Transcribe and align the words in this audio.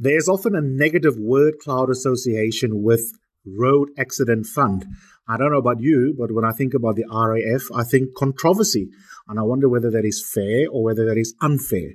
There's 0.00 0.28
often 0.28 0.54
a 0.54 0.60
negative 0.60 1.16
word 1.18 1.54
cloud 1.58 1.90
association 1.90 2.84
with 2.84 3.02
road 3.44 3.88
accident 3.98 4.46
fund. 4.46 4.86
I 5.28 5.36
don't 5.36 5.50
know 5.50 5.58
about 5.58 5.80
you, 5.80 6.14
but 6.16 6.30
when 6.30 6.44
I 6.44 6.52
think 6.52 6.72
about 6.72 6.94
the 6.94 7.04
RAF, 7.10 7.62
I 7.74 7.82
think 7.82 8.14
controversy. 8.14 8.90
And 9.26 9.40
I 9.40 9.42
wonder 9.42 9.68
whether 9.68 9.90
that 9.90 10.04
is 10.04 10.24
fair 10.24 10.66
or 10.70 10.84
whether 10.84 11.04
that 11.04 11.18
is 11.18 11.34
unfair. 11.40 11.94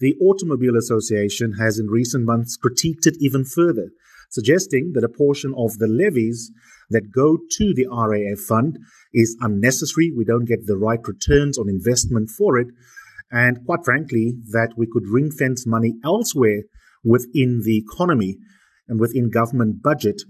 The 0.00 0.16
Automobile 0.20 0.76
Association 0.76 1.54
has 1.54 1.78
in 1.78 1.86
recent 1.86 2.26
months 2.26 2.58
critiqued 2.58 3.06
it 3.06 3.16
even 3.20 3.46
further, 3.46 3.88
suggesting 4.28 4.92
that 4.92 5.04
a 5.04 5.08
portion 5.08 5.54
of 5.56 5.78
the 5.78 5.88
levies 5.88 6.52
that 6.90 7.10
go 7.10 7.38
to 7.52 7.72
the 7.72 7.86
RAF 7.90 8.38
fund 8.40 8.78
is 9.14 9.34
unnecessary. 9.40 10.12
We 10.14 10.26
don't 10.26 10.44
get 10.44 10.66
the 10.66 10.76
right 10.76 11.00
returns 11.04 11.56
on 11.56 11.70
investment 11.70 12.28
for 12.28 12.58
it. 12.58 12.68
And 13.32 13.64
quite 13.64 13.86
frankly, 13.86 14.34
that 14.50 14.74
we 14.76 14.86
could 14.86 15.06
ring 15.06 15.30
fence 15.30 15.66
money 15.66 15.94
elsewhere 16.04 16.64
within 17.04 17.62
the 17.64 17.76
economy 17.78 18.36
and 18.88 19.00
within 19.00 19.30
government 19.30 19.82
budget 19.82 20.22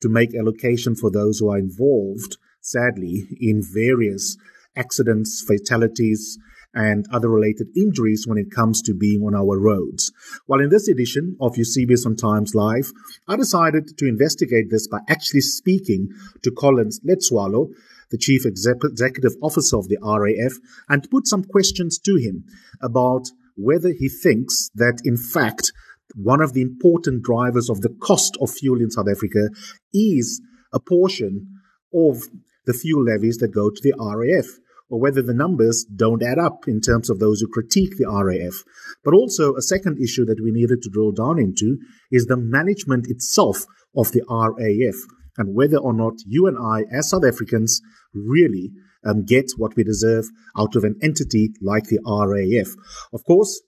to 0.00 0.08
make 0.08 0.34
allocation 0.34 0.94
for 0.94 1.10
those 1.10 1.38
who 1.38 1.50
are 1.50 1.58
involved, 1.58 2.36
sadly, 2.60 3.26
in 3.40 3.62
various 3.62 4.36
accidents, 4.76 5.42
fatalities, 5.46 6.38
and 6.74 7.06
other 7.12 7.28
related 7.28 7.68
injuries 7.76 8.24
when 8.26 8.38
it 8.38 8.50
comes 8.50 8.80
to 8.82 8.94
being 8.94 9.20
on 9.22 9.34
our 9.34 9.58
roads. 9.58 10.10
Well, 10.46 10.60
in 10.60 10.70
this 10.70 10.88
edition 10.88 11.36
of 11.40 11.56
Eusebius 11.56 12.06
on 12.06 12.16
Times 12.16 12.54
Live, 12.54 12.92
I 13.28 13.36
decided 13.36 13.98
to 13.98 14.08
investigate 14.08 14.70
this 14.70 14.88
by 14.88 15.00
actually 15.08 15.42
speaking 15.42 16.08
to 16.42 16.50
Collins 16.50 17.00
Letsoalo, 17.06 17.68
the 18.10 18.18
Chief 18.18 18.46
Executive 18.46 19.32
Officer 19.42 19.76
of 19.76 19.88
the 19.88 19.98
RAF, 20.02 20.54
and 20.88 21.10
put 21.10 21.26
some 21.26 21.44
questions 21.44 21.98
to 21.98 22.16
him 22.16 22.44
about 22.80 23.28
whether 23.56 23.90
he 23.90 24.08
thinks 24.08 24.70
that, 24.74 25.00
in 25.04 25.16
fact, 25.16 25.72
one 26.14 26.40
of 26.40 26.52
the 26.52 26.62
important 26.62 27.22
drivers 27.22 27.70
of 27.70 27.80
the 27.80 27.94
cost 28.00 28.36
of 28.40 28.50
fuel 28.50 28.80
in 28.80 28.90
South 28.90 29.08
Africa 29.10 29.48
is 29.92 30.40
a 30.72 30.80
portion 30.80 31.46
of 31.94 32.22
the 32.66 32.72
fuel 32.72 33.04
levies 33.04 33.38
that 33.38 33.54
go 33.54 33.70
to 33.70 33.80
the 33.82 33.94
RAF, 33.98 34.46
or 34.88 35.00
whether 35.00 35.22
the 35.22 35.34
numbers 35.34 35.84
don't 35.94 36.22
add 36.22 36.38
up 36.38 36.68
in 36.68 36.80
terms 36.80 37.10
of 37.10 37.18
those 37.18 37.40
who 37.40 37.48
critique 37.48 37.96
the 37.96 38.06
RAF. 38.06 38.62
But 39.04 39.14
also, 39.14 39.54
a 39.54 39.62
second 39.62 39.98
issue 39.98 40.24
that 40.26 40.40
we 40.42 40.52
needed 40.52 40.82
to 40.82 40.90
drill 40.90 41.12
down 41.12 41.38
into 41.38 41.78
is 42.10 42.26
the 42.26 42.36
management 42.36 43.06
itself 43.08 43.64
of 43.96 44.12
the 44.12 44.22
RAF 44.28 44.96
and 45.38 45.54
whether 45.54 45.78
or 45.78 45.92
not 45.92 46.14
you 46.26 46.46
and 46.46 46.58
I, 46.58 46.84
as 46.94 47.10
South 47.10 47.24
Africans, 47.24 47.80
really 48.14 48.70
um, 49.04 49.24
get 49.24 49.50
what 49.56 49.74
we 49.76 49.82
deserve 49.82 50.26
out 50.58 50.76
of 50.76 50.84
an 50.84 50.96
entity 51.02 51.50
like 51.60 51.84
the 51.84 51.98
RAF. 52.04 52.74
Of 53.12 53.24
course, 53.24 53.62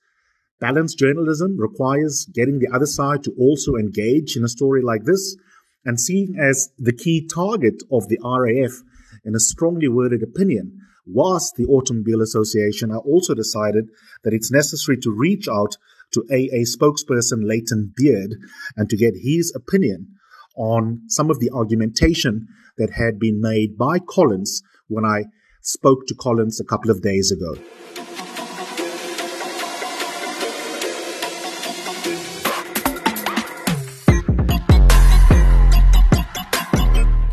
Balanced 0.60 0.98
journalism 0.98 1.56
requires 1.58 2.26
getting 2.32 2.58
the 2.58 2.74
other 2.74 2.86
side 2.86 3.24
to 3.24 3.32
also 3.38 3.74
engage 3.74 4.36
in 4.36 4.44
a 4.44 4.48
story 4.48 4.82
like 4.82 5.04
this 5.04 5.36
and 5.84 6.00
seeing 6.00 6.36
as 6.38 6.70
the 6.78 6.92
key 6.92 7.26
target 7.26 7.82
of 7.90 8.08
the 8.08 8.18
RAF 8.24 8.82
in 9.24 9.34
a 9.34 9.40
strongly 9.40 9.88
worded 9.88 10.22
opinion 10.22 10.80
was 11.06 11.52
the 11.56 11.66
Automobile 11.66 12.22
Association, 12.22 12.90
I 12.90 12.96
also 12.96 13.34
decided 13.34 13.90
that 14.22 14.32
it's 14.32 14.50
necessary 14.50 14.96
to 14.98 15.14
reach 15.14 15.48
out 15.48 15.76
to 16.12 16.24
AA 16.30 16.64
spokesperson 16.64 17.46
Layton 17.46 17.92
Beard 17.94 18.36
and 18.76 18.88
to 18.88 18.96
get 18.96 19.14
his 19.16 19.52
opinion 19.54 20.14
on 20.56 21.02
some 21.08 21.30
of 21.30 21.40
the 21.40 21.50
argumentation 21.50 22.48
that 22.78 22.92
had 22.92 23.18
been 23.18 23.40
made 23.40 23.76
by 23.76 23.98
Collins 23.98 24.62
when 24.88 25.04
I 25.04 25.24
spoke 25.60 26.06
to 26.06 26.14
Collins 26.14 26.60
a 26.60 26.64
couple 26.64 26.90
of 26.90 27.02
days 27.02 27.30
ago. 27.30 27.56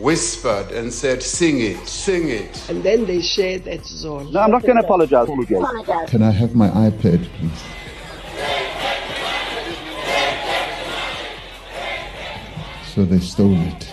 whispered 0.00 0.72
and 0.72 0.92
said, 0.92 1.22
Sing 1.22 1.60
it, 1.60 1.86
sing 1.86 2.28
it. 2.28 2.68
And 2.68 2.82
then 2.82 3.06
they 3.06 3.20
shared 3.20 3.64
that 3.64 3.84
zone. 3.84 4.32
No, 4.32 4.40
I'm 4.40 4.50
not 4.50 4.62
going 4.62 4.76
to 4.76 4.84
apologize. 4.84 5.28
Can 6.08 6.22
I 6.22 6.30
have 6.30 6.54
my 6.54 6.68
iPad, 6.68 7.24
please? 7.36 7.62
So 12.94 13.04
they 13.04 13.20
stole 13.20 13.56
it. 13.56 13.92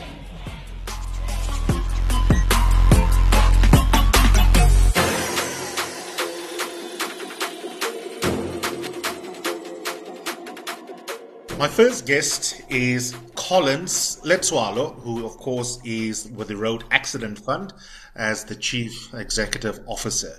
My 11.57 11.67
first 11.67 12.05
guest 12.05 12.61
is 12.69 13.15
Collins 13.33 14.21
Letsoalo, 14.23 14.93
who, 15.01 15.25
of 15.25 15.37
course, 15.37 15.79
is 15.83 16.29
with 16.29 16.49
the 16.49 16.55
Road 16.55 16.83
Accident 16.91 17.39
Fund 17.39 17.73
as 18.15 18.43
the 18.43 18.55
Chief 18.55 19.11
Executive 19.15 19.79
Officer. 19.87 20.37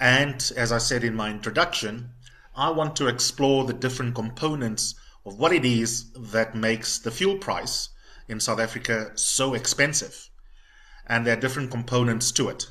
And 0.00 0.50
as 0.56 0.72
I 0.72 0.78
said 0.78 1.04
in 1.04 1.14
my 1.14 1.28
introduction, 1.30 2.12
I 2.56 2.70
want 2.70 2.96
to 2.96 3.08
explore 3.08 3.64
the 3.64 3.74
different 3.74 4.14
components 4.14 4.94
of 5.26 5.38
what 5.38 5.52
it 5.52 5.66
is 5.66 6.10
that 6.12 6.54
makes 6.54 6.98
the 6.98 7.10
fuel 7.10 7.36
price 7.36 7.90
in 8.26 8.40
South 8.40 8.60
Africa 8.60 9.10
so 9.16 9.52
expensive. 9.52 10.30
And 11.06 11.26
there 11.26 11.36
are 11.36 11.40
different 11.40 11.70
components 11.70 12.32
to 12.32 12.48
it. 12.48 12.70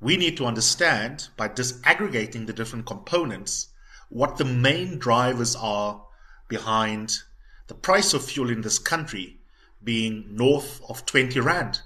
We 0.00 0.16
need 0.16 0.36
to 0.38 0.46
understand, 0.46 1.28
by 1.36 1.48
disaggregating 1.48 2.48
the 2.48 2.52
different 2.52 2.86
components, 2.86 3.68
what 4.08 4.36
the 4.36 4.44
main 4.44 4.98
drivers 4.98 5.54
are 5.54 6.06
behind 6.50 7.20
the 7.68 7.74
price 7.74 8.12
of 8.12 8.22
fuel 8.22 8.50
in 8.50 8.60
this 8.60 8.78
country 8.78 9.38
being 9.82 10.26
north 10.28 10.82
of 10.90 11.06
20 11.06 11.40
Rand. 11.40 11.80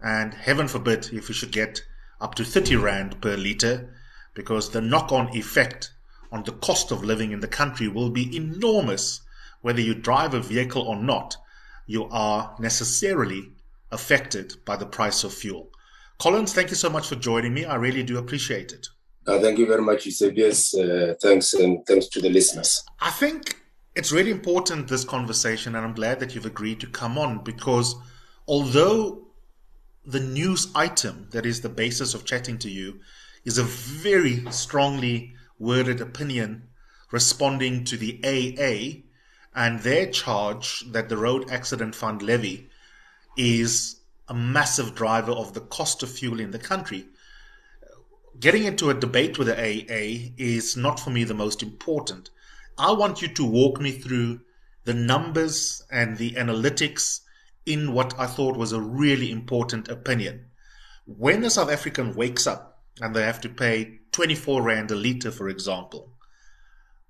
And 0.00 0.32
heaven 0.34 0.68
forbid 0.68 1.08
if 1.12 1.26
we 1.28 1.34
should 1.34 1.50
get 1.50 1.82
up 2.20 2.36
to 2.36 2.44
30 2.44 2.76
Rand 2.76 3.20
per 3.20 3.36
litre, 3.36 3.90
because 4.34 4.70
the 4.70 4.80
knock 4.80 5.10
on 5.10 5.36
effect 5.36 5.90
on 6.30 6.44
the 6.44 6.52
cost 6.52 6.92
of 6.92 7.02
living 7.02 7.32
in 7.32 7.40
the 7.40 7.48
country 7.48 7.88
will 7.88 8.10
be 8.10 8.36
enormous. 8.36 9.22
Whether 9.62 9.80
you 9.80 9.94
drive 9.94 10.34
a 10.34 10.40
vehicle 10.40 10.82
or 10.82 10.96
not, 10.96 11.36
you 11.86 12.04
are 12.10 12.54
necessarily 12.58 13.52
affected 13.90 14.54
by 14.64 14.76
the 14.76 14.86
price 14.86 15.24
of 15.24 15.32
fuel. 15.32 15.70
Collins, 16.18 16.52
thank 16.52 16.70
you 16.70 16.76
so 16.76 16.90
much 16.90 17.08
for 17.08 17.16
joining 17.16 17.54
me. 17.54 17.64
I 17.64 17.76
really 17.76 18.02
do 18.02 18.18
appreciate 18.18 18.72
it. 18.72 18.88
Uh, 19.26 19.40
thank 19.40 19.58
you 19.58 19.66
very 19.66 19.82
much, 19.82 20.04
Eusebius. 20.04 20.74
Uh, 20.74 21.14
thanks, 21.22 21.54
and 21.54 21.84
thanks 21.86 22.08
to 22.08 22.20
the 22.20 22.28
listeners. 22.28 22.84
I 23.00 23.10
think 23.10 23.63
it's 23.94 24.12
really 24.12 24.30
important, 24.30 24.88
this 24.88 25.04
conversation, 25.04 25.74
and 25.74 25.84
I'm 25.84 25.94
glad 25.94 26.20
that 26.20 26.34
you've 26.34 26.46
agreed 26.46 26.80
to 26.80 26.86
come 26.86 27.16
on 27.16 27.44
because 27.44 27.94
although 28.46 29.28
the 30.04 30.20
news 30.20 30.68
item 30.74 31.28
that 31.30 31.46
is 31.46 31.60
the 31.60 31.68
basis 31.68 32.12
of 32.12 32.24
chatting 32.24 32.58
to 32.58 32.70
you 32.70 33.00
is 33.44 33.56
a 33.56 33.62
very 33.62 34.44
strongly 34.50 35.34
worded 35.58 36.00
opinion 36.00 36.68
responding 37.10 37.84
to 37.84 37.96
the 37.96 38.20
AA 38.24 39.00
and 39.54 39.80
their 39.80 40.06
charge 40.10 40.84
that 40.90 41.08
the 41.08 41.16
Road 41.16 41.50
Accident 41.50 41.94
Fund 41.94 42.22
levy 42.22 42.68
is 43.36 44.00
a 44.28 44.34
massive 44.34 44.94
driver 44.94 45.32
of 45.32 45.54
the 45.54 45.60
cost 45.60 46.02
of 46.02 46.10
fuel 46.10 46.40
in 46.40 46.50
the 46.50 46.58
country. 46.58 47.06
Getting 48.40 48.64
into 48.64 48.90
a 48.90 48.94
debate 48.94 49.38
with 49.38 49.46
the 49.46 49.56
AA 49.56 50.32
is 50.36 50.76
not 50.76 50.98
for 50.98 51.10
me 51.10 51.22
the 51.22 51.34
most 51.34 51.62
important. 51.62 52.30
I 52.76 52.90
want 52.92 53.22
you 53.22 53.28
to 53.28 53.44
walk 53.44 53.80
me 53.80 53.92
through 53.92 54.40
the 54.84 54.94
numbers 54.94 55.82
and 55.90 56.16
the 56.16 56.32
analytics 56.32 57.20
in 57.64 57.92
what 57.92 58.18
I 58.18 58.26
thought 58.26 58.56
was 58.56 58.72
a 58.72 58.80
really 58.80 59.30
important 59.30 59.88
opinion. 59.88 60.46
When 61.06 61.44
a 61.44 61.50
South 61.50 61.70
African 61.70 62.14
wakes 62.14 62.46
up 62.46 62.82
and 63.00 63.14
they 63.14 63.22
have 63.22 63.40
to 63.42 63.48
pay 63.48 64.00
24 64.10 64.62
Rand 64.62 64.90
a 64.90 64.96
litre, 64.96 65.30
for 65.30 65.48
example, 65.48 66.12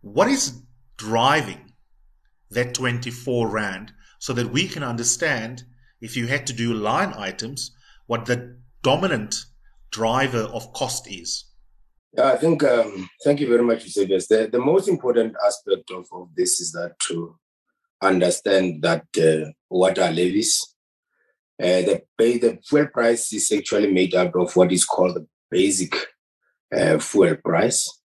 what 0.02 0.28
is 0.28 0.62
driving 0.98 1.72
that 2.50 2.74
24 2.74 3.48
Rand 3.48 3.92
so 4.18 4.34
that 4.34 4.52
we 4.52 4.68
can 4.68 4.82
understand 4.82 5.64
if 6.00 6.14
you 6.14 6.26
had 6.26 6.46
to 6.46 6.52
do 6.52 6.74
line 6.74 7.14
items, 7.16 7.70
what 8.06 8.26
the 8.26 8.58
dominant 8.82 9.46
driver 9.90 10.42
of 10.42 10.74
cost 10.74 11.10
is? 11.10 11.44
I 12.16 12.36
think, 12.36 12.62
um, 12.62 13.08
thank 13.24 13.40
you 13.40 13.48
very 13.48 13.62
much, 13.62 13.84
Eusebius. 13.84 14.28
The, 14.28 14.48
the 14.50 14.58
most 14.58 14.88
important 14.88 15.34
aspect 15.44 15.90
of, 15.90 16.06
of 16.12 16.28
this 16.36 16.60
is 16.60 16.70
that 16.72 16.98
to 17.08 17.36
understand 18.00 18.82
that 18.82 19.04
uh, 19.18 19.50
what 19.68 19.98
are 19.98 20.10
levies. 20.10 20.74
Uh, 21.60 21.82
the, 21.82 22.02
the 22.18 22.58
fuel 22.64 22.86
price 22.86 23.32
is 23.32 23.50
actually 23.52 23.92
made 23.92 24.14
up 24.14 24.34
of 24.36 24.54
what 24.54 24.70
is 24.70 24.84
called 24.84 25.16
the 25.16 25.26
basic 25.50 25.94
uh, 26.76 26.98
fuel 26.98 27.36
price. 27.36 28.00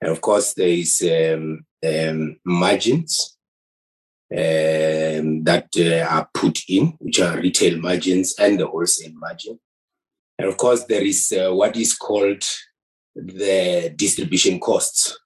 And 0.00 0.10
of 0.10 0.20
course, 0.20 0.52
there 0.54 0.68
is 0.68 1.02
um, 1.02 1.64
um, 1.86 2.36
margins 2.44 3.38
um, 4.30 5.44
that 5.44 5.68
uh, 5.78 6.06
are 6.14 6.28
put 6.34 6.60
in, 6.68 6.96
which 6.98 7.20
are 7.20 7.38
retail 7.38 7.78
margins 7.78 8.34
and 8.38 8.58
the 8.58 8.66
wholesale 8.66 9.12
margin. 9.14 9.58
And 10.38 10.48
of 10.48 10.56
course, 10.58 10.84
there 10.84 11.02
is 11.02 11.32
uh, 11.32 11.54
what 11.54 11.76
is 11.76 11.94
called 11.94 12.42
the 13.16 13.92
distribution 13.96 14.60
costs, 14.60 15.18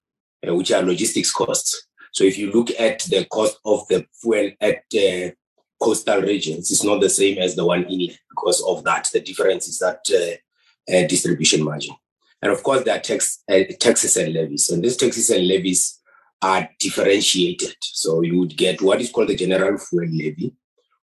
uh, 0.46 0.54
which 0.54 0.72
are 0.72 0.82
logistics 0.82 1.32
costs. 1.32 1.88
So 2.12 2.24
if 2.24 2.38
you 2.38 2.50
look 2.50 2.70
at 2.78 3.00
the 3.00 3.24
cost 3.26 3.58
of 3.64 3.86
the 3.88 4.06
fuel 4.20 4.50
at 4.60 4.82
uh, 4.94 5.32
coastal 5.80 6.22
regions, 6.22 6.70
it's 6.70 6.84
not 6.84 7.00
the 7.00 7.10
same 7.10 7.38
as 7.38 7.54
the 7.54 7.64
one 7.64 7.84
inland 7.84 8.18
because 8.28 8.62
of 8.66 8.84
that. 8.84 9.08
The 9.12 9.20
difference 9.20 9.68
is 9.68 9.78
that 9.78 10.00
uh, 10.10 10.94
uh, 10.96 11.06
distribution 11.06 11.62
margin. 11.64 11.94
And 12.42 12.52
of 12.52 12.62
course, 12.62 12.84
there 12.84 12.96
are 12.96 13.00
tax, 13.00 13.42
uh, 13.50 13.64
taxes 13.78 14.16
and 14.16 14.32
levies. 14.32 14.70
And 14.70 14.82
these 14.82 14.96
taxes 14.96 15.30
and 15.30 15.46
levies 15.46 16.00
are 16.42 16.68
differentiated. 16.78 17.76
So 17.80 18.22
you 18.22 18.38
would 18.38 18.56
get 18.56 18.80
what 18.80 19.00
is 19.00 19.10
called 19.10 19.28
the 19.28 19.36
general 19.36 19.78
fuel 19.78 20.06
levy, 20.06 20.54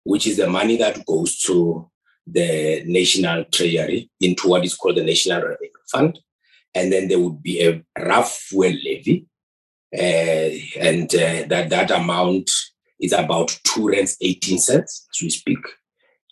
which 0.04 0.26
is 0.26 0.38
the 0.38 0.50
money 0.50 0.78
that 0.78 1.06
goes 1.06 1.40
to 1.42 1.90
the 2.26 2.84
national 2.86 3.46
treasury 3.46 4.10
into 4.20 4.48
what 4.48 4.66
is 4.66 4.76
called 4.76 4.98
the 4.98 5.04
national 5.04 5.42
revenue 5.42 5.70
fund. 5.92 6.20
And 6.74 6.92
then 6.92 7.08
there 7.08 7.20
would 7.20 7.42
be 7.42 7.62
a 7.66 7.84
RAF 7.98 8.30
fuel 8.30 8.72
levy. 8.72 9.26
Uh, 9.94 10.52
and 10.80 11.14
uh, 11.16 11.48
that, 11.48 11.68
that 11.70 11.92
amount 11.92 12.50
is 13.00 13.14
about 13.14 13.58
two 13.64 13.90
rands, 13.90 14.18
18 14.22 14.60
cents 14.60 15.08
as 15.14 15.22
we 15.22 15.30
speak. 15.30 15.60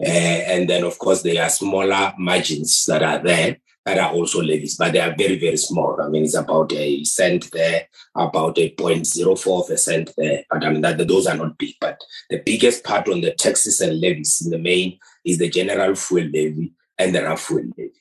Uh, 0.01 0.09
and 0.09 0.69
then, 0.69 0.83
of 0.83 0.99
course, 0.99 1.21
there 1.21 1.41
are 1.41 1.49
smaller 1.49 2.13
margins 2.17 2.85
that 2.85 3.01
are 3.01 3.19
there 3.19 3.57
that 3.85 3.99
are 3.99 4.11
also 4.11 4.41
levies, 4.41 4.75
but 4.75 4.91
they 4.91 4.99
are 4.99 5.15
very, 5.15 5.37
very 5.37 5.57
small. 5.57 6.01
I 6.01 6.09
mean, 6.09 6.23
it's 6.23 6.33
about 6.33 6.73
a 6.73 7.03
cent 7.03 7.51
there, 7.51 7.87
about 8.15 8.57
a 8.57 8.71
0.04 8.71 9.63
of 9.63 9.69
a 9.69 9.77
cent 9.77 10.11
there. 10.17 10.43
But 10.49 10.65
I 10.65 10.71
mean, 10.71 10.81
that, 10.81 11.07
those 11.07 11.27
are 11.27 11.37
not 11.37 11.57
big. 11.57 11.75
But 11.79 12.01
the 12.31 12.41
biggest 12.43 12.83
part 12.83 13.07
on 13.07 13.21
the 13.21 13.31
taxes 13.31 13.79
and 13.81 13.99
levies 13.99 14.41
in 14.43 14.49
the 14.49 14.57
main 14.57 14.97
is 15.23 15.37
the 15.37 15.49
general 15.49 15.93
fuel 15.93 16.25
levy 16.25 16.73
and 16.97 17.13
the 17.13 17.23
RAF 17.23 17.41
fuel 17.41 17.65
levy. 17.77 17.91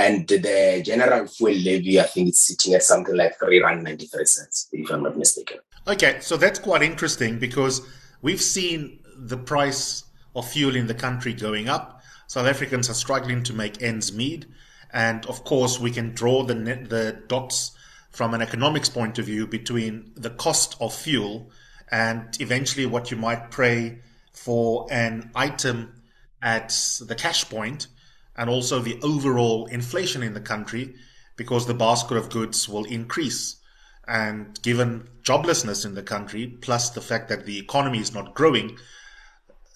And 0.00 0.26
the 0.26 0.82
general 0.82 1.26
fuel 1.26 1.52
levy, 1.52 2.00
I 2.00 2.04
think 2.04 2.28
it's 2.28 2.40
sitting 2.40 2.72
at 2.72 2.82
something 2.82 3.14
like 3.14 3.38
three 3.38 3.62
rand 3.62 3.84
ninety 3.84 4.06
three 4.06 4.24
cents, 4.24 4.68
if 4.72 4.90
I'm 4.90 5.02
not 5.02 5.16
mistaken. 5.16 5.58
Okay, 5.86 6.18
so 6.20 6.38
that's 6.38 6.58
quite 6.58 6.82
interesting 6.82 7.38
because 7.38 7.82
we've 8.22 8.40
seen 8.40 9.00
the 9.32 9.36
price 9.36 10.04
of 10.34 10.48
fuel 10.48 10.74
in 10.74 10.86
the 10.86 10.94
country 10.94 11.34
going 11.34 11.68
up. 11.68 12.00
South 12.28 12.46
Africans 12.46 12.88
are 12.88 12.94
struggling 12.94 13.42
to 13.42 13.52
make 13.52 13.82
ends 13.82 14.12
meet. 14.12 14.46
And 14.92 15.26
of 15.26 15.44
course, 15.44 15.78
we 15.78 15.90
can 15.90 16.14
draw 16.14 16.44
the, 16.44 16.54
the 16.54 17.22
dots 17.28 17.72
from 18.10 18.32
an 18.34 18.40
economics 18.40 18.88
point 18.88 19.18
of 19.18 19.26
view 19.26 19.46
between 19.46 20.12
the 20.16 20.30
cost 20.30 20.76
of 20.80 20.94
fuel 20.94 21.50
and 21.90 22.24
eventually 22.40 22.86
what 22.86 23.10
you 23.10 23.16
might 23.16 23.50
pay 23.50 23.98
for 24.32 24.86
an 24.90 25.30
item 25.34 26.02
at 26.40 26.70
the 27.06 27.14
cash 27.14 27.48
point 27.50 27.88
and 28.36 28.48
also 28.48 28.78
the 28.78 28.98
overall 29.02 29.66
inflation 29.66 30.22
in 30.22 30.34
the 30.34 30.40
country 30.40 30.94
because 31.36 31.66
the 31.66 31.74
basket 31.74 32.16
of 32.16 32.30
goods 32.30 32.68
will 32.68 32.84
increase. 32.84 33.56
And 34.06 34.60
given 34.62 35.08
joblessness 35.22 35.84
in 35.84 35.94
the 35.94 36.02
country, 36.02 36.46
plus 36.46 36.90
the 36.90 37.00
fact 37.00 37.28
that 37.28 37.46
the 37.46 37.58
economy 37.58 37.98
is 38.00 38.12
not 38.12 38.34
growing, 38.34 38.78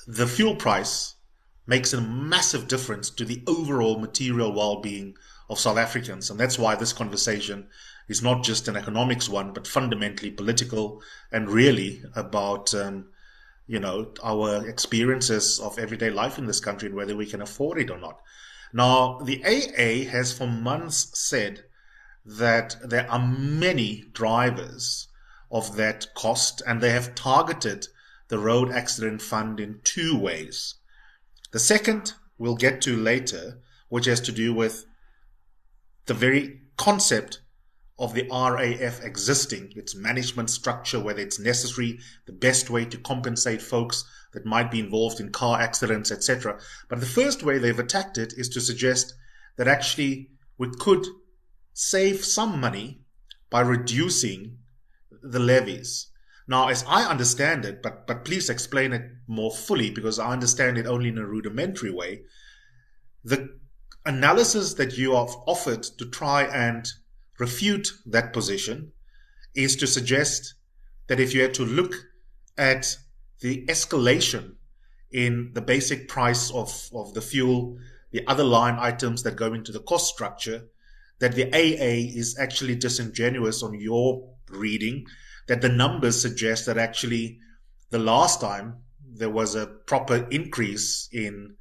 the 0.07 0.27
fuel 0.27 0.57
price 0.57 1.15
makes 1.67 1.93
a 1.93 2.01
massive 2.01 2.69
difference 2.69 3.11
to 3.11 3.25
the 3.25 3.43
overall 3.47 3.99
material 3.99 4.53
well-being 4.53 5.17
of 5.49 5.59
South 5.59 5.79
Africans. 5.79 6.31
And 6.31 6.39
that's 6.39 6.59
why 6.59 6.75
this 6.75 6.93
conversation 6.93 7.69
is 8.09 8.23
not 8.23 8.45
just 8.45 8.69
an 8.69 8.77
economics 8.77 9.29
one, 9.29 9.53
but 9.53 9.67
fundamentally 9.67 10.31
political 10.31 11.03
and 11.33 11.49
really 11.49 12.03
about, 12.15 12.75
um, 12.75 13.07
you 13.67 13.81
know, 13.81 14.13
our 14.23 14.67
experiences 14.69 15.59
of 15.59 15.79
everyday 15.79 16.11
life 16.11 16.39
in 16.39 16.47
this 16.47 16.61
country 16.61 16.89
and 16.89 16.97
whether 16.97 17.17
we 17.17 17.27
can 17.27 17.43
afford 17.43 17.79
it 17.79 17.91
or 17.91 17.99
not. 17.99 18.21
Now, 18.73 19.19
the 19.21 19.43
AA 19.45 20.11
has 20.11 20.37
for 20.37 20.47
months 20.47 21.11
said 21.19 21.65
that 22.25 22.77
there 22.83 23.11
are 23.11 23.25
many 23.25 24.05
drivers 24.13 25.09
of 25.51 25.77
that 25.77 26.15
cost 26.15 26.63
and 26.67 26.81
they 26.81 26.91
have 26.91 27.15
targeted 27.15 27.87
the 28.29 28.39
road 28.39 28.71
accident 28.73 29.23
fund 29.23 29.61
in 29.61 29.81
two 29.85 30.19
ways. 30.19 30.75
The 31.53 31.59
second 31.59 32.15
we'll 32.39 32.57
get 32.57 32.81
to 32.83 32.97
later, 32.97 33.61
which 33.89 34.07
has 34.07 34.21
to 34.23 34.33
do 34.33 34.53
with 34.53 34.87
the 36.07 36.15
very 36.15 36.61
concept 36.77 37.41
of 37.99 38.15
the 38.15 38.29
RAF 38.29 39.05
existing, 39.05 39.73
its 39.77 39.95
management 39.95 40.51
structure, 40.51 40.99
whether 40.99 41.21
it's 41.21 41.39
necessary, 41.39 41.99
the 42.27 42.33
best 42.33 42.69
way 42.69 42.85
to 42.85 42.99
compensate 42.99 43.63
folks 43.63 44.05
that 44.33 44.45
might 44.45 44.71
be 44.71 44.81
involved 44.81 45.21
in 45.21 45.31
car 45.31 45.61
accidents, 45.61 46.11
etc. 46.11 46.59
But 46.89 47.01
the 47.01 47.07
first 47.07 47.45
way 47.45 47.59
they've 47.59 47.79
attacked 47.79 48.19
it 48.19 48.33
is 48.37 48.49
to 48.51 48.61
suggest 48.61 49.15
that 49.57 49.69
actually 49.69 50.31
we 50.59 50.71
could 50.79 51.07
save 51.73 52.25
some 52.25 52.61
money 52.61 53.01
by 53.49 53.61
reducing 53.61 54.59
the 55.23 55.39
levies. 55.39 56.09
Now, 56.49 56.69
as 56.69 56.85
I 56.89 57.05
understand 57.05 57.65
it, 57.65 57.81
but, 57.83 58.07
but 58.07 58.25
please 58.25 58.51
explain 58.51 58.93
it 58.93 59.03
more 59.27 59.53
fully 59.53 59.91
because 59.91 60.19
I 60.19 60.33
understand 60.33 60.77
it 60.77 60.87
only 60.87 61.09
in 61.09 61.19
a 61.19 61.25
rudimentary 61.25 61.91
way, 61.91 62.23
the 63.23 63.57
analysis 64.05 64.75
that 64.75 64.99
you 64.99 65.15
have 65.15 65.35
offered 65.47 65.85
to 65.85 66.05
try 66.11 66.43
and 66.43 66.87
refute 67.39 67.93
that 68.07 68.33
position 68.33 68.93
is 69.55 69.77
to 69.77 69.87
suggest 69.87 70.55
that 71.07 71.21
if 71.21 71.35
you 71.35 71.43
had 71.43 71.55
to 71.55 71.65
look 71.65 71.95
at 72.57 72.97
the 73.41 73.65
escalation 73.67 74.55
in 75.11 75.51
the 75.55 75.61
basic 75.61 76.09
price 76.09 76.51
of, 76.51 76.89
of 76.95 77.15
the 77.15 77.21
fuel, 77.21 77.79
the 78.11 78.27
other 78.27 78.45
line 78.45 78.77
items 78.79 79.23
that 79.23 79.37
go 79.37 79.53
into 79.53 79.73
the 79.73 79.81
cost 79.81 80.13
structure, 80.13 80.65
that 81.19 81.35
the 81.35 81.53
AA 81.53 82.11
is 82.19 82.37
actually 82.39 82.75
disingenuous 82.75 83.63
on 83.63 83.75
your 83.75 84.29
reading 84.51 85.07
that 85.47 85.61
the 85.61 85.69
numbers 85.69 86.21
suggest 86.21 86.67
that 86.67 86.79
actually 86.79 87.39
the 87.91 87.99
last 87.99 88.41
time 88.41 88.77
there 89.07 89.31
was 89.31 89.55
a 89.55 89.67
proper 89.67 90.27
increase 90.31 91.09
in 91.13 91.55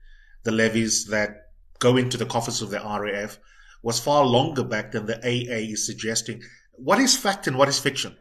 the 0.44 0.52
levies 0.52 1.06
that 1.08 1.50
go 1.80 1.98
into 1.98 2.18
the 2.18 2.26
coffers 2.26 2.62
of 2.62 2.70
the 2.70 2.80
RAF 2.80 3.40
was 3.84 4.00
far 4.00 4.26
longer 4.26 4.64
back 4.64 4.92
than 4.92 5.06
the 5.06 5.18
AA 5.18 5.72
is 5.74 5.86
suggesting. 5.86 6.42
What 6.72 7.00
is 7.00 7.16
fact 7.16 7.48
and 7.48 7.58
what 7.58 7.70
is 7.70 7.80
fiction? 7.80 8.16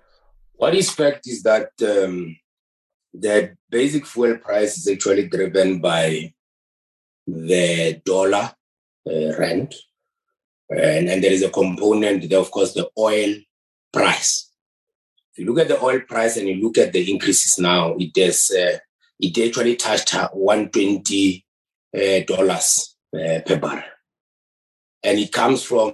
What 0.55 0.75
is 0.75 0.91
fact 0.91 1.27
is 1.27 1.43
that 1.45 1.71
um, 1.81 2.37
the 3.15 3.57
basic 3.71 4.07
fuel 4.07 4.37
price 4.39 4.77
is 4.77 4.89
actually 4.89 5.29
driven 5.29 5.81
by 5.81 6.35
the 7.27 8.01
dollar 8.05 8.53
uh, 9.09 9.37
rent. 9.39 9.75
And, 10.71 11.09
and 11.09 11.23
there 11.23 11.33
is 11.33 11.43
a 11.43 11.51
component 11.51 12.29
there, 12.29 12.39
of 12.39 12.51
course, 12.51 12.73
the 12.73 12.89
oil 12.99 13.35
price. 13.93 14.51
If 15.33 15.39
you 15.39 15.47
look 15.47 15.61
at 15.61 15.69
the 15.69 15.83
oil 15.83 16.01
price 16.01 16.37
and 16.37 16.49
you 16.49 16.63
look 16.63 16.79
at 16.79 16.93
the 16.93 17.11
increases 17.11 17.59
now, 17.59 17.95
it 17.99 18.17
has 18.17 18.51
uh, 18.51 18.79
it 19.19 19.39
actually 19.39 19.77
touched 19.77 20.13
120 20.15 21.47
uh, 21.95 22.21
dollars 22.27 22.97
uh, 23.15 23.41
per 23.47 23.59
barrel, 23.59 23.83
and 25.05 25.19
it 25.19 25.33
comes 25.33 25.63
from 25.63 25.93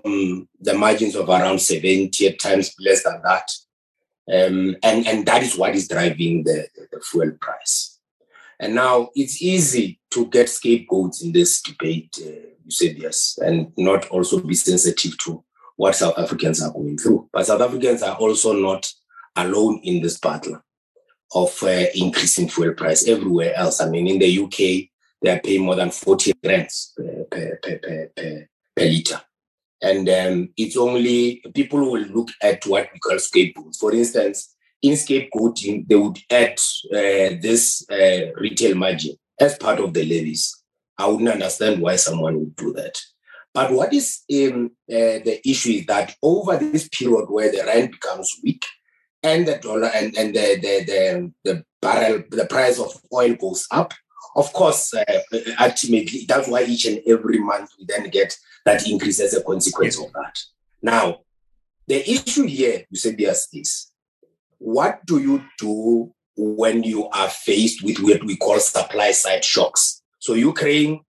the 0.60 0.74
margins 0.74 1.14
of 1.14 1.28
around 1.28 1.60
70 1.60 2.32
times 2.34 2.74
less 2.78 3.04
than 3.04 3.20
that, 3.24 3.50
um, 4.30 4.76
and 4.82 5.06
and 5.06 5.26
that 5.26 5.42
is 5.42 5.56
what 5.56 5.74
is 5.74 5.88
driving 5.88 6.44
the, 6.44 6.66
the 6.92 7.00
fuel 7.00 7.32
price. 7.40 7.98
And 8.60 8.74
now 8.74 9.10
it's 9.14 9.40
easy 9.40 10.00
to 10.10 10.26
get 10.26 10.48
scapegoats 10.48 11.22
in 11.22 11.32
this 11.32 11.62
debate, 11.62 12.18
uh, 12.20 12.48
Eusebius, 12.64 13.38
and 13.38 13.72
not 13.76 14.08
also 14.08 14.40
be 14.40 14.54
sensitive 14.54 15.16
to 15.18 15.44
what 15.76 15.94
South 15.94 16.18
Africans 16.18 16.60
are 16.60 16.72
going 16.72 16.98
through. 16.98 17.28
But 17.32 17.46
South 17.46 17.60
Africans 17.60 18.02
are 18.02 18.16
also 18.16 18.52
not 18.52 18.90
alone 19.36 19.80
in 19.84 20.02
this 20.02 20.18
battle 20.18 20.60
of 21.34 21.62
uh, 21.62 21.84
increasing 21.94 22.48
fuel 22.48 22.74
price 22.74 23.06
everywhere 23.06 23.54
else. 23.54 23.80
I 23.80 23.88
mean, 23.88 24.08
in 24.08 24.18
the 24.18 24.42
UK, 24.42 24.90
they 25.22 25.30
are 25.30 25.40
paying 25.40 25.64
more 25.64 25.76
than 25.76 25.90
40 25.90 26.32
rands 26.44 26.92
per, 26.96 27.24
per, 27.30 27.60
per, 27.62 28.10
per, 28.16 28.48
per, 28.78 28.84
liter. 28.84 29.20
And 29.80 30.08
um, 30.08 30.48
it's 30.56 30.76
only 30.76 31.42
people 31.54 31.92
will 31.92 32.06
look 32.06 32.28
at 32.42 32.66
what 32.66 32.88
we 32.92 32.98
call 32.98 33.18
scapegoats. 33.18 33.78
For 33.78 33.92
instance, 33.92 34.54
in 34.82 34.94
scapegoating, 34.94 35.86
they 35.86 35.94
would 35.94 36.18
add 36.30 36.58
uh, 36.92 37.38
this 37.40 37.88
uh, 37.90 38.32
retail 38.36 38.74
margin 38.74 39.16
as 39.40 39.56
part 39.56 39.78
of 39.80 39.94
the 39.94 40.04
levies. 40.04 40.62
I 40.96 41.06
wouldn't 41.06 41.28
understand 41.28 41.80
why 41.80 41.96
someone 41.96 42.38
would 42.38 42.56
do 42.56 42.72
that. 42.72 42.98
But 43.54 43.72
what 43.72 43.92
is 43.92 44.20
um, 44.32 44.72
uh, 44.90 45.22
the 45.24 45.40
issue 45.44 45.70
is 45.70 45.86
that 45.86 46.14
over 46.22 46.56
this 46.56 46.88
period 46.88 47.26
where 47.28 47.50
the 47.50 47.64
rand 47.64 47.92
becomes 47.92 48.36
weak 48.42 48.66
and 49.22 49.46
the 49.46 49.58
dollar 49.58 49.90
and, 49.94 50.16
and 50.16 50.34
the, 50.34 50.58
the, 50.60 50.84
the, 50.84 51.32
the 51.44 51.64
barrel, 51.80 52.22
the 52.30 52.46
price 52.46 52.78
of 52.78 52.92
oil 53.12 53.34
goes 53.34 53.66
up, 53.70 53.94
of 54.36 54.52
course, 54.52 54.94
uh, 54.94 55.20
ultimately, 55.60 56.24
that's 56.28 56.48
why 56.48 56.62
each 56.62 56.84
and 56.84 57.00
every 57.06 57.38
month 57.38 57.70
we 57.78 57.86
then 57.86 58.08
get 58.10 58.36
that 58.64 58.88
increase 58.88 59.20
as 59.20 59.34
a 59.34 59.42
consequence 59.42 59.98
of 59.98 60.12
that. 60.12 60.38
Now, 60.82 61.20
the 61.86 62.08
issue 62.10 62.44
here, 62.46 62.84
Eusebius, 62.90 63.48
is 63.52 63.90
what 64.58 65.04
do 65.06 65.18
you 65.18 65.42
do 65.58 66.12
when 66.36 66.82
you 66.82 67.08
are 67.08 67.28
faced 67.28 67.82
with 67.82 67.98
what 68.00 68.24
we 68.24 68.36
call 68.36 68.58
supply 68.60 69.12
side 69.12 69.44
shocks? 69.44 70.02
So 70.18 70.34
Ukraine, 70.34 71.00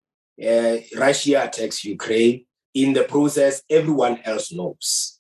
uh, 0.42 0.78
Russia 0.98 1.44
attacks 1.44 1.84
Ukraine. 1.84 2.46
In 2.76 2.94
the 2.94 3.04
process, 3.04 3.64
everyone 3.70 4.22
else 4.24 4.54
knows. 4.54 5.20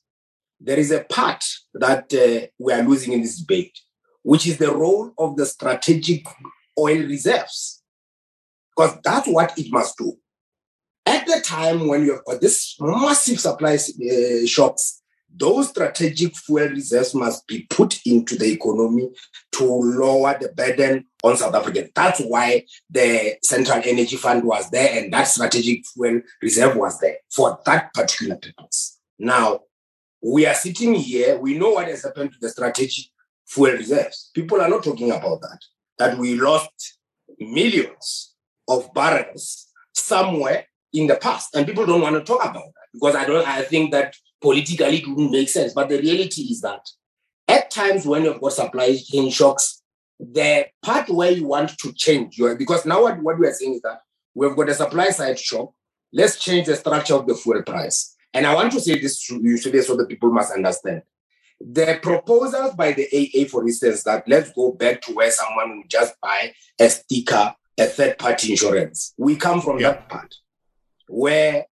There 0.61 0.77
is 0.77 0.91
a 0.91 1.03
part 1.03 1.43
that 1.73 2.13
uh, 2.13 2.47
we 2.59 2.71
are 2.73 2.83
losing 2.83 3.13
in 3.13 3.21
this 3.21 3.39
debate, 3.39 3.77
which 4.21 4.45
is 4.47 4.57
the 4.57 4.71
role 4.71 5.11
of 5.17 5.35
the 5.35 5.45
strategic 5.45 6.25
oil 6.77 6.99
reserves. 6.99 7.81
Because 8.75 8.97
that's 9.03 9.27
what 9.27 9.57
it 9.57 9.71
must 9.71 9.97
do. 9.97 10.17
At 11.09 11.25
the 11.25 11.41
time 11.43 11.87
when 11.87 12.05
you've 12.05 12.23
got 12.23 12.39
this 12.39 12.75
massive 12.79 13.39
supply 13.39 13.73
uh, 13.75 14.45
shocks, 14.45 15.01
those 15.35 15.69
strategic 15.69 16.35
fuel 16.37 16.69
reserves 16.69 17.15
must 17.15 17.47
be 17.47 17.65
put 17.67 17.99
into 18.05 18.37
the 18.37 18.51
economy 18.51 19.09
to 19.53 19.63
lower 19.63 20.37
the 20.39 20.49
burden 20.49 21.05
on 21.23 21.35
South 21.35 21.55
Africa. 21.55 21.89
That's 21.95 22.19
why 22.19 22.65
the 22.91 23.37
Central 23.43 23.81
Energy 23.83 24.17
Fund 24.17 24.43
was 24.43 24.69
there 24.69 25.01
and 25.01 25.11
that 25.11 25.23
strategic 25.23 25.87
fuel 25.87 26.21
reserve 26.43 26.75
was 26.75 26.99
there 26.99 27.17
for 27.31 27.59
that 27.65 27.91
particular 27.91 28.35
purpose. 28.35 28.99
Now, 29.17 29.61
we 30.21 30.45
are 30.45 30.53
sitting 30.53 30.93
here, 30.93 31.39
we 31.39 31.57
know 31.57 31.71
what 31.71 31.87
has 31.87 32.03
happened 32.03 32.33
to 32.33 32.37
the 32.39 32.49
strategic 32.49 33.05
fuel 33.47 33.71
reserves. 33.71 34.29
People 34.35 34.61
are 34.61 34.69
not 34.69 34.83
talking 34.83 35.09
about 35.09 35.41
that, 35.41 35.59
that 35.97 36.19
we 36.19 36.35
lost 36.35 36.99
millions 37.39 38.35
of 38.67 38.93
barrels 38.93 39.69
somewhere 39.93 40.65
in 40.93 41.07
the 41.07 41.15
past. 41.15 41.55
And 41.55 41.65
people 41.65 41.85
don't 41.85 42.01
want 42.01 42.15
to 42.15 42.23
talk 42.23 42.43
about 42.43 42.65
that 42.65 42.87
because 42.93 43.15
I 43.15 43.25
don't 43.25 43.47
I 43.47 43.61
think 43.63 43.91
that 43.91 44.15
politically 44.41 44.97
it 44.97 45.07
wouldn't 45.07 45.31
make 45.31 45.49
sense. 45.49 45.73
But 45.73 45.89
the 45.89 45.99
reality 45.99 46.43
is 46.43 46.61
that 46.61 46.87
at 47.47 47.71
times 47.71 48.05
when 48.05 48.23
you've 48.23 48.41
got 48.41 48.53
supply 48.53 48.97
chain 48.97 49.29
shocks, 49.29 49.81
the 50.19 50.67
part 50.81 51.09
where 51.09 51.31
you 51.31 51.47
want 51.47 51.77
to 51.77 51.93
change 51.93 52.37
your 52.37 52.55
because 52.55 52.85
now 52.85 53.01
what, 53.03 53.21
what 53.21 53.39
we 53.39 53.47
are 53.47 53.53
saying 53.53 53.75
is 53.75 53.81
that 53.81 54.01
we've 54.35 54.55
got 54.55 54.69
a 54.69 54.73
supply 54.73 55.09
side 55.09 55.39
shock. 55.39 55.73
Let's 56.11 56.39
change 56.39 56.67
the 56.67 56.75
structure 56.75 57.15
of 57.15 57.27
the 57.27 57.35
fuel 57.35 57.61
price. 57.61 58.15
And 58.33 58.45
I 58.45 58.53
want 58.53 58.71
to 58.73 58.81
say 58.81 58.99
this 58.99 59.25
to 59.27 59.39
you 59.41 59.57
today 59.57 59.81
so 59.81 59.95
that 59.95 60.09
people 60.09 60.31
must 60.31 60.53
understand. 60.53 61.03
The 61.59 61.99
proposals 62.01 62.73
by 62.73 62.93
the 62.93 63.07
AA, 63.13 63.47
for 63.47 63.63
instance, 63.63 64.03
that 64.03 64.27
let's 64.27 64.51
go 64.53 64.71
back 64.71 65.01
to 65.01 65.13
where 65.13 65.29
someone 65.29 65.77
will 65.77 65.83
just 65.87 66.19
buy 66.21 66.53
a 66.79 66.89
sticker, 66.89 67.53
a 67.77 67.85
third 67.85 68.17
party 68.17 68.51
insurance. 68.51 69.13
We 69.17 69.35
come 69.35 69.61
from 69.61 69.79
yeah. 69.79 69.91
that 69.91 70.09
part 70.09 70.33
where 71.09 71.65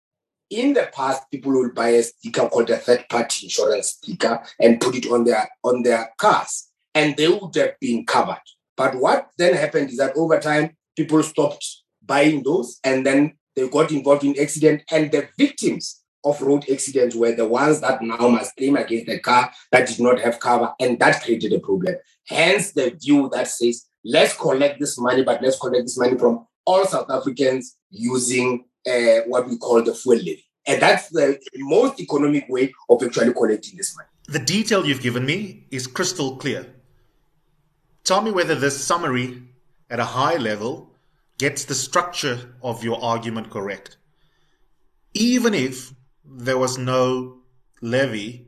in 0.49 0.73
the 0.73 0.89
past 0.93 1.23
people 1.29 1.51
will 1.51 1.71
buy 1.71 1.89
a 1.89 2.03
sticker 2.03 2.47
called 2.49 2.69
a 2.69 2.77
third 2.77 3.07
party 3.09 3.45
insurance 3.45 3.97
sticker 4.01 4.41
and 4.59 4.81
put 4.81 4.95
it 4.95 5.05
on 5.11 5.23
their 5.23 5.47
on 5.63 5.83
their 5.83 6.09
cars 6.17 6.69
and 6.95 7.15
they 7.15 7.27
would 7.27 7.53
have 7.55 7.79
been 7.79 8.05
covered. 8.05 8.41
But 8.75 8.95
what 8.95 9.29
then 9.37 9.53
happened 9.53 9.89
is 9.91 9.97
that 9.97 10.15
over 10.15 10.39
time 10.39 10.75
people 10.95 11.21
stopped 11.21 11.65
buying 12.03 12.43
those 12.43 12.79
and 12.83 13.05
then 13.05 13.33
they 13.55 13.67
got 13.67 13.91
involved 13.91 14.23
in 14.23 14.39
accident 14.39 14.83
and 14.91 15.11
the 15.11 15.27
victims 15.37 16.01
of 16.23 16.41
road 16.41 16.65
accidents 16.71 17.15
were 17.15 17.33
the 17.33 17.47
ones 17.47 17.81
that 17.81 18.01
now 18.01 18.27
must 18.27 18.55
claim 18.55 18.75
against 18.75 19.07
the 19.07 19.19
car 19.19 19.51
that 19.71 19.87
did 19.87 19.99
not 19.99 20.19
have 20.19 20.39
cover 20.39 20.73
and 20.79 20.99
that 20.99 21.23
created 21.23 21.53
a 21.53 21.59
problem. 21.59 21.95
Hence 22.27 22.71
the 22.71 22.91
view 22.91 23.29
that 23.33 23.47
says 23.47 23.85
let's 24.03 24.35
collect 24.35 24.79
this 24.79 24.97
money 24.97 25.23
but 25.23 25.41
let's 25.41 25.59
collect 25.59 25.85
this 25.85 25.97
money 25.97 26.17
from 26.17 26.45
all 26.65 26.85
south 26.85 27.09
africans 27.09 27.77
using 27.89 28.63
uh, 28.87 29.21
what 29.27 29.47
we 29.47 29.57
call 29.57 29.83
the 29.83 29.93
fuel 29.93 30.17
levy. 30.17 30.45
And 30.65 30.81
that's 30.81 31.09
the 31.09 31.39
most 31.55 31.99
economic 31.99 32.45
way 32.49 32.73
of 32.89 33.01
actually 33.03 33.33
collecting 33.33 33.77
this 33.77 33.95
money. 33.95 34.09
The 34.27 34.39
detail 34.39 34.85
you've 34.85 35.01
given 35.01 35.25
me 35.25 35.65
is 35.71 35.87
crystal 35.87 36.35
clear. 36.35 36.65
Tell 38.03 38.21
me 38.21 38.31
whether 38.31 38.55
this 38.55 38.83
summary 38.83 39.43
at 39.89 39.99
a 39.99 40.05
high 40.05 40.35
level 40.35 40.93
gets 41.37 41.65
the 41.65 41.75
structure 41.75 42.55
of 42.61 42.83
your 42.83 43.01
argument 43.03 43.49
correct. 43.49 43.97
Even 45.13 45.53
if 45.53 45.93
there 46.25 46.57
was 46.57 46.77
no 46.77 47.37
levy 47.81 48.47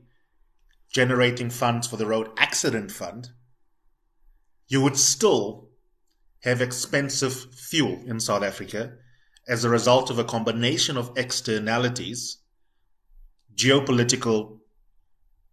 generating 0.91 1.49
funds 1.49 1.87
for 1.87 1.97
the 1.97 2.05
road 2.05 2.29
accident 2.37 2.91
fund, 2.91 3.29
you 4.67 4.81
would 4.81 4.97
still 4.97 5.69
have 6.43 6.61
expensive 6.61 7.53
fuel 7.53 8.01
in 8.05 8.19
South 8.19 8.43
Africa 8.43 8.93
as 9.49 9.65
a 9.65 9.69
result 9.69 10.11
of 10.11 10.19
a 10.19 10.23
combination 10.23 10.95
of 10.95 11.11
externalities, 11.17 12.37
geopolitical 13.55 14.59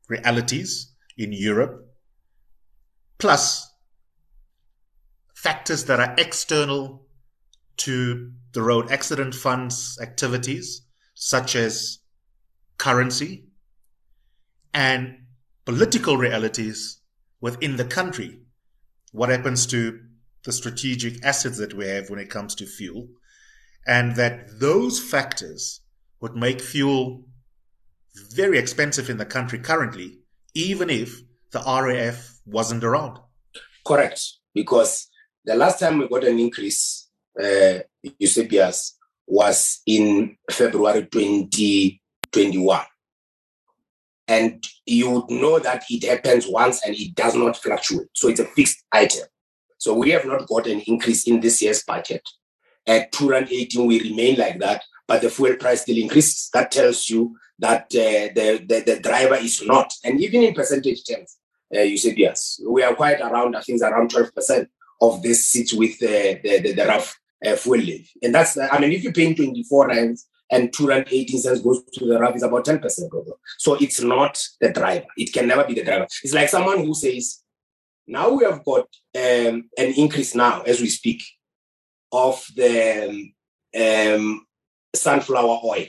realities 0.07 0.93
in 1.17 1.33
Europe, 1.33 1.89
plus 3.19 3.73
factors 5.35 5.87
that 5.87 5.99
are 5.99 6.15
external 6.19 7.07
to 7.79 8.33
the 8.53 8.63
road 8.63 8.91
accident 8.93 9.35
funds 9.35 9.99
activities, 10.03 10.83
such 11.15 11.57
as 11.57 11.99
currency, 12.77 13.47
and 14.75 15.17
political 15.65 16.19
realities 16.19 16.99
within 17.41 17.77
the 17.77 17.85
country. 17.85 18.41
What 19.13 19.31
happens 19.31 19.65
to 19.69 20.01
the 20.45 20.53
strategic 20.53 21.25
assets 21.25 21.57
that 21.57 21.73
we 21.73 21.87
have 21.87 22.11
when 22.11 22.19
it 22.19 22.29
comes 22.29 22.55
to 22.57 22.67
fuel? 22.67 23.09
And 23.87 24.17
that 24.17 24.59
those 24.59 24.99
factors 24.99 25.81
would 26.21 26.35
make 26.35 26.61
fuel 26.61 27.23
very 28.35 28.59
expensive 28.59 29.09
in 29.11 29.19
the 29.19 29.25
country 29.25 29.59
currently, 29.59 30.19
even 30.55 30.91
if 30.91 31.21
the 31.53 31.61
RAF 31.61 32.39
wasn't 32.47 32.83
around. 32.83 33.19
Correct, 33.87 34.21
because 34.55 35.09
the 35.45 35.55
last 35.55 35.79
time 35.79 35.99
we 35.99 36.09
got 36.09 36.25
an 36.25 36.39
increase, 36.39 37.09
uh, 37.41 37.79
Eusebius, 38.19 38.99
was 39.27 39.83
in 39.87 40.37
February 40.51 41.07
2021. 41.07 42.81
And 44.29 44.65
you 44.85 45.11
would 45.11 45.31
know 45.31 45.59
that 45.61 45.85
it 45.89 46.05
happens 46.05 46.47
once 46.49 46.85
and 46.85 46.97
it 46.97 47.15
does 47.15 47.37
not 47.37 47.57
fluctuate. 47.57 48.09
So 48.13 48.29
it's 48.29 48.41
a 48.41 48.45
fixed 48.45 48.83
item. 48.91 49.27
So 49.79 49.95
we 49.95 50.11
have 50.11 50.25
not 50.25 50.49
got 50.49 50.67
an 50.67 50.81
increase 50.87 51.29
in 51.29 51.41
this 51.41 51.63
year's 51.63 51.85
budget 51.85 52.23
at 52.87 53.13
218 53.13 53.87
we 53.87 54.01
remain 54.01 54.37
like 54.37 54.59
that, 54.61 54.83
but 55.07 55.23
the 55.23 55.31
fuel 55.31 55.57
price 55.57 55.83
still 55.83 55.97
increases. 55.97 56.51
That 56.53 56.71
tells 56.71 57.09
you 57.09 57.37
that 57.59 57.85
uh, 57.85 58.33
the, 58.35 58.65
the, 58.67 58.95
the 58.95 59.01
driver 59.01 59.37
is 59.37 59.63
not. 59.65 59.93
And 60.05 60.21
even 60.21 60.43
in 60.43 60.55
percentage 60.55 61.05
terms, 61.05 61.37
uh, 61.75 61.81
Eusebius, 61.81 62.61
we 62.69 62.83
are 62.83 62.95
quite 62.95 63.21
around, 63.21 63.57
I 63.57 63.61
think, 63.63 63.83
around 63.83 64.11
12% 64.11 64.69
of 65.01 65.23
this 65.23 65.49
sits 65.49 65.73
with 65.73 65.95
uh, 66.03 66.39
the, 66.43 66.61
the, 66.63 66.73
the 66.73 66.87
RAF 66.87 67.19
uh, 67.45 67.57
fuel 67.57 67.79
levy. 67.79 68.09
And 68.23 68.35
that's, 68.35 68.57
I 68.59 68.79
mean, 68.79 68.93
if 68.93 69.03
you're 69.03 69.13
paying 69.13 69.35
24 69.35 69.89
rands 69.89 70.29
and 70.51 70.73
218 70.73 71.39
cents 71.41 71.61
goes 71.61 71.83
to 71.85 72.07
the 72.07 72.19
RAF, 72.19 72.35
it's 72.35 72.45
about 72.45 72.65
10%. 72.65 72.83
So 73.59 73.75
it's 73.75 74.01
not 74.01 74.41
the 74.61 74.71
driver. 74.71 75.07
It 75.17 75.33
can 75.33 75.49
never 75.49 75.65
be 75.65 75.75
the 75.75 75.85
driver. 75.85 76.07
It's 76.23 76.35
like 76.35 76.49
someone 76.49 76.85
who 76.85 76.95
says, 76.95 77.43
now 78.07 78.31
we 78.31 78.45
have 78.45 78.65
got 78.65 78.87
um, 79.17 79.69
an 79.77 79.93
increase 79.97 80.35
now 80.35 80.63
as 80.63 80.81
we 80.81 80.89
speak 80.89 81.23
of 82.13 82.45
the 82.55 83.31
um, 83.79 84.47
sunflower 84.95 85.61
oil. 85.65 85.87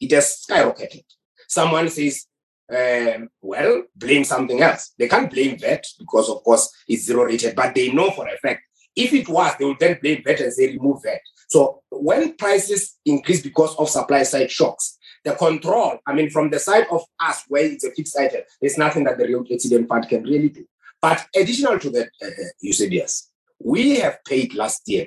It 0.00 0.12
has 0.12 0.44
skyrocketed. 0.48 1.04
Someone 1.48 1.88
says, 1.88 2.26
um, 2.70 3.28
well, 3.40 3.84
blame 3.94 4.24
something 4.24 4.60
else. 4.60 4.92
They 4.98 5.08
can't 5.08 5.30
blame 5.30 5.58
VAT 5.58 5.84
because, 5.98 6.28
of 6.28 6.42
course, 6.42 6.72
it's 6.88 7.04
zero 7.04 7.24
rated, 7.24 7.54
but 7.54 7.74
they 7.74 7.92
know 7.92 8.10
for 8.10 8.26
a 8.26 8.36
fact 8.38 8.62
if 8.96 9.12
it 9.12 9.28
was, 9.28 9.52
they 9.58 9.64
would 9.66 9.78
then 9.78 9.98
blame 10.00 10.22
VAT 10.24 10.40
and 10.40 10.52
say 10.52 10.68
remove 10.68 11.02
VAT. 11.02 11.20
So 11.48 11.82
when 11.90 12.34
prices 12.34 12.96
increase 13.04 13.42
because 13.42 13.76
of 13.76 13.90
supply 13.90 14.22
side 14.22 14.50
shocks, 14.50 14.98
the 15.22 15.34
control, 15.34 15.98
I 16.06 16.14
mean, 16.14 16.30
from 16.30 16.50
the 16.50 16.58
side 16.58 16.86
of 16.90 17.02
us, 17.20 17.44
where 17.48 17.64
it's 17.64 17.84
a 17.84 17.90
fixed 17.90 18.18
item, 18.18 18.40
there's 18.60 18.78
nothing 18.78 19.04
that 19.04 19.18
the 19.18 19.26
real 19.26 19.44
accident 19.52 19.88
fund 19.88 20.08
can 20.08 20.22
really 20.22 20.48
do. 20.48 20.64
But 21.00 21.26
additional 21.36 21.78
to 21.78 21.90
that, 21.90 22.08
uh, 22.24 22.30
Eusebius, 22.60 23.30
we 23.62 23.96
have 23.96 24.24
paid 24.24 24.54
last 24.54 24.82
year 24.86 25.06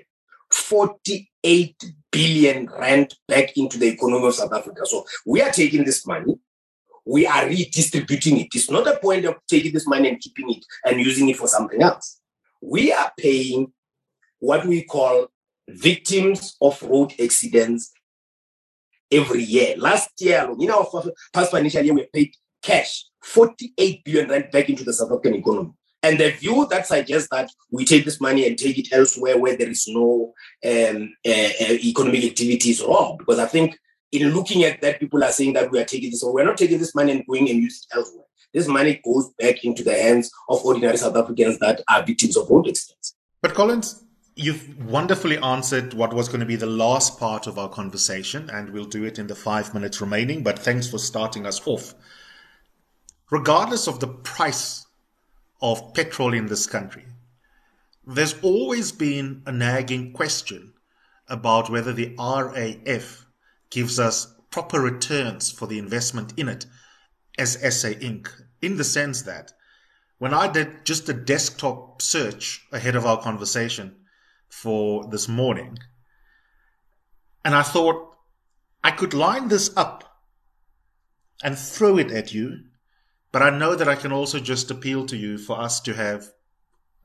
48 0.51 1.75
billion 2.12 2.68
rand 2.68 3.13
back 3.27 3.56
into 3.56 3.77
the 3.77 3.88
economy 3.88 4.27
of 4.27 4.36
South 4.36 4.53
Africa. 4.53 4.82
So 4.86 5.06
we 5.25 5.41
are 5.41 5.51
taking 5.51 5.84
this 5.84 6.06
money, 6.06 6.39
we 7.06 7.25
are 7.25 7.48
redistributing 7.48 8.39
it. 8.39 8.48
It's 8.53 8.70
not 8.70 8.88
a 8.88 9.00
point 9.00 9.25
of 9.25 9.36
taking 9.48 9.74
this 9.74 9.88
money 9.88 10.10
and 10.10 10.20
keeping 10.20 10.50
it 10.51 10.65
and 10.86 11.00
using 11.00 11.29
it 11.29 11.38
for 11.38 11.48
something 11.48 11.82
else. 11.82 12.20
We 12.62 12.91
are 12.91 13.12
paying 13.18 13.72
what 14.39 14.65
we 14.65 14.84
call 14.84 15.27
victims 15.68 16.56
of 16.62 16.82
road 16.84 17.13
accidents 17.22 17.91
every 19.12 19.44
year. 19.44 19.75
Last 19.77 20.10
year, 20.20 20.50
in 20.60 20.70
our 20.70 20.88
past 21.34 21.51
financial 21.51 21.84
year, 21.84 21.94
we 21.94 22.08
paid 22.13 22.34
cash 22.62 23.06
48 23.24 24.03
billion 24.03 24.29
rand 24.29 24.50
back 24.51 24.70
into 24.70 24.84
the 24.84 24.94
South 24.94 25.12
African 25.12 25.36
economy. 25.36 25.72
And 26.01 26.20
the 26.20 26.32
view 26.32 26.65
that 26.70 26.88
suggests 26.88 27.27
that 27.32 27.51
we 27.72 27.84
take 27.84 28.06
this 28.06 28.22
money 28.22 28.48
and 28.48 28.58
take 28.58 28.77
it 28.77 28.88
elsewhere 28.91 29.38
where 29.38 29.58
there 29.58 29.70
is 29.70 29.86
no 29.88 30.34
um, 30.65 31.13
uh, 31.27 31.50
uh, 31.62 31.74
economic 31.74 32.24
activity 32.24 32.70
is 32.70 32.82
wrong. 32.82 33.18
Because 33.18 33.39
I 33.39 33.46
think 33.46 33.77
in 34.12 34.34
looking 34.34 34.63
at 34.63 34.82
that, 34.82 35.00
people 35.00 35.24
are 35.24 35.32
saying 35.32 35.53
that 35.53 35.70
we 35.70 35.79
are 35.79 35.86
taking 35.86 36.10
this, 36.10 36.24
or 36.24 36.34
we're 36.34 36.46
not 36.46 36.58
taking 36.58 36.79
this 36.79 36.96
money 36.96 37.12
and 37.12 37.27
going 37.27 37.50
and 37.50 37.60
use 37.60 37.86
it 37.86 37.98
elsewhere. 37.98 38.25
This 38.53 38.68
money 38.68 39.01
goes 39.03 39.29
back 39.38 39.63
into 39.63 39.84
the 39.84 39.94
hands 39.94 40.32
of 40.48 40.65
ordinary 40.65 40.98
South 40.98 41.15
Africans 41.15 41.60
that 41.60 41.84
are 41.89 42.03
victims 42.03 42.36
of 42.36 42.50
road 42.50 42.68
accidents. 42.68 43.15
But 43.41 43.53
Collins, 43.53 44.03
you've 44.36 44.84
wonderfully 44.86 45.38
answered 45.39 45.94
what 45.94 46.13
was 46.13 46.27
going 46.27 46.39
to 46.39 46.46
be 46.46 46.56
the 46.56 46.65
last 46.65 47.20
part 47.20 47.46
of 47.46 47.60
our 47.60 47.70
conversation, 47.70 48.50
and 48.50 48.70
we'll 48.70 48.86
do 48.86 49.03
it 49.03 49.20
in 49.20 49.27
the 49.27 49.36
five 49.36 49.74
minutes 49.74 50.01
remaining. 50.01 50.44
But 50.44 50.58
thanks 50.58 50.88
for 50.88 50.98
starting 50.98 51.46
us 51.46 51.62
off. 51.68 51.94
Regardless 53.29 53.88
of 53.88 54.00
the 54.00 54.08
price 54.08 54.86
of 55.62 55.94
petrol 55.94 56.34
in 56.34 56.48
this 56.48 56.66
country, 56.68 57.06
there's 58.06 58.42
always 58.42 58.92
been 58.92 59.44
a 59.46 59.51
nagging 59.51 60.13
question 60.13 60.74
about 61.28 61.70
whether 61.70 61.94
the 61.94 62.16
RAF 62.18 63.25
gives 63.70 64.00
us 64.00 64.34
proper 64.50 64.80
returns 64.80 65.51
for 65.51 65.68
the 65.68 65.78
investment 65.78 66.34
in 66.38 66.50
it 66.50 66.66
as 67.38 67.54
SA 67.54 67.89
Inc. 67.89 68.28
in 68.62 68.78
the 68.78 68.84
sense 68.84 69.22
that 69.22 69.54
when 70.18 70.34
I 70.34 70.48
did 70.48 70.86
just 70.86 71.08
a 71.08 71.13
desktop 71.13 72.01
search 72.01 72.66
ahead 72.72 72.96
of 72.96 73.06
our 73.06 73.22
conversation 73.22 73.96
for 74.50 75.08
this 75.08 75.28
morning, 75.28 75.78
and 77.46 77.56
I 77.56 77.63
thought 77.63 78.18
I 78.84 78.92
could 78.92 79.13
line 79.13 79.48
this 79.48 79.72
up 79.78 80.24
and 81.42 81.58
throw 81.58 81.98
it 81.98 82.12
at 82.12 82.34
you, 82.34 82.66
but 83.31 83.41
I 83.41 83.50
know 83.50 83.75
that 83.75 83.88
I 83.88 83.95
can 83.95 84.12
also 84.12 84.39
just 84.39 84.71
appeal 84.71 85.05
to 85.05 85.17
you 85.17 85.38
for 85.38 85.59
us 85.59 85.79
to 85.81 85.93
have 85.93 86.31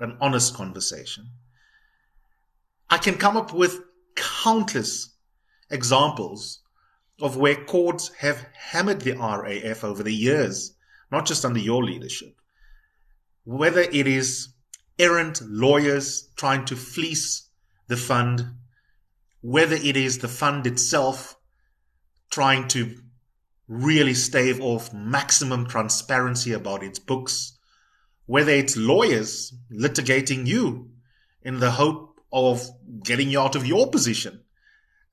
an 0.00 0.16
honest 0.20 0.54
conversation. 0.54 1.28
I 2.90 2.98
can 2.98 3.14
come 3.14 3.36
up 3.36 3.52
with 3.52 3.80
countless 4.14 5.14
examples 5.70 6.60
of 7.20 7.36
where 7.36 7.64
courts 7.64 8.10
have 8.18 8.46
hammered 8.54 9.02
the 9.02 9.12
RAF 9.12 9.84
over 9.84 10.02
the 10.02 10.14
years, 10.14 10.74
not 11.10 11.26
just 11.26 11.44
under 11.44 11.60
your 11.60 11.84
leadership. 11.84 12.34
Whether 13.44 13.82
it 13.82 14.06
is 14.06 14.48
errant 14.98 15.40
lawyers 15.42 16.28
trying 16.36 16.64
to 16.66 16.76
fleece 16.76 17.48
the 17.88 17.96
fund, 17.96 18.46
whether 19.42 19.76
it 19.76 19.96
is 19.96 20.18
the 20.18 20.28
fund 20.28 20.66
itself 20.66 21.36
trying 22.30 22.66
to 22.68 22.96
really 23.68 24.14
stave 24.14 24.60
off 24.60 24.92
maximum 24.92 25.66
transparency 25.66 26.52
about 26.52 26.82
its 26.82 26.98
books, 26.98 27.58
whether 28.26 28.52
it's 28.52 28.76
lawyers 28.76 29.54
litigating 29.72 30.46
you 30.46 30.90
in 31.42 31.60
the 31.60 31.72
hope 31.72 32.20
of 32.32 32.68
getting 33.02 33.30
you 33.30 33.40
out 33.40 33.54
of 33.54 33.66
your 33.66 33.90
position 33.90 34.42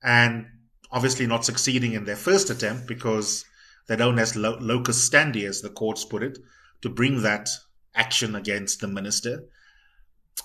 and 0.02 0.46
obviously 0.90 1.26
not 1.26 1.44
succeeding 1.44 1.92
in 1.92 2.04
their 2.04 2.16
first 2.16 2.50
attempt 2.50 2.86
because 2.86 3.44
they 3.86 3.96
don't 3.96 4.18
have 4.18 4.36
lo- 4.36 4.58
locus 4.60 5.08
standi, 5.08 5.48
as 5.48 5.60
the 5.60 5.70
courts 5.70 6.04
put 6.04 6.22
it, 6.22 6.38
to 6.82 6.88
bring 6.88 7.22
that 7.22 7.48
action 7.94 8.34
against 8.34 8.80
the 8.80 8.88
minister. 8.88 9.44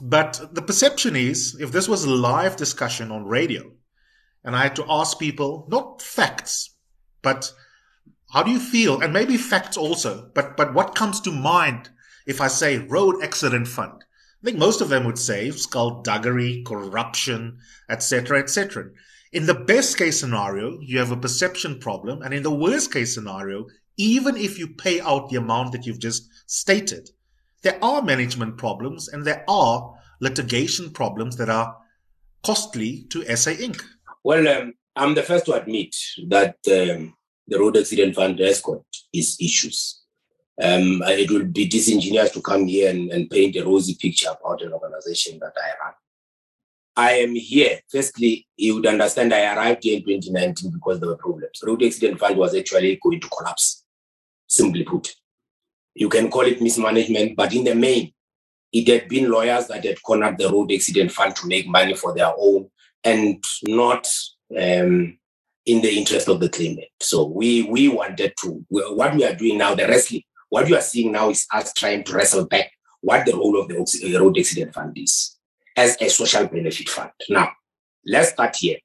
But 0.02 0.54
the 0.54 0.62
perception 0.62 1.16
is 1.16 1.58
if 1.60 1.72
this 1.72 1.88
was 1.88 2.04
a 2.04 2.10
live 2.10 2.56
discussion 2.56 3.12
on 3.12 3.26
radio, 3.26 3.72
and 4.44 4.56
I 4.56 4.64
had 4.64 4.76
to 4.78 4.86
ask 4.88 5.20
people, 5.20 5.66
not 5.70 6.02
facts, 6.02 6.76
but 7.22 7.52
how 8.29 8.43
do 8.43 8.51
you 8.51 8.60
feel? 8.60 9.01
And 9.01 9.13
maybe 9.13 9.38
facts 9.38 9.77
also, 9.77 10.29
but, 10.34 10.57
but 10.57 10.74
what 10.74 10.96
comes 10.96 11.22
to 11.22 11.31
mind 11.31 11.89
if 12.25 12.41
I 12.41 12.48
say 12.48 12.77
road 12.77 13.24
accident 13.24 13.67
fund? 13.67 14.03
I 14.41 14.46
think 14.46 14.57
most 14.57 14.81
of 14.81 14.89
them 14.89 15.05
would 15.05 15.17
say 15.17 15.50
skullduggery, 15.51 16.63
corruption, 16.65 17.57
etc., 17.89 18.39
etc. 18.39 18.89
In 19.32 19.45
the 19.45 19.54
best 19.54 19.97
case 19.97 20.19
scenario, 20.19 20.80
you 20.82 20.99
have 20.99 21.12
a 21.12 21.17
perception 21.17 21.80
problem. 21.80 22.21
And 22.21 22.34
in 22.34 22.43
the 22.43 22.54
worst 22.54 22.93
case 22.93 23.13
scenario, 23.13 23.65
even 23.97 24.38
if 24.38 24.60
you 24.60 24.67
pay 24.67 25.02
out 25.02 25.30
the 25.30 25.38
amount 25.38 25.71
that 25.71 25.86
you've 25.86 25.99
just 25.99 26.30
stated, 26.45 27.10
there 27.63 27.84
are 27.84 28.02
management 28.02 28.58
problems 28.58 29.08
and 29.08 29.25
there 29.25 29.43
are 29.49 29.95
litigation 30.21 30.91
problems 30.91 31.36
that 31.38 31.49
are 31.49 31.75
costly 32.43 33.06
to 33.10 33.23
SA 33.36 33.52
Inc. 33.52 33.82
Well, 34.23 34.47
um, 34.47 34.73
I'm 34.95 35.15
the 35.15 35.23
first 35.23 35.45
to 35.45 35.54
admit 35.54 35.95
that 36.28 36.58
um, 36.71 37.16
the 37.47 37.60
road 37.60 37.77
accident 37.77 38.15
fund 38.15 38.38
got 38.38 38.83
its 39.13 39.41
issues. 39.41 40.01
Um, 40.62 41.03
it 41.05 41.29
will 41.29 41.45
be 41.45 41.67
disingenuous 41.67 42.31
to 42.31 42.41
come 42.41 42.65
here 42.65 42.89
and, 42.89 43.12
and 43.12 43.29
paint 43.29 43.55
a 43.55 43.63
rosy 43.63 43.95
picture 43.95 44.29
about 44.29 44.62
an 44.63 44.73
organization 44.73 45.38
that 45.39 45.53
I 45.55 45.86
run. 45.86 45.93
I 46.95 47.12
am 47.12 47.36
here. 47.36 47.79
Firstly, 47.91 48.47
you 48.57 48.75
would 48.75 48.88
understand 48.88 49.31
I 49.31 49.53
arrived 49.53 49.83
here 49.83 49.97
in 49.97 50.03
2019 50.03 50.71
because 50.71 50.99
there 50.99 51.10
were 51.10 51.17
problems. 51.17 51.62
Road 51.63 51.83
accident 51.83 52.19
fund 52.19 52.38
was 52.38 52.55
actually 52.55 52.99
going 53.01 53.21
to 53.21 53.29
collapse, 53.29 53.83
simply 54.47 54.83
put. 54.83 55.13
You 55.93 56.10
can 56.10 56.31
call 56.31 56.41
it 56.41 56.62
mismanagement, 56.62 57.36
but 57.36 57.53
in 57.53 57.63
the 57.63 57.75
main, 57.75 58.13
it 58.73 58.88
had 58.88 59.07
been 59.07 59.29
lawyers 59.29 59.67
that 59.67 59.86
had 59.86 60.01
cornered 60.01 60.39
the 60.39 60.49
road 60.49 60.71
accident 60.71 61.12
fund 61.12 61.36
to 61.36 61.47
make 61.47 61.67
money 61.67 61.93
for 61.93 62.15
their 62.15 62.33
own 62.36 62.69
and 63.03 63.43
not 63.67 64.07
um, 64.60 65.17
in 65.67 65.82
the 65.82 65.97
interest 65.97 66.30
of 66.30 66.39
the 66.39 66.49
claimant. 66.49 66.88
So 67.01 67.25
we 67.25 67.63
we 67.63 67.89
wanted 67.89 68.34
to 68.41 68.65
what 68.69 69.13
we 69.15 69.25
are 69.25 69.36
doing 69.36 69.60
now, 69.60 69.75
the 69.75 69.86
wrestling. 69.86 70.23
What 70.49 70.67
you 70.69 70.77
are 70.77 70.82
seeing 70.82 71.12
now 71.12 71.30
is 71.30 71.45
us 71.53 71.73
trying 71.73 72.06
to 72.06 72.13
wrestle 72.13 72.45
back 72.45 72.71
what 73.01 73.25
the 73.25 73.34
role 73.34 73.60
of 73.60 73.67
the 73.67 74.17
road 74.17 74.39
accident 74.39 74.73
fund 74.73 74.97
is 74.97 75.36
as 75.75 75.97
a 76.01 76.10
social 76.10 76.47
benefit 76.47 76.88
fund. 76.88 77.12
Now, 77.30 77.51
let's 78.06 78.30
start 78.30 78.56
here. 78.56 78.77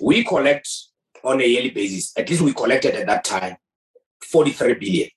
We 0.00 0.22
collect 0.22 0.68
on 1.24 1.40
a 1.40 1.44
yearly 1.44 1.70
basis, 1.70 2.12
at 2.16 2.30
least 2.30 2.42
we 2.42 2.54
collected 2.54 2.94
at 2.94 3.06
that 3.08 3.24
time 3.24 3.56
43 4.22 4.74
billion. 4.74 5.08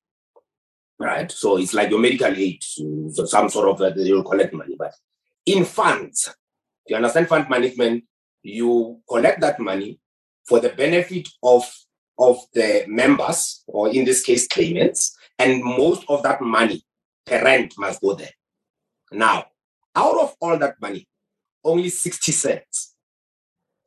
Right? 0.99 1.31
So 1.31 1.57
it's 1.57 1.73
like 1.73 1.91
your 1.91 1.99
medical 1.99 2.35
aid, 2.35 2.63
so 2.63 3.25
some 3.25 3.49
sort 3.49 3.69
of 3.69 3.81
uh, 3.81 3.93
you'll 3.95 4.23
collect 4.23 4.53
money. 4.53 4.75
But 4.77 4.93
in 5.45 5.65
funds, 5.65 6.33
you 6.87 6.95
understand 6.95 7.27
fund 7.27 7.47
management, 7.49 8.05
you 8.41 8.99
collect 9.07 9.41
that 9.41 9.59
money 9.59 10.00
for 10.47 10.59
the 10.59 10.69
benefit 10.69 11.27
of, 11.43 11.63
of 12.17 12.37
the 12.53 12.85
members, 12.87 13.63
or 13.67 13.89
in 13.89 14.05
this 14.05 14.23
case, 14.23 14.47
claimants, 14.47 15.15
and 15.37 15.63
most 15.63 16.03
of 16.07 16.23
that 16.23 16.41
money, 16.41 16.83
parent 17.25 17.73
must 17.77 18.01
go 18.01 18.13
there. 18.13 18.31
Now, 19.11 19.45
out 19.95 20.19
of 20.19 20.35
all 20.39 20.57
that 20.57 20.75
money, 20.81 21.07
only 21.63 21.89
60 21.89 22.31
cents. 22.31 22.95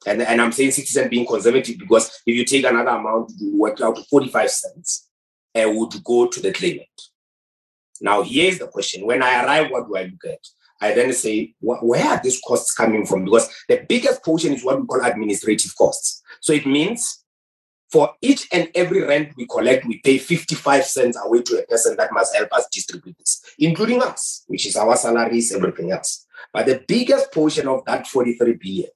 And, 0.07 0.23
and 0.23 0.41
I'm 0.41 0.53
saying 0.53 0.73
60 0.73 0.93
cents 0.93 1.09
being 1.09 1.27
conservative 1.27 1.79
because 1.79 2.21
if 2.27 2.37
you 2.37 2.45
take 2.45 2.65
another 2.65 2.91
amount, 2.91 3.33
you 3.39 3.59
work 3.59 3.81
out 3.81 3.97
to 3.97 4.05
45 4.05 4.51
cents 4.51 5.09
and 5.55 5.79
would 5.79 6.03
go 6.05 6.27
to 6.27 6.41
the 6.41 6.53
claimant. 6.53 6.89
Now, 8.01 8.23
here's 8.23 8.59
the 8.59 8.67
question. 8.67 9.07
When 9.07 9.23
I 9.23 9.45
arrive, 9.45 9.71
what 9.71 9.87
do 9.87 9.97
I 9.97 10.03
look 10.05 10.25
at? 10.27 10.47
I 10.85 10.93
then 10.93 11.15
say, 11.15 11.55
where 11.61 12.05
are 12.05 12.21
these 12.23 12.41
costs 12.47 12.75
coming 12.75 13.07
from? 13.07 13.25
Because 13.25 13.49
the 13.69 13.87
biggest 13.89 14.23
portion 14.23 14.53
is 14.53 14.63
what 14.63 14.79
we 14.79 14.87
call 14.87 15.03
administrative 15.03 15.75
costs. 15.75 16.23
So 16.41 16.53
it 16.53 16.67
means 16.67 17.25
for 17.91 18.11
each 18.21 18.47
and 18.53 18.71
every 18.75 19.01
rent 19.01 19.33
we 19.35 19.47
collect, 19.47 19.87
we 19.87 20.01
pay 20.01 20.19
55 20.19 20.85
cents 20.85 21.19
away 21.25 21.41
to 21.41 21.63
a 21.63 21.67
person 21.67 21.97
that 21.97 22.13
must 22.13 22.37
help 22.37 22.53
us 22.53 22.69
distribute 22.71 23.17
this, 23.17 23.43
including 23.59 24.03
us, 24.03 24.45
which 24.47 24.67
is 24.67 24.77
our 24.77 24.95
salaries, 24.97 25.55
everything 25.55 25.91
else. 25.91 26.27
But 26.53 26.67
the 26.67 26.85
biggest 26.87 27.33
portion 27.33 27.67
of 27.67 27.83
that 27.87 28.07
43 28.07 28.53
billion, 28.53 28.91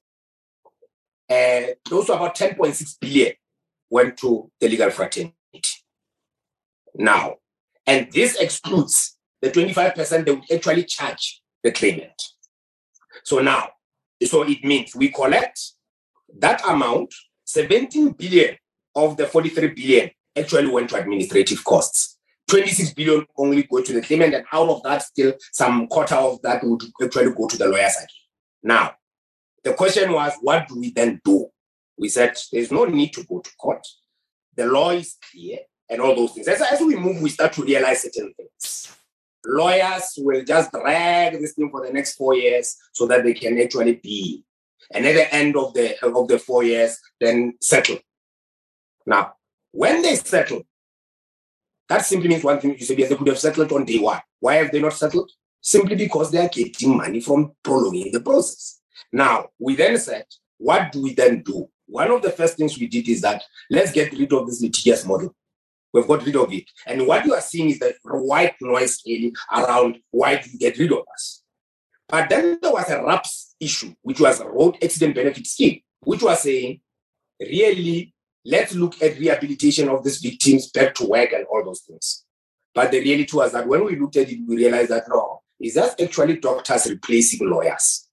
uh, 1.27 1.73
about 2.13 2.35
10.6 2.35 2.99
billion 2.99 3.33
went 3.89 4.15
to 4.17 4.51
the 4.59 4.69
legal 4.69 4.91
fraternity. 4.91 5.33
Now, 6.93 7.37
and 7.87 8.11
this 8.11 8.35
excludes 8.35 9.17
the 9.41 9.49
25% 9.49 10.25
they 10.25 10.31
would 10.33 10.51
actually 10.53 10.83
charge 10.83 11.41
the 11.63 11.71
claimant. 11.71 12.21
So 13.23 13.39
now, 13.39 13.69
so 14.23 14.43
it 14.43 14.63
means 14.63 14.95
we 14.95 15.09
collect 15.09 15.59
that 16.39 16.61
amount, 16.67 17.13
17 17.45 18.11
billion 18.11 18.55
of 18.95 19.17
the 19.17 19.25
43 19.25 19.67
billion 19.69 20.11
actually 20.37 20.67
went 20.67 20.89
to 20.89 20.97
administrative 20.97 21.63
costs. 21.63 22.17
26 22.47 22.93
billion 22.93 23.25
only 23.37 23.63
go 23.63 23.81
to 23.81 23.93
the 23.93 24.01
claimant, 24.01 24.33
and 24.33 24.45
out 24.51 24.69
of 24.69 24.83
that, 24.83 25.03
still 25.03 25.33
some 25.51 25.87
quarter 25.87 26.15
of 26.15 26.41
that 26.41 26.63
would 26.63 26.81
actually 27.01 27.31
go 27.33 27.47
to 27.47 27.57
the 27.57 27.67
lawyers 27.67 27.95
again. 27.95 28.07
Now, 28.63 28.93
the 29.63 29.73
question 29.73 30.11
was, 30.11 30.33
what 30.41 30.67
do 30.67 30.79
we 30.79 30.91
then 30.91 31.21
do? 31.23 31.47
We 31.97 32.09
said 32.09 32.37
there's 32.51 32.71
no 32.71 32.85
need 32.85 33.13
to 33.13 33.23
go 33.23 33.39
to 33.39 33.55
court. 33.57 33.85
The 34.55 34.65
law 34.65 34.91
is 34.91 35.17
clear 35.31 35.59
and 35.89 36.01
all 36.01 36.15
those 36.15 36.33
things. 36.33 36.47
As, 36.47 36.61
as 36.61 36.81
we 36.81 36.95
move, 36.95 37.21
we 37.21 37.29
start 37.29 37.53
to 37.53 37.63
realize 37.63 38.01
certain 38.01 38.33
things. 38.35 38.95
Lawyers 39.45 40.13
will 40.17 40.43
just 40.43 40.71
drag 40.71 41.39
this 41.39 41.53
thing 41.53 41.69
for 41.71 41.85
the 41.85 41.93
next 41.93 42.15
four 42.15 42.35
years 42.35 42.75
so 42.91 43.07
that 43.07 43.23
they 43.23 43.33
can 43.33 43.59
actually 43.59 43.95
be. 43.95 44.43
And 44.91 45.05
at 45.05 45.13
the 45.13 45.33
end 45.33 45.55
of 45.55 45.73
the 45.73 46.03
of 46.05 46.27
the 46.27 46.39
four 46.39 46.63
years, 46.63 46.97
then 47.19 47.53
settle. 47.61 47.99
Now, 49.05 49.33
when 49.71 50.01
they 50.01 50.15
settle, 50.15 50.63
that 51.87 52.05
simply 52.05 52.29
means 52.29 52.43
one 52.43 52.59
thing 52.59 52.77
you 52.77 52.85
said, 52.85 52.99
yes, 52.99 53.09
they 53.09 53.15
could 53.15 53.27
have 53.27 53.39
settled 53.39 53.71
on 53.71 53.85
day 53.85 53.99
one. 53.99 54.19
Why 54.39 54.55
have 54.55 54.71
they 54.71 54.81
not 54.81 54.93
settled? 54.93 55.31
Simply 55.61 55.95
because 55.95 56.31
they 56.31 56.37
are 56.39 56.49
getting 56.49 56.97
money 56.97 57.19
from 57.19 57.53
prolonging 57.63 58.11
the 58.11 58.19
process. 58.19 58.81
Now, 59.11 59.47
we 59.59 59.75
then 59.75 59.97
said, 59.97 60.25
what 60.57 60.91
do 60.91 61.01
we 61.01 61.13
then 61.13 61.41
do? 61.41 61.69
One 61.87 62.11
of 62.11 62.21
the 62.21 62.31
first 62.31 62.57
things 62.57 62.77
we 62.77 62.87
did 62.87 63.07
is 63.09 63.21
that 63.21 63.43
let's 63.71 63.91
get 63.91 64.11
rid 64.11 64.31
of 64.33 64.45
this 64.45 64.61
litigious 64.61 65.05
model. 65.05 65.35
We've 65.93 66.07
got 66.07 66.25
rid 66.25 66.35
of 66.35 66.53
it. 66.53 66.65
And 66.85 67.07
what 67.07 67.25
you 67.25 67.33
are 67.33 67.41
seeing 67.41 67.69
is 67.69 67.79
the 67.79 67.95
white 68.03 68.55
noise 68.61 69.01
really 69.05 69.33
around 69.51 69.97
why 70.11 70.41
you 70.45 70.59
get 70.59 70.77
rid 70.77 70.91
of 70.91 70.99
us? 71.11 71.43
But 72.07 72.29
then 72.29 72.59
there 72.61 72.71
was 72.71 72.89
a 72.89 73.03
RABS 73.03 73.55
issue, 73.59 73.93
which 74.01 74.19
was 74.19 74.39
a 74.39 74.47
road 74.47 74.77
accident 74.83 75.15
benefit 75.15 75.45
scheme, 75.45 75.81
which 76.01 76.23
was 76.23 76.41
saying, 76.41 76.81
really, 77.39 78.13
let's 78.45 78.73
look 78.73 79.01
at 79.01 79.19
rehabilitation 79.19 79.89
of 79.89 80.03
these 80.03 80.17
victims 80.17 80.69
back 80.71 80.95
to 80.95 81.07
work 81.07 81.31
and 81.33 81.45
all 81.45 81.63
those 81.63 81.81
things. 81.81 82.25
But 82.73 82.91
the 82.91 82.99
reality 82.99 83.35
was 83.35 83.51
that 83.51 83.67
when 83.67 83.85
we 83.85 83.95
looked 83.95 84.17
at 84.17 84.29
it, 84.29 84.39
we 84.47 84.57
realized 84.57 84.89
that 84.89 85.07
no, 85.09 85.41
is 85.59 85.75
that 85.75 85.99
actually 85.99 86.37
doctors 86.37 86.89
replacing 86.89 87.47
lawyers? 87.47 88.07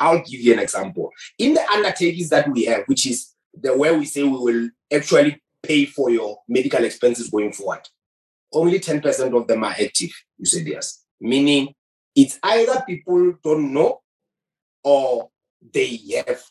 I'll 0.00 0.18
give 0.18 0.40
you 0.40 0.52
an 0.54 0.58
example. 0.58 1.10
In 1.38 1.54
the 1.54 1.64
undertakings 1.70 2.28
that 2.30 2.48
we 2.50 2.64
have, 2.64 2.84
which 2.86 3.06
is 3.06 3.32
the 3.54 3.76
way 3.76 3.96
we 3.96 4.04
say 4.04 4.22
we 4.24 4.30
will 4.30 4.70
actually 4.92 5.40
pay 5.62 5.86
for 5.86 6.10
your 6.10 6.38
medical 6.48 6.84
expenses 6.84 7.30
going 7.30 7.52
forward, 7.52 7.80
only 8.52 8.80
10% 8.80 9.36
of 9.36 9.46
them 9.46 9.64
are 9.64 9.74
active, 9.78 10.10
Eusebius. 10.38 11.04
Meaning 11.20 11.74
it's 12.14 12.38
either 12.42 12.82
people 12.86 13.34
don't 13.42 13.72
know 13.72 14.00
or 14.84 15.30
they 15.72 15.98
have 16.26 16.42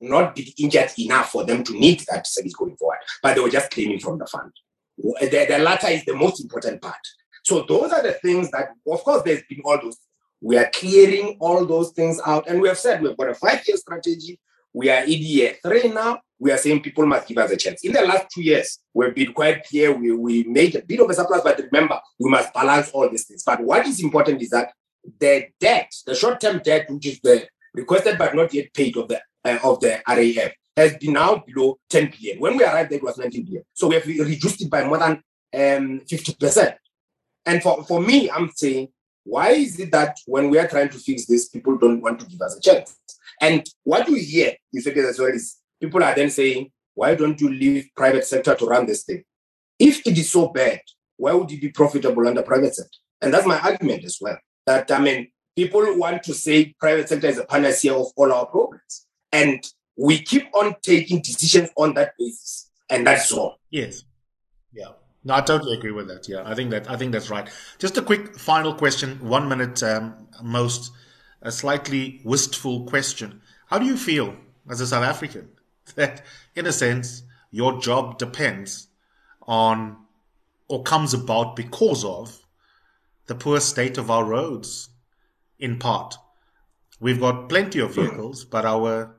not 0.00 0.34
been 0.34 0.46
injured 0.58 0.90
enough 0.98 1.30
for 1.30 1.44
them 1.44 1.64
to 1.64 1.72
need 1.72 2.00
that 2.08 2.26
service 2.26 2.54
going 2.54 2.76
forward, 2.76 2.98
but 3.22 3.34
they 3.34 3.40
were 3.40 3.50
just 3.50 3.70
claiming 3.70 4.00
from 4.00 4.18
the 4.18 4.26
fund. 4.26 4.52
The, 4.98 5.46
the 5.48 5.58
latter 5.58 5.88
is 5.88 6.04
the 6.04 6.14
most 6.14 6.40
important 6.42 6.80
part. 6.80 7.00
So 7.42 7.64
those 7.68 7.92
are 7.92 8.02
the 8.02 8.12
things 8.12 8.50
that, 8.52 8.70
of 8.90 9.04
course, 9.04 9.22
there's 9.22 9.42
been 9.48 9.60
all 9.64 9.80
those. 9.80 9.98
We 10.40 10.58
are 10.58 10.70
clearing 10.72 11.36
all 11.40 11.64
those 11.64 11.92
things 11.92 12.20
out, 12.24 12.48
and 12.48 12.60
we 12.60 12.68
have 12.68 12.78
said 12.78 13.02
we've 13.02 13.16
got 13.16 13.30
a 13.30 13.34
five-year 13.34 13.76
strategy. 13.76 14.38
We 14.72 14.90
are 14.90 15.02
in 15.04 15.22
year 15.22 15.56
three 15.62 15.88
now. 15.88 16.20
We 16.44 16.52
are 16.52 16.58
saying 16.58 16.82
people 16.82 17.06
must 17.06 17.26
give 17.26 17.38
us 17.38 17.50
a 17.52 17.56
chance. 17.56 17.82
In 17.84 17.94
the 17.94 18.02
last 18.02 18.26
two 18.30 18.42
years, 18.42 18.78
we've 18.92 19.14
been 19.14 19.32
quite 19.32 19.64
clear. 19.64 19.96
We, 19.96 20.12
we 20.12 20.42
made 20.42 20.76
a 20.76 20.82
bit 20.82 21.00
of 21.00 21.08
a 21.08 21.14
surplus, 21.14 21.40
but 21.42 21.58
remember, 21.58 21.98
we 22.18 22.28
must 22.28 22.52
balance 22.52 22.90
all 22.90 23.08
these 23.08 23.26
things. 23.26 23.42
But 23.42 23.62
what 23.62 23.86
is 23.86 24.02
important 24.02 24.42
is 24.42 24.50
that 24.50 24.72
the 25.20 25.46
debt, 25.58 25.90
the 26.04 26.14
short-term 26.14 26.60
debt, 26.62 26.90
which 26.90 27.06
is 27.06 27.20
the 27.20 27.48
requested 27.72 28.18
but 28.18 28.34
not 28.34 28.52
yet 28.52 28.74
paid 28.74 28.94
of 28.98 29.08
the 29.08 29.22
uh, 29.42 29.58
of 29.64 29.80
the 29.80 30.02
RAF, 30.06 30.52
has 30.76 30.98
been 30.98 31.14
now 31.14 31.42
below 31.46 31.78
10 31.88 32.12
billion. 32.12 32.38
When 32.38 32.58
we 32.58 32.64
arrived, 32.64 32.92
it 32.92 33.02
was 33.02 33.16
19 33.16 33.42
billion. 33.46 33.64
So 33.72 33.88
we 33.88 33.94
have 33.94 34.06
reduced 34.06 34.60
it 34.60 34.70
by 34.70 34.84
more 34.84 34.98
than 34.98 35.12
um, 35.12 36.00
50%. 36.00 36.74
And 37.46 37.62
for, 37.62 37.84
for 37.84 38.02
me, 38.02 38.30
I'm 38.30 38.50
saying, 38.54 38.88
why 39.24 39.52
is 39.52 39.80
it 39.80 39.90
that 39.92 40.18
when 40.26 40.50
we 40.50 40.58
are 40.58 40.68
trying 40.68 40.90
to 40.90 40.98
fix 40.98 41.24
this, 41.24 41.48
people 41.48 41.78
don't 41.78 42.02
want 42.02 42.20
to 42.20 42.26
give 42.26 42.42
us 42.42 42.58
a 42.58 42.60
chance? 42.60 42.98
And 43.40 43.66
what 43.82 44.06
we 44.10 44.20
hear, 44.20 44.56
you 44.72 44.82
said 44.82 44.98
as 44.98 45.18
well, 45.18 45.30
is 45.30 45.56
people 45.84 46.02
are 46.02 46.14
then 46.14 46.30
saying, 46.30 46.70
why 46.94 47.14
don't 47.14 47.40
you 47.40 47.50
leave 47.50 47.88
private 47.94 48.24
sector 48.24 48.54
to 48.54 48.66
run 48.66 48.86
this 48.86 49.04
thing? 49.04 49.24
If 49.78 50.06
it 50.06 50.16
is 50.16 50.30
so 50.30 50.48
bad, 50.48 50.80
why 51.16 51.32
would 51.34 51.50
it 51.50 51.60
be 51.60 51.70
profitable 51.70 52.26
under 52.26 52.42
private 52.42 52.74
sector? 52.74 52.98
And 53.20 53.32
that's 53.32 53.46
my 53.46 53.58
argument 53.58 54.04
as 54.04 54.18
well. 54.20 54.38
That 54.66 54.90
I 54.90 55.00
mean, 55.00 55.28
people 55.56 55.82
want 55.98 56.22
to 56.24 56.34
say 56.34 56.74
private 56.78 57.08
sector 57.08 57.26
is 57.26 57.38
a 57.38 57.44
panacea 57.44 57.94
of 57.94 58.06
all 58.16 58.32
our 58.32 58.46
problems. 58.46 59.06
And 59.32 59.64
we 59.96 60.18
keep 60.18 60.46
on 60.54 60.76
taking 60.82 61.20
decisions 61.20 61.70
on 61.76 61.94
that 61.94 62.12
basis. 62.18 62.70
And 62.88 63.06
that's 63.06 63.32
all. 63.32 63.58
Yes. 63.70 64.04
Yeah. 64.72 64.88
No, 65.24 65.34
I 65.34 65.40
totally 65.40 65.76
agree 65.76 65.90
with 65.90 66.06
that. 66.08 66.28
Yeah, 66.28 66.42
I 66.44 66.54
think 66.54 66.70
that 66.70 66.90
I 66.90 66.96
think 66.96 67.12
that's 67.12 67.30
right. 67.30 67.48
Just 67.78 67.96
a 67.96 68.02
quick 68.02 68.38
final 68.38 68.74
question, 68.74 69.18
one 69.26 69.48
minute 69.48 69.82
um, 69.82 70.28
most, 70.42 70.92
a 71.40 71.50
slightly 71.50 72.20
wistful 72.24 72.84
question. 72.84 73.40
How 73.66 73.78
do 73.78 73.86
you 73.86 73.96
feel 73.96 74.36
as 74.70 74.80
a 74.80 74.86
South 74.86 75.04
African 75.04 75.48
that, 75.92 76.22
in 76.54 76.66
a 76.66 76.72
sense, 76.72 77.22
your 77.50 77.80
job 77.80 78.18
depends 78.18 78.88
on 79.42 79.96
or 80.68 80.82
comes 80.82 81.12
about 81.14 81.56
because 81.56 82.04
of 82.04 82.40
the 83.26 83.34
poor 83.34 83.60
state 83.60 83.98
of 83.98 84.10
our 84.10 84.24
roads? 84.24 84.88
In 85.58 85.78
part, 85.78 86.16
we've 87.00 87.20
got 87.20 87.48
plenty 87.48 87.80
of 87.80 87.94
vehicles, 87.94 88.44
but 88.50 88.64
our 88.64 89.16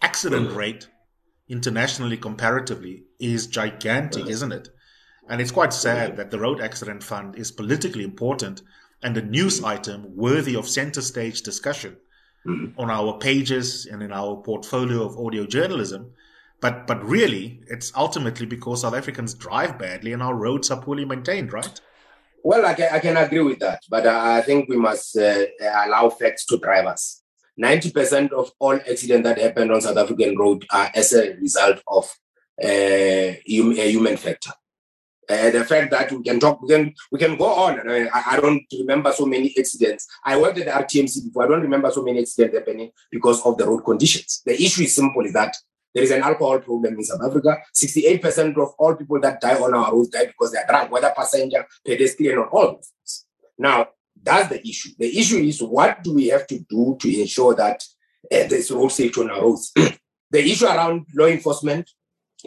accident 0.00 0.50
mm. 0.50 0.56
rate 0.56 0.88
internationally 1.48 2.16
comparatively 2.16 3.04
is 3.18 3.46
gigantic, 3.46 4.24
mm. 4.24 4.30
isn't 4.30 4.52
it? 4.52 4.68
And 5.28 5.40
it's 5.40 5.50
quite 5.50 5.72
sad 5.72 6.12
mm. 6.12 6.16
that 6.16 6.30
the 6.30 6.38
Road 6.38 6.60
Accident 6.60 7.02
Fund 7.02 7.36
is 7.36 7.52
politically 7.52 8.04
important 8.04 8.62
and 9.02 9.16
a 9.16 9.22
news 9.22 9.62
item 9.62 10.16
worthy 10.16 10.54
of 10.54 10.68
center 10.68 11.00
stage 11.00 11.42
discussion 11.42 11.96
mm-hmm. 12.46 12.80
on 12.80 12.90
our 12.90 13.18
pages 13.18 13.86
and 13.86 14.02
in 14.02 14.12
our 14.12 14.36
portfolio 14.36 15.04
of 15.04 15.18
audio 15.18 15.46
journalism. 15.46 16.12
But, 16.60 16.86
but 16.86 17.04
really, 17.04 17.60
it's 17.66 17.92
ultimately 17.96 18.46
because 18.46 18.82
South 18.82 18.94
Africans 18.94 19.34
drive 19.34 19.78
badly 19.78 20.12
and 20.12 20.22
our 20.22 20.34
roads 20.34 20.70
are 20.70 20.80
poorly 20.80 21.04
maintained, 21.04 21.52
right? 21.52 21.80
Well, 22.44 22.66
I 22.66 22.74
can, 22.74 22.88
I 22.92 22.98
can 22.98 23.16
agree 23.16 23.40
with 23.40 23.58
that, 23.60 23.82
but 23.88 24.06
I 24.06 24.42
think 24.42 24.68
we 24.68 24.76
must 24.76 25.16
uh, 25.16 25.44
allow 25.60 26.08
facts 26.10 26.44
to 26.46 26.58
drive 26.58 26.86
us. 26.86 27.22
90% 27.60 28.32
of 28.32 28.50
all 28.58 28.74
accidents 28.74 29.28
that 29.28 29.38
happen 29.38 29.70
on 29.70 29.80
South 29.80 29.96
African 29.96 30.36
road 30.36 30.64
are 30.70 30.90
as 30.94 31.12
a 31.12 31.34
result 31.34 31.82
of 31.86 32.04
uh, 32.62 32.66
a 32.66 33.40
human 33.44 34.16
factor. 34.16 34.52
Uh, 35.32 35.50
the 35.50 35.64
fact 35.64 35.90
that 35.90 36.12
we 36.12 36.22
can 36.22 36.38
talk, 36.38 36.60
we 36.60 36.68
can, 36.68 36.94
we 37.10 37.18
can 37.18 37.36
go 37.36 37.46
on. 37.46 37.88
I, 37.88 38.08
I, 38.32 38.40
don't 38.40 38.62
remember 38.78 39.12
so 39.12 39.24
many 39.24 39.54
accidents. 39.58 40.06
I 40.24 40.36
worked 40.36 40.58
at 40.58 40.66
the 40.66 40.72
RTMC 40.72 41.24
before. 41.24 41.44
I 41.44 41.48
don't 41.48 41.62
remember 41.62 41.90
so 41.90 42.02
many 42.02 42.20
accidents 42.20 42.54
happening 42.54 42.90
because 43.10 43.40
of 43.46 43.56
the 43.56 43.66
road 43.66 43.80
conditions. 43.80 44.42
The 44.44 44.52
issue 44.52 44.82
is 44.82 44.94
simple: 44.94 45.24
is 45.24 45.32
that 45.32 45.56
there 45.94 46.02
is 46.02 46.10
an 46.10 46.22
alcohol 46.22 46.58
problem 46.58 46.94
in 46.94 47.04
South 47.04 47.22
Africa. 47.24 47.58
68% 47.74 48.56
of 48.58 48.74
all 48.78 48.94
people 48.94 49.20
that 49.20 49.40
die 49.40 49.58
on 49.60 49.74
our 49.74 49.92
roads 49.92 50.08
die 50.08 50.26
because 50.26 50.52
they 50.52 50.58
are 50.58 50.66
drunk, 50.66 50.90
whether 50.90 51.12
passenger, 51.16 51.66
pedestrian, 51.84 52.38
or 52.38 52.48
all 52.48 52.74
those 52.74 52.92
things. 52.94 53.26
Now, 53.58 53.88
that's 54.22 54.48
the 54.48 54.66
issue. 54.68 54.90
The 54.98 55.18
issue 55.18 55.38
is 55.38 55.62
what 55.62 56.02
do 56.02 56.14
we 56.14 56.28
have 56.28 56.46
to 56.48 56.58
do 56.58 56.96
to 57.00 57.20
ensure 57.20 57.54
that 57.54 57.82
uh, 58.30 58.48
there's 58.48 58.70
road 58.70 58.88
safety 58.88 59.20
on 59.20 59.30
our 59.30 59.40
roads? 59.40 59.72
the 60.30 60.50
issue 60.50 60.66
around 60.66 61.06
law 61.14 61.26
enforcement 61.26 61.90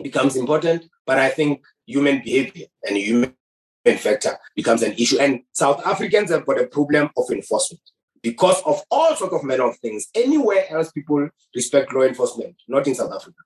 becomes 0.02 0.36
important, 0.36 0.86
but 1.06 1.18
I 1.18 1.30
think 1.30 1.62
human 1.86 2.22
behavior 2.24 2.68
and 2.84 2.98
human 2.98 3.34
factor 3.98 4.38
becomes 4.56 4.82
an 4.82 4.94
issue. 4.94 5.20
And 5.20 5.42
South 5.52 5.86
Africans 5.86 6.32
have 6.32 6.46
got 6.46 6.60
a 6.60 6.68
problem 6.68 7.10
of 7.18 7.30
enforcement 7.30 7.82
because 8.22 8.62
of 8.66 8.82
all 8.90 9.16
sorts 9.16 9.36
of 9.36 9.44
manner 9.44 9.70
of 9.70 9.78
things. 9.78 10.08
Anywhere 10.16 10.66
else, 10.70 10.92
people 10.92 11.30
respect 11.54 11.94
law 11.94 12.02
enforcement, 12.02 12.56
not 12.68 12.88
in 12.88 12.96
South 12.96 13.14
Africa. 13.14 13.38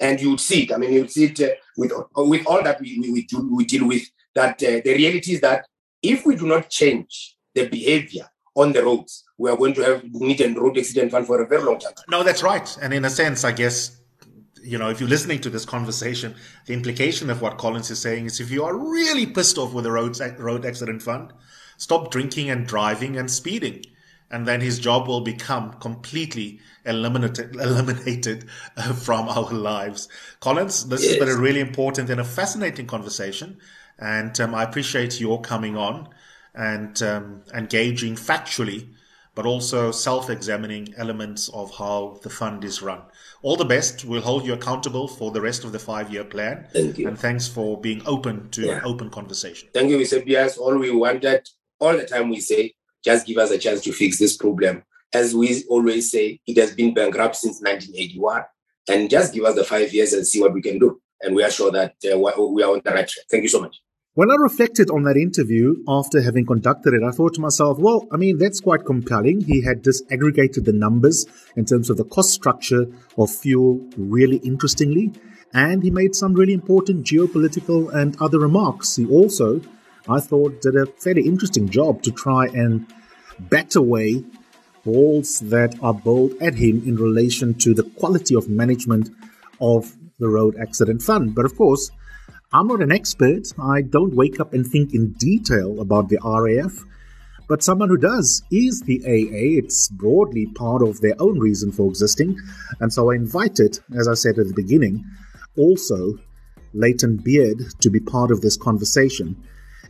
And 0.00 0.20
you 0.20 0.30
would 0.30 0.40
see 0.40 0.62
it. 0.62 0.72
I 0.72 0.76
mean, 0.76 0.92
you 0.92 1.00
would 1.00 1.10
see 1.10 1.24
it 1.24 1.40
uh, 1.40 1.54
with, 1.76 1.92
uh, 1.92 2.04
with 2.16 2.46
all 2.46 2.62
that 2.62 2.80
we, 2.80 2.98
we, 3.12 3.24
do, 3.26 3.54
we 3.54 3.64
deal 3.64 3.86
with, 3.86 4.02
that 4.34 4.62
uh, 4.62 4.80
the 4.84 4.94
reality 4.94 5.34
is 5.34 5.40
that 5.40 5.66
if 6.02 6.24
we 6.24 6.36
do 6.36 6.46
not 6.46 6.70
change 6.70 7.36
the 7.54 7.68
behavior 7.68 8.26
on 8.54 8.72
the 8.72 8.82
roads, 8.84 9.24
we 9.38 9.50
are 9.50 9.56
going 9.56 9.74
to 9.74 9.82
have 9.82 10.04
a 10.04 10.54
road 10.54 10.78
accident 10.78 11.10
fund 11.10 11.26
for 11.26 11.42
a 11.42 11.46
very 11.48 11.62
long 11.62 11.78
time. 11.78 11.92
No, 12.08 12.22
that's 12.22 12.42
right. 12.42 12.78
And 12.80 12.94
in 12.94 13.04
a 13.04 13.10
sense, 13.10 13.44
I 13.44 13.52
guess 13.52 14.01
you 14.62 14.78
know, 14.78 14.88
if 14.90 15.00
you're 15.00 15.08
listening 15.08 15.40
to 15.40 15.50
this 15.50 15.64
conversation, 15.64 16.34
the 16.66 16.72
implication 16.72 17.30
of 17.30 17.42
what 17.42 17.58
Collins 17.58 17.90
is 17.90 17.98
saying 17.98 18.26
is 18.26 18.40
if 18.40 18.50
you 18.50 18.64
are 18.64 18.76
really 18.76 19.26
pissed 19.26 19.58
off 19.58 19.72
with 19.72 19.84
the 19.84 19.92
road, 19.92 20.18
road 20.38 20.64
accident 20.64 21.02
fund, 21.02 21.32
stop 21.76 22.10
drinking 22.10 22.50
and 22.50 22.66
driving 22.66 23.16
and 23.16 23.30
speeding. 23.30 23.84
And 24.30 24.48
then 24.48 24.62
his 24.62 24.78
job 24.78 25.08
will 25.08 25.20
become 25.20 25.74
completely 25.74 26.60
eliminated, 26.86 27.54
eliminated 27.56 28.48
from 29.02 29.28
our 29.28 29.52
lives. 29.52 30.08
Collins, 30.40 30.88
this 30.88 31.02
yes. 31.02 31.10
has 31.10 31.18
been 31.18 31.28
a 31.28 31.38
really 31.38 31.60
important 31.60 32.08
and 32.08 32.20
a 32.20 32.24
fascinating 32.24 32.86
conversation. 32.86 33.58
And 33.98 34.38
um, 34.40 34.54
I 34.54 34.62
appreciate 34.62 35.20
your 35.20 35.40
coming 35.42 35.76
on 35.76 36.08
and 36.54 37.00
um, 37.02 37.42
engaging 37.54 38.14
factually, 38.14 38.88
but 39.34 39.46
also 39.46 39.90
self-examining 39.90 40.94
elements 40.96 41.48
of 41.50 41.74
how 41.76 42.18
the 42.22 42.30
fund 42.30 42.64
is 42.64 42.82
run 42.82 43.02
all 43.42 43.56
the 43.56 43.64
best. 43.64 44.04
We'll 44.04 44.22
hold 44.22 44.46
you 44.46 44.54
accountable 44.54 45.08
for 45.08 45.30
the 45.30 45.40
rest 45.40 45.64
of 45.64 45.72
the 45.72 45.78
five 45.78 46.10
year 46.10 46.24
plan. 46.24 46.66
Thank 46.72 46.98
you. 46.98 47.08
And 47.08 47.18
thanks 47.18 47.46
for 47.46 47.80
being 47.80 48.02
open 48.06 48.48
to 48.50 48.62
yeah. 48.62 48.80
open 48.84 49.10
conversation. 49.10 49.68
Thank 49.74 49.90
you, 49.90 49.98
Mr. 49.98 50.24
Bias. 50.24 50.56
All 50.56 50.76
we 50.78 50.90
wanted, 50.90 51.46
all 51.80 51.96
the 51.96 52.06
time 52.06 52.28
we 52.28 52.40
say, 52.40 52.74
just 53.04 53.26
give 53.26 53.38
us 53.38 53.50
a 53.50 53.58
chance 53.58 53.82
to 53.82 53.92
fix 53.92 54.18
this 54.18 54.36
problem. 54.36 54.84
As 55.12 55.34
we 55.34 55.64
always 55.68 56.10
say, 56.10 56.40
it 56.46 56.56
has 56.58 56.74
been 56.74 56.94
bankrupt 56.94 57.36
since 57.36 57.60
1981. 57.60 58.44
And 58.88 59.10
just 59.10 59.34
give 59.34 59.44
us 59.44 59.54
the 59.54 59.64
five 59.64 59.92
years 59.92 60.12
and 60.12 60.26
see 60.26 60.40
what 60.40 60.54
we 60.54 60.62
can 60.62 60.78
do. 60.78 61.00
And 61.20 61.34
we 61.34 61.44
are 61.44 61.50
sure 61.50 61.70
that 61.72 61.94
uh, 62.12 62.18
we 62.18 62.62
are 62.62 62.72
on 62.72 62.80
the 62.84 62.90
right 62.90 63.06
track. 63.06 63.26
Thank 63.30 63.42
you 63.42 63.48
so 63.48 63.60
much. 63.60 63.81
When 64.14 64.30
I 64.30 64.34
reflected 64.34 64.90
on 64.90 65.04
that 65.04 65.16
interview 65.16 65.76
after 65.88 66.20
having 66.20 66.44
conducted 66.44 66.92
it, 66.92 67.02
I 67.02 67.12
thought 67.12 67.32
to 67.32 67.40
myself, 67.40 67.78
well, 67.78 68.06
I 68.12 68.18
mean, 68.18 68.36
that's 68.36 68.60
quite 68.60 68.84
compelling. 68.84 69.40
He 69.40 69.62
had 69.62 69.82
disaggregated 69.82 70.66
the 70.66 70.74
numbers 70.74 71.24
in 71.56 71.64
terms 71.64 71.88
of 71.88 71.96
the 71.96 72.04
cost 72.04 72.28
structure 72.28 72.88
of 73.16 73.30
fuel 73.30 73.80
really 73.96 74.36
interestingly. 74.44 75.12
And 75.54 75.82
he 75.82 75.90
made 75.90 76.14
some 76.14 76.34
really 76.34 76.52
important 76.52 77.06
geopolitical 77.06 77.90
and 77.94 78.14
other 78.20 78.38
remarks. 78.38 78.96
He 78.96 79.06
also, 79.06 79.62
I 80.06 80.20
thought, 80.20 80.60
did 80.60 80.76
a 80.76 80.84
fairly 80.84 81.26
interesting 81.26 81.70
job 81.70 82.02
to 82.02 82.10
try 82.10 82.48
and 82.48 82.86
bat 83.38 83.76
away 83.76 84.24
balls 84.84 85.40
that 85.40 85.74
are 85.82 85.94
bowled 85.94 86.34
at 86.42 86.56
him 86.56 86.82
in 86.86 86.96
relation 86.96 87.54
to 87.60 87.72
the 87.72 87.84
quality 87.84 88.34
of 88.34 88.46
management 88.46 89.08
of 89.58 89.96
the 90.18 90.28
Road 90.28 90.54
Accident 90.60 91.00
Fund. 91.00 91.34
But 91.34 91.46
of 91.46 91.56
course, 91.56 91.90
I'm 92.54 92.66
not 92.66 92.82
an 92.82 92.92
expert. 92.92 93.52
I 93.58 93.80
don't 93.80 94.14
wake 94.14 94.38
up 94.38 94.52
and 94.52 94.66
think 94.66 94.92
in 94.92 95.12
detail 95.12 95.80
about 95.80 96.10
the 96.10 96.18
RAF. 96.22 96.84
But 97.48 97.62
someone 97.62 97.88
who 97.88 97.96
does 97.96 98.42
is 98.50 98.82
the 98.82 99.00
AA. 99.04 99.58
It's 99.58 99.88
broadly 99.88 100.46
part 100.46 100.82
of 100.82 101.00
their 101.00 101.14
own 101.18 101.38
reason 101.38 101.72
for 101.72 101.88
existing. 101.88 102.38
And 102.80 102.92
so 102.92 103.10
I 103.10 103.14
invited, 103.14 103.78
as 103.98 104.06
I 104.06 104.14
said 104.14 104.38
at 104.38 104.48
the 104.48 104.54
beginning, 104.54 105.04
also 105.56 106.18
Layton 106.74 107.16
Beard 107.16 107.62
to 107.80 107.90
be 107.90 108.00
part 108.00 108.30
of 108.30 108.42
this 108.42 108.56
conversation. 108.58 109.36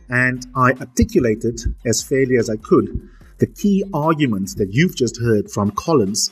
And 0.09 0.45
I 0.55 0.71
articulated 0.71 1.59
as 1.85 2.01
fairly 2.01 2.37
as 2.37 2.49
I 2.49 2.55
could 2.55 3.09
the 3.39 3.47
key 3.47 3.83
arguments 3.93 4.55
that 4.55 4.73
you've 4.73 4.95
just 4.95 5.19
heard 5.19 5.51
from 5.51 5.71
Collins. 5.71 6.31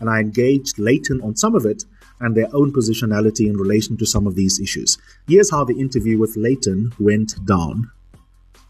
And 0.00 0.10
I 0.10 0.20
engaged 0.20 0.78
Leighton 0.78 1.22
on 1.22 1.36
some 1.36 1.54
of 1.54 1.64
it 1.64 1.84
and 2.22 2.34
their 2.34 2.48
own 2.54 2.72
positionality 2.72 3.46
in 3.46 3.56
relation 3.56 3.96
to 3.98 4.06
some 4.06 4.26
of 4.26 4.34
these 4.34 4.58
issues. 4.60 4.96
Here's 5.28 5.50
how 5.50 5.64
the 5.64 5.78
interview 5.78 6.18
with 6.18 6.36
Layton 6.36 6.92
went 6.98 7.44
down. 7.44 7.90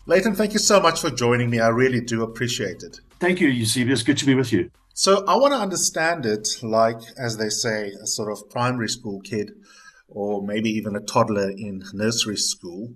Layton, 0.06 0.34
thank 0.34 0.52
you 0.52 0.58
so 0.58 0.80
much 0.80 1.00
for 1.00 1.10
joining 1.10 1.50
me. 1.50 1.60
I 1.60 1.68
really 1.68 2.00
do 2.00 2.24
appreciate 2.24 2.82
it. 2.82 3.00
Thank 3.20 3.40
you, 3.40 3.48
Eusebius. 3.48 4.02
Good 4.02 4.18
to 4.18 4.26
be 4.26 4.34
with 4.34 4.52
you. 4.52 4.70
So 4.94 5.24
I 5.26 5.36
want 5.36 5.52
to 5.54 5.58
understand 5.58 6.26
it 6.26 6.48
like, 6.62 6.98
as 7.16 7.36
they 7.36 7.48
say, 7.48 7.92
a 8.02 8.06
sort 8.06 8.32
of 8.32 8.50
primary 8.50 8.88
school 8.88 9.20
kid 9.20 9.52
or 10.08 10.42
maybe 10.42 10.68
even 10.70 10.96
a 10.96 11.00
toddler 11.00 11.50
in 11.50 11.82
nursery 11.92 12.36
school, 12.36 12.92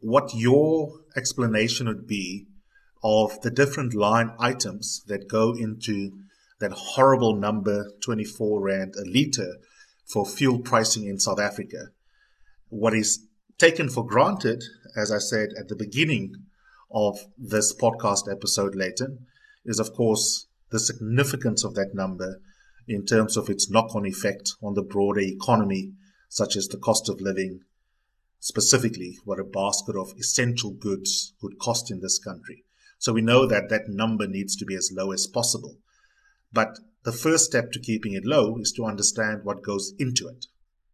what 0.00 0.34
your 0.34 1.00
explanation 1.16 1.88
would 1.88 2.06
be 2.06 2.46
of 3.02 3.40
the 3.42 3.50
different 3.50 3.94
line 3.94 4.32
items 4.38 5.02
that 5.06 5.28
go 5.28 5.52
into 5.52 6.12
that 6.60 6.72
horrible 6.72 7.34
number 7.34 7.90
24 8.02 8.60
Rand 8.60 8.94
a 8.96 9.04
litre 9.08 9.56
for 10.06 10.26
fuel 10.26 10.58
pricing 10.58 11.06
in 11.06 11.18
South 11.18 11.38
Africa. 11.38 11.88
What 12.68 12.94
is 12.94 13.26
taken 13.58 13.88
for 13.88 14.06
granted, 14.06 14.64
as 14.96 15.12
I 15.12 15.18
said 15.18 15.50
at 15.58 15.68
the 15.68 15.76
beginning 15.76 16.34
of 16.90 17.26
this 17.36 17.74
podcast 17.74 18.30
episode, 18.30 18.74
Layton, 18.74 19.26
is 19.64 19.78
of 19.78 19.92
course 19.92 20.46
the 20.70 20.78
significance 20.78 21.64
of 21.64 21.74
that 21.74 21.94
number 21.94 22.40
in 22.86 23.04
terms 23.04 23.36
of 23.36 23.50
its 23.50 23.70
knock 23.70 23.94
on 23.94 24.06
effect 24.06 24.52
on 24.62 24.74
the 24.74 24.82
broader 24.82 25.20
economy, 25.20 25.92
such 26.28 26.56
as 26.56 26.68
the 26.68 26.78
cost 26.78 27.08
of 27.08 27.20
living, 27.20 27.60
specifically 28.40 29.18
what 29.24 29.38
a 29.38 29.44
basket 29.44 29.96
of 29.96 30.12
essential 30.18 30.70
goods 30.70 31.34
would 31.42 31.58
cost 31.58 31.90
in 31.90 32.00
this 32.00 32.18
country. 32.18 32.64
So 32.98 33.12
we 33.12 33.20
know 33.20 33.46
that 33.46 33.68
that 33.68 33.88
number 33.88 34.26
needs 34.26 34.56
to 34.56 34.64
be 34.64 34.74
as 34.74 34.90
low 34.92 35.12
as 35.12 35.26
possible. 35.26 35.76
But 36.52 36.78
the 37.04 37.12
first 37.12 37.44
step 37.46 37.72
to 37.72 37.80
keeping 37.80 38.14
it 38.14 38.24
low 38.24 38.58
is 38.58 38.72
to 38.72 38.84
understand 38.84 39.40
what 39.44 39.62
goes 39.62 39.94
into 39.98 40.28
it. 40.28 40.46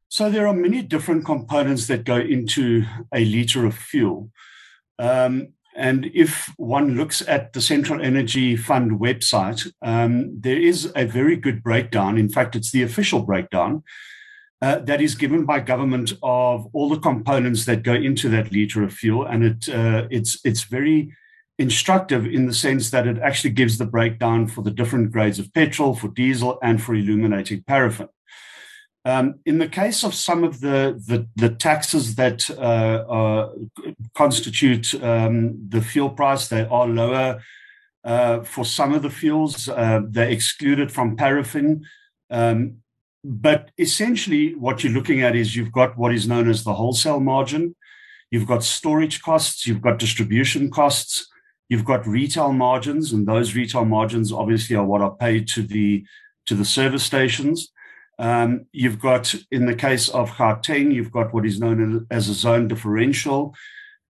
So 0.08 0.30
there 0.30 0.46
are 0.46 0.54
many 0.54 0.82
different 0.82 1.24
components 1.24 1.86
that 1.88 2.04
go 2.04 2.16
into 2.16 2.84
a 3.12 3.24
liter 3.24 3.66
of 3.66 3.74
fuel. 3.74 4.30
Um, 4.98 5.48
and 5.76 6.08
if 6.14 6.52
one 6.56 6.96
looks 6.96 7.20
at 7.26 7.52
the 7.52 7.60
Central 7.60 8.00
Energy 8.00 8.56
Fund 8.56 9.00
website, 9.00 9.72
um, 9.82 10.40
there 10.40 10.58
is 10.58 10.92
a 10.94 11.04
very 11.04 11.36
good 11.36 11.64
breakdown. 11.64 12.16
In 12.16 12.28
fact, 12.28 12.54
it's 12.54 12.70
the 12.70 12.84
official 12.84 13.22
breakdown 13.22 13.82
uh, 14.62 14.78
that 14.78 15.00
is 15.00 15.16
given 15.16 15.44
by 15.44 15.58
government 15.60 16.12
of 16.22 16.68
all 16.72 16.88
the 16.88 17.00
components 17.00 17.64
that 17.64 17.82
go 17.82 17.94
into 17.94 18.28
that 18.28 18.52
liter 18.52 18.84
of 18.84 18.92
fuel, 18.92 19.26
and 19.26 19.44
it 19.44 19.68
uh, 19.68 20.06
it's 20.10 20.38
it's 20.44 20.62
very 20.62 21.12
instructive 21.58 22.26
in 22.26 22.46
the 22.46 22.54
sense 22.54 22.90
that 22.90 23.06
it 23.06 23.18
actually 23.18 23.50
gives 23.50 23.78
the 23.78 23.86
breakdown 23.86 24.46
for 24.46 24.62
the 24.62 24.70
different 24.70 25.12
grades 25.12 25.38
of 25.38 25.52
petrol, 25.52 25.94
for 25.94 26.08
diesel, 26.08 26.58
and 26.62 26.82
for 26.82 26.94
illuminating 26.94 27.62
paraffin. 27.62 28.08
Um, 29.06 29.40
in 29.44 29.58
the 29.58 29.68
case 29.68 30.02
of 30.02 30.14
some 30.14 30.44
of 30.44 30.60
the 30.60 31.00
the, 31.06 31.28
the 31.36 31.50
taxes 31.54 32.14
that 32.14 32.48
uh, 32.50 33.04
uh, 33.18 33.52
constitute 34.14 34.94
um, 35.02 35.68
the 35.68 35.82
fuel 35.82 36.10
price, 36.10 36.48
they 36.48 36.64
are 36.64 36.86
lower 36.86 37.42
uh, 38.02 38.40
for 38.42 38.64
some 38.64 38.94
of 38.94 39.02
the 39.02 39.10
fuels. 39.10 39.68
Uh, 39.68 40.00
they're 40.08 40.30
excluded 40.30 40.90
from 40.90 41.16
paraffin. 41.16 41.84
Um, 42.30 42.78
but 43.22 43.70
essentially, 43.78 44.54
what 44.54 44.82
you're 44.82 44.92
looking 44.92 45.22
at 45.22 45.36
is 45.36 45.54
you've 45.54 45.72
got 45.72 45.96
what 45.96 46.14
is 46.14 46.28
known 46.28 46.48
as 46.48 46.64
the 46.64 46.74
wholesale 46.74 47.20
margin, 47.20 47.74
you've 48.30 48.46
got 48.46 48.62
storage 48.62 49.22
costs, 49.22 49.66
you've 49.66 49.80
got 49.80 49.98
distribution 49.98 50.70
costs, 50.70 51.28
You've 51.68 51.84
got 51.84 52.06
retail 52.06 52.52
margins, 52.52 53.12
and 53.12 53.26
those 53.26 53.54
retail 53.54 53.84
margins 53.84 54.32
obviously 54.32 54.76
are 54.76 54.84
what 54.84 55.00
are 55.00 55.14
paid 55.16 55.48
to 55.48 55.62
the 55.62 56.04
to 56.46 56.54
the 56.54 56.64
service 56.64 57.04
stations. 57.04 57.72
Um, 58.18 58.66
you've 58.72 59.00
got, 59.00 59.34
in 59.50 59.66
the 59.66 59.74
case 59.74 60.08
of 60.08 60.30
Gauteng, 60.30 60.92
you've 60.92 61.10
got 61.10 61.32
what 61.34 61.46
is 61.46 61.58
known 61.58 62.06
as 62.10 62.28
a 62.28 62.34
zone 62.34 62.68
differential. 62.68 63.54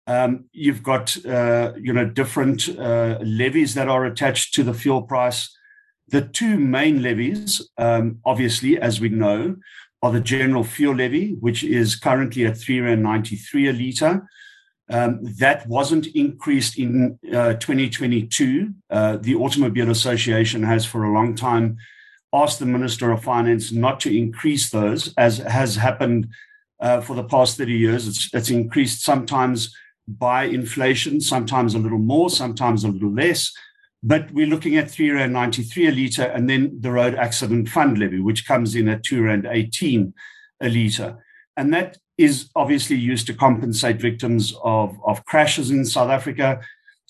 Um, 0.07 0.45
you've 0.53 0.83
got, 0.83 1.17
uh, 1.25 1.73
you 1.81 1.93
know, 1.93 2.05
different 2.05 2.69
uh, 2.69 3.19
levies 3.23 3.75
that 3.75 3.89
are 3.89 4.05
attached 4.05 4.53
to 4.55 4.63
the 4.63 4.75
fuel 4.75 5.03
price. 5.03 5.57
The 6.09 6.21
two 6.21 6.59
main 6.59 7.03
levies, 7.03 7.67
um, 7.79 8.19
obviously, 8.27 8.79
as 8.79 9.01
we 9.01 9.09
know, 9.09 9.57
are 10.03 10.13
the 10.13 10.21
general 10.21 10.65
fuel 10.65 10.97
levy, 10.97 11.37
which 11.41 11.65
is 11.65 11.97
currently 11.97 12.45
at 12.45 12.59
three 12.59 12.81
ninety 12.97 13.37
three 13.37 13.69
a 13.69 13.73
liter, 13.73 14.29
um, 14.91 15.21
that 15.39 15.67
wasn't 15.67 16.07
increased 16.09 16.79
in 16.79 17.19
uh, 17.33 17.55
2022. 17.55 18.75
Uh, 18.91 19.17
the 19.17 19.35
Automobile 19.35 19.91
Association 19.91 20.63
has 20.63 20.85
for 20.85 21.05
a 21.05 21.13
long 21.13 21.35
time 21.35 21.79
asked 22.35 22.59
the 22.59 22.67
Minister 22.67 23.13
of 23.13 23.23
Finance 23.23 23.73
not 23.73 24.01
to 24.01 24.17
increase 24.17 24.71
those, 24.71 25.15
as 25.17 25.39
has 25.39 25.77
happened 25.77 26.29
uh, 26.81 27.01
for 27.01 27.15
the 27.15 27.25
past 27.25 27.57
30 27.57 27.73
years. 27.73 28.09
It's, 28.09 28.35
it's, 28.35 28.51
increased 28.51 29.03
sometimes 29.03 29.75
by 30.07 30.45
inflation, 30.45 31.21
sometimes 31.21 31.75
a 31.75 31.79
little 31.79 31.99
more, 31.99 32.29
sometimes 32.29 32.85
a 32.85 32.89
little 32.89 33.13
less. 33.13 33.53
But 34.03 34.31
we're 34.33 34.49
looking 34.49 34.77
at 34.77 34.91
3 34.91 35.13
Rand 35.13 35.33
93 35.33 35.87
a 35.87 35.93
litre, 35.93 36.25
and 36.25 36.51
then 36.51 36.77
the 36.81 36.91
Road 36.91 37.15
Accident 37.15 37.69
Fund 37.69 37.99
levy, 37.99 38.21
which 38.21 38.47
comes 38.47 38.75
in 38.75 38.89
at 38.89 39.05
2 39.05 39.23
Rand 39.23 39.47
18 39.49 40.13
a 40.61 40.69
litre. 40.69 41.25
And 41.57 41.73
that 41.73 41.97
is 42.17 42.51
obviously 42.55 42.97
used 42.97 43.27
to 43.27 43.35
compensate 43.35 44.01
victims 44.01 44.55
of, 44.63 44.97
of 45.05 45.25
crashes 45.25 45.71
in 45.71 45.85
South 45.85 46.11
Africa. 46.11 46.61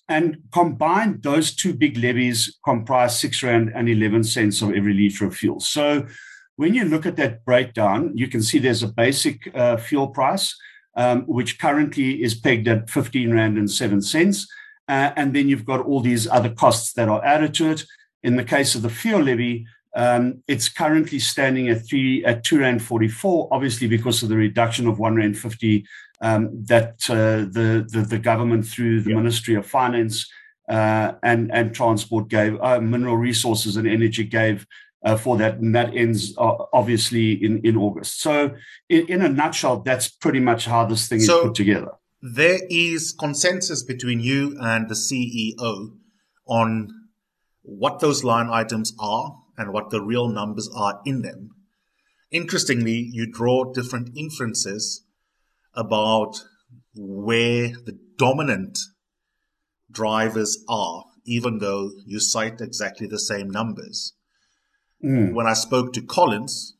And 0.08 0.38
combined, 0.52 1.22
those 1.22 1.54
two 1.54 1.74
big 1.74 1.96
levies 1.96 2.58
comprise 2.64 3.18
six 3.18 3.42
rand 3.42 3.72
and 3.74 3.88
11 3.88 4.24
cents 4.24 4.60
of 4.62 4.74
every 4.74 4.94
liter 4.94 5.26
of 5.26 5.36
fuel. 5.36 5.60
So 5.60 6.06
when 6.56 6.74
you 6.74 6.84
look 6.84 7.06
at 7.06 7.16
that 7.16 7.44
breakdown, 7.44 8.12
you 8.14 8.28
can 8.28 8.42
see 8.42 8.58
there's 8.58 8.82
a 8.82 8.88
basic 8.88 9.50
uh, 9.54 9.76
fuel 9.76 10.08
price, 10.08 10.56
um, 10.96 11.22
which 11.22 11.58
currently 11.58 12.22
is 12.22 12.34
pegged 12.34 12.68
at 12.68 12.90
15 12.90 13.32
rand 13.32 13.58
and 13.58 13.70
7 13.70 14.00
cents. 14.02 14.46
Uh, 14.86 15.12
and 15.16 15.34
then 15.34 15.48
you've 15.48 15.64
got 15.64 15.84
all 15.84 16.00
these 16.00 16.28
other 16.28 16.50
costs 16.50 16.92
that 16.92 17.08
are 17.08 17.24
added 17.24 17.54
to 17.54 17.70
it. 17.70 17.84
In 18.22 18.36
the 18.36 18.44
case 18.44 18.74
of 18.74 18.82
the 18.82 18.90
fuel 18.90 19.22
levy, 19.22 19.66
um, 19.94 20.42
it's 20.48 20.68
currently 20.68 21.18
standing 21.18 21.68
at 21.68 21.86
three 21.86 22.24
at 22.24 22.44
two 22.44 22.60
rand 22.60 22.82
forty 22.82 23.08
four. 23.08 23.48
Obviously, 23.52 23.86
because 23.86 24.22
of 24.22 24.28
the 24.28 24.36
reduction 24.36 24.86
of 24.86 24.98
one 24.98 25.16
rand 25.16 25.38
fifty 25.38 25.86
um, 26.20 26.64
that 26.64 27.08
uh, 27.10 27.46
the, 27.52 27.86
the, 27.90 28.00
the 28.08 28.18
government 28.18 28.66
through 28.66 29.02
the. 29.02 29.14
Ministry 29.14 29.54
of 29.54 29.66
Finance 29.66 30.30
uh, 30.68 31.12
and 31.22 31.52
and 31.52 31.74
Transport 31.74 32.28
gave, 32.28 32.58
uh, 32.60 32.80
Mineral 32.80 33.16
Resources 33.16 33.76
and 33.76 33.86
Energy 33.86 34.24
gave 34.24 34.66
uh, 35.04 35.16
for 35.16 35.36
that, 35.36 35.58
and 35.58 35.74
that 35.74 35.94
ends 35.94 36.36
uh, 36.38 36.56
obviously 36.72 37.32
in 37.32 37.58
in 37.58 37.76
August. 37.76 38.20
So, 38.20 38.54
in, 38.88 39.06
in, 39.06 39.22
a 39.22 39.28
nutshell, 39.28 39.80
that's 39.80 40.08
pretty 40.08 40.40
much 40.40 40.64
how 40.64 40.86
this 40.86 41.08
thing 41.08 41.20
so 41.20 41.38
is 41.38 41.46
put 41.46 41.54
together. 41.54 41.92
There 42.22 42.60
is 42.70 43.12
consensus 43.12 43.82
between 43.82 44.20
you 44.20 44.56
and 44.60 44.88
the 44.88 44.94
CEO 44.94 45.96
on 46.46 46.88
what 47.62 48.00
those 48.00 48.24
line 48.24 48.48
items 48.50 48.94
are 48.98 49.43
and 49.56 49.72
what 49.72 49.90
the 49.90 50.02
real 50.02 50.28
numbers 50.28 50.68
are 50.74 51.00
in 51.04 51.22
them. 51.22 51.50
Interestingly, 52.30 53.08
you 53.12 53.30
draw 53.30 53.72
different 53.72 54.10
inferences 54.16 55.04
about 55.74 56.44
where 56.94 57.68
the 57.68 57.98
dominant 58.18 58.78
drivers 59.90 60.58
are, 60.68 61.04
even 61.24 61.58
though 61.58 61.90
you 62.04 62.18
cite 62.20 62.60
exactly 62.60 63.06
the 63.06 63.18
same 63.18 63.48
numbers. 63.48 64.14
Mm. 65.02 65.32
When 65.32 65.46
I 65.46 65.52
spoke 65.52 65.92
to 65.92 66.02
Collins, 66.02 66.74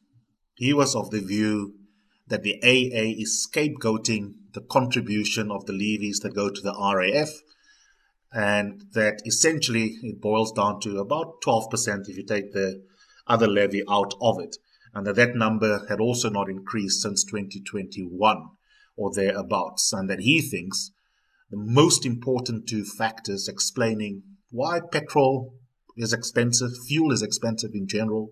he 0.55 0.73
was 0.73 0.97
of 0.97 1.11
the 1.11 1.21
view 1.21 1.75
that 2.27 2.43
the 2.43 2.57
AA 2.63 3.21
is 3.21 3.47
scapegoating 3.47 4.35
the 4.55 4.63
contribution 4.63 5.51
of 5.51 5.67
the 5.67 5.73
levies 5.73 6.21
that 6.21 6.35
go 6.35 6.49
to 6.49 6.61
the 6.61 6.73
RAF 6.73 7.29
and 8.35 8.83
that 8.93 9.23
essentially 9.25 9.97
it 10.03 10.21
boils 10.21 10.51
down 10.53 10.81
to 10.81 10.99
about 10.99 11.41
12% 11.47 12.09
if 12.09 12.17
you 12.17 12.25
take 12.25 12.53
the 12.53 12.83
other 13.27 13.47
levy 13.47 13.83
out 13.89 14.13
of 14.21 14.41
it. 14.41 14.57
and 14.93 15.07
that 15.07 15.17
that 15.17 15.35
number 15.35 15.87
had 15.89 16.01
also 16.01 16.31
not 16.31 16.49
increased 16.49 17.03
since 17.03 17.25
2021 17.25 18.49
or 18.97 19.13
thereabouts, 19.13 19.93
and 19.93 20.09
that 20.09 20.21
he 20.21 20.41
thinks 20.41 20.93
the 21.51 21.57
most 21.57 22.07
important 22.07 22.69
two 22.69 22.85
factors 22.85 23.49
explaining 23.49 24.23
why 24.51 24.81
petrol 24.93 25.55
is 25.97 26.13
expensive, 26.13 26.71
fuel 26.87 27.11
is 27.11 27.23
expensive 27.23 27.73
in 27.75 27.89
general, 27.89 28.31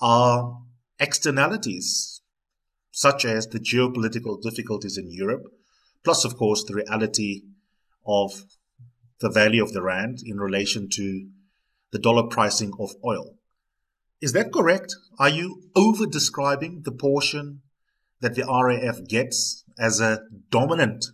are 0.00 0.56
externalities 1.00 2.22
such 2.92 3.24
as 3.24 3.48
the 3.48 3.58
geopolitical 3.58 4.40
difficulties 4.40 4.96
in 4.96 5.10
Europe, 5.10 5.44
plus, 6.04 6.24
of 6.24 6.36
course, 6.36 6.62
the 6.64 6.74
reality 6.74 7.42
of 8.06 8.44
the 9.22 9.30
value 9.30 9.62
of 9.62 9.72
the 9.72 9.82
rand 9.82 10.18
in 10.24 10.36
relation 10.36 10.88
to 10.90 11.28
the 11.92 11.98
dollar 11.98 12.24
pricing 12.24 12.72
of 12.78 12.90
oil. 13.04 13.36
Is 14.20 14.32
that 14.32 14.52
correct? 14.52 14.94
Are 15.18 15.28
you 15.28 15.62
over 15.74 16.06
describing 16.06 16.82
the 16.84 16.92
portion 16.92 17.62
that 18.20 18.34
the 18.34 18.44
RAF 18.44 19.06
gets 19.08 19.64
as 19.78 20.00
a 20.00 20.20
dominant 20.50 21.06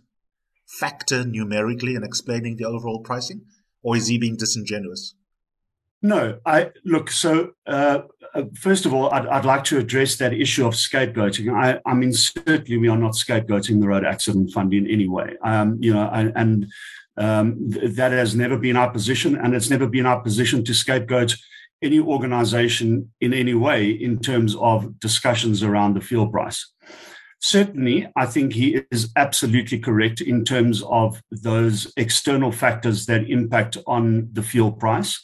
factor 0.65 1.23
numerically 1.23 1.95
in 1.95 2.03
explaining 2.03 2.57
the 2.57 2.65
overall 2.65 3.01
pricing? 3.01 3.45
Or 3.81 3.95
is 3.95 4.07
he 4.07 4.17
being 4.17 4.35
disingenuous? 4.35 5.15
No, 6.01 6.39
I 6.45 6.71
look. 6.85 7.11
So, 7.11 7.51
uh, 7.67 8.01
uh, 8.33 8.43
first 8.55 8.85
of 8.85 8.93
all, 8.93 9.11
I'd, 9.11 9.27
I'd, 9.27 9.45
like 9.45 9.65
to 9.65 9.77
address 9.77 10.15
that 10.17 10.33
issue 10.33 10.65
of 10.65 10.73
scapegoating. 10.73 11.53
I, 11.53 11.79
I, 11.85 11.93
mean, 11.93 12.13
certainly 12.13 12.77
we 12.77 12.87
are 12.87 12.97
not 12.97 13.13
scapegoating 13.13 13.81
the 13.81 13.87
road 13.87 14.05
accident 14.05 14.51
fund 14.51 14.73
in 14.73 14.87
any 14.87 15.09
way. 15.09 15.35
Um, 15.43 15.77
you 15.81 15.93
know, 15.93 16.09
and, 16.13 16.31
and 16.35 16.67
um, 17.19 17.69
th- 17.71 17.95
that 17.95 18.11
has 18.11 18.33
never 18.35 18.57
been 18.57 18.77
our 18.77 18.89
position, 18.89 19.35
and 19.35 19.53
it's 19.53 19.69
never 19.69 19.87
been 19.87 20.05
our 20.05 20.21
position 20.21 20.63
to 20.65 20.73
scapegoat 20.73 21.35
any 21.81 21.99
organization 21.99 23.11
in 23.21 23.33
any 23.33 23.53
way 23.53 23.89
in 23.89 24.19
terms 24.19 24.55
of 24.55 24.99
discussions 24.99 25.63
around 25.63 25.93
the 25.93 26.01
fuel 26.01 26.27
price. 26.27 26.73
Certainly, 27.41 28.11
I 28.17 28.25
think 28.25 28.53
he 28.53 28.81
is 28.91 29.11
absolutely 29.15 29.79
correct 29.79 30.19
in 30.19 30.43
terms 30.43 30.83
of 30.83 31.21
those 31.31 31.91
external 31.95 32.51
factors 32.51 33.05
that 33.05 33.29
impact 33.29 33.77
on 33.87 34.27
the 34.33 34.43
fuel 34.43 34.73
price. 34.73 35.21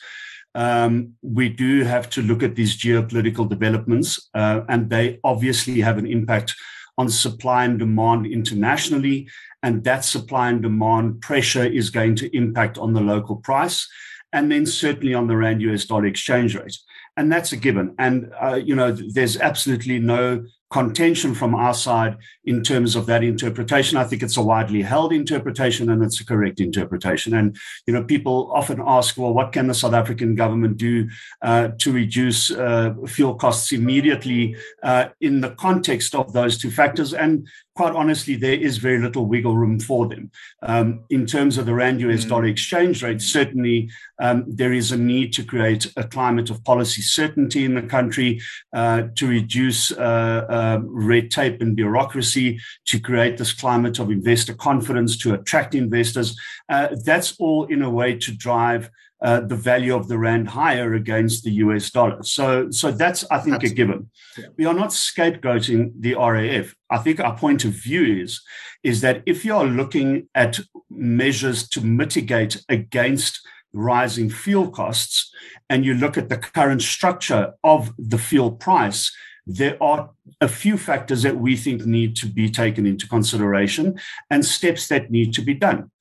Um, 0.54 1.16
we 1.22 1.50
do 1.50 1.84
have 1.84 2.10
to 2.12 2.22
look 2.22 2.42
at 2.42 2.56
these 2.56 2.78
geopolitical 2.78 3.50
developments, 3.50 4.30
uh, 4.34 4.62
and 4.70 4.90
they 4.90 5.20
obviously 5.26 5.82
have 5.82 5.98
an 5.98 6.08
impact 6.08 6.56
on 6.98 7.10
supply 7.10 7.66
and 7.66 7.80
demand 7.80 8.26
internationally. 8.26 9.28
And 9.64 9.84
that 9.84 10.06
supply 10.06 10.50
and 10.50 10.62
demand 10.62 11.22
pressure 11.22 11.66
is 11.66 11.90
going 11.90 12.16
to 12.18 12.36
impact 12.36 12.78
on 12.78 12.94
the 12.94 13.02
local 13.02 13.38
price 13.38 13.88
and 14.32 14.52
then 14.52 14.66
certainly 14.66 15.14
on 15.14 15.28
the 15.28 15.38
Rand 15.38 15.62
US 15.62 15.86
dollar 15.86 16.06
exchange 16.06 16.56
rate. 16.56 16.78
And 17.18 17.32
that's 17.32 17.54
a 17.54 17.58
given. 17.58 17.96
And, 17.98 18.32
uh, 18.42 18.56
you 18.56 18.76
know, 18.76 18.92
there's 18.92 19.38
absolutely 19.38 20.00
no 20.00 20.46
contention 20.76 21.34
from 21.34 21.56
our 21.56 21.74
side 21.74 22.18
in 22.44 22.62
terms 22.62 22.98
of 22.98 23.06
that 23.06 23.24
interpretation. 23.24 23.98
I 23.98 24.04
think 24.04 24.22
it's 24.22 24.36
a 24.36 24.42
widely 24.42 24.82
held 24.82 25.14
interpretation 25.14 25.90
and 25.90 26.04
it's 26.04 26.20
a 26.20 26.26
correct 26.26 26.60
interpretation. 26.60 27.34
And, 27.34 27.56
you 27.88 27.94
know, 27.94 28.04
people 28.04 28.52
often 28.54 28.84
ask, 28.86 29.18
well, 29.18 29.34
what 29.34 29.54
can 29.54 29.68
the 29.68 29.74
South 29.74 29.94
African 29.94 30.36
government 30.36 30.76
do 30.76 31.08
uh, 31.42 31.70
to 31.80 31.94
reduce 31.94 32.52
uh, 32.52 32.94
fuel 33.08 33.36
costs 33.36 33.72
immediately 33.72 34.58
uh, 34.84 35.06
in 35.22 35.40
the 35.40 35.52
context 35.52 36.14
of 36.14 36.34
those 36.34 36.58
two 36.58 36.72
factors? 36.72 37.14
And 37.14 37.48
quite 37.76 37.94
honestly, 37.94 38.36
there 38.36 38.54
is 38.54 38.78
very 38.78 39.00
little 39.00 39.26
wiggle 39.26 39.56
room 39.56 39.80
for 39.80 40.08
them. 40.08 40.32
Um, 40.62 41.04
in 41.10 41.26
terms 41.26 41.58
of 41.58 41.66
the 41.66 41.74
Rand 41.74 42.02
US 42.02 42.26
mm. 42.26 42.30
dollar 42.30 42.46
exchange 42.46 43.04
rate, 43.04 43.22
certainly 43.22 43.90
um, 44.20 44.46
there 44.48 44.74
is 44.74 44.92
a 44.92 44.98
need 44.98 45.34
to 45.34 45.44
create 45.44 45.92
a 45.98 46.04
climate 46.06 46.50
of 46.50 46.64
policy 46.64 47.02
certainty 47.02 47.66
in 47.66 47.76
the 47.76 47.82
country 47.82 48.42
uh, 48.74 49.04
to 49.16 49.28
reduce 49.28 49.92
uh, 49.92 50.46
uh, 50.66 50.80
red 51.12 51.32
tape 51.32 51.62
and 51.62 51.76
bureaucracy, 51.76 52.60
to 52.90 53.00
create 53.00 53.38
this 53.38 53.54
climate 53.54 54.00
of 54.00 54.10
investor 54.10 54.54
confidence, 54.54 55.18
to 55.18 55.34
attract 55.34 55.76
investors. 55.76 56.30
Uh, 56.74 56.88
that's 57.10 57.30
all 57.40 57.66
in 57.66 57.82
a 57.82 57.90
way 57.90 58.16
to 58.26 58.32
drive 58.48 58.90
uh, 59.22 59.42
the 59.52 59.56
value 59.56 59.96
of 59.96 60.08
the 60.08 60.18
rand 60.18 60.48
higher 60.50 60.94
against 60.94 61.44
the 61.44 61.52
US 61.66 61.90
dollar. 61.90 62.22
So, 62.24 62.70
so 62.72 62.92
that's 62.92 63.24
I 63.32 63.40
think 63.40 63.56
Absolutely. 63.56 63.70
a 63.70 63.74
given. 63.74 64.10
Yeah. 64.38 64.46
We 64.58 64.66
are 64.66 64.74
not 64.74 64.90
scapegoating 64.90 65.94
the 66.00 66.14
RAF. 66.16 66.76
I 66.90 66.98
think 66.98 67.20
our 67.20 67.36
point 67.38 67.66
of 67.66 67.72
view 67.72 68.04
is 68.24 68.42
is 68.84 69.02
that 69.02 69.24
if 69.26 69.44
you 69.46 69.56
are 69.56 69.66
looking 69.66 70.28
at 70.36 70.60
measures 70.90 71.68
to 71.70 71.82
mitigate 71.82 72.64
against 72.70 73.42
rising 73.74 74.30
fuel 74.30 74.70
costs, 74.70 75.32
and 75.70 75.86
you 75.86 75.94
look 75.94 76.18
at 76.18 76.30
the 76.30 76.38
current 76.38 76.82
structure 76.82 77.54
of 77.64 77.94
the 77.98 78.18
fuel 78.18 78.52
price, 78.52 79.12
there 79.48 79.82
are 79.82 80.10
a 80.42 80.48
few 80.48 80.78
factors 80.78 81.22
that 81.24 81.38
we 81.38 81.56
think 81.56 81.86
need 81.86 82.16
to 82.18 82.26
be 82.26 82.50
taken 82.50 82.86
into 82.86 83.08
consideration 83.08 84.00
and 84.30 84.44
steps 84.44 84.88
that 84.88 85.12
need 85.12 85.34
to 85.34 85.42
be 85.42 85.54
done. 85.54 85.92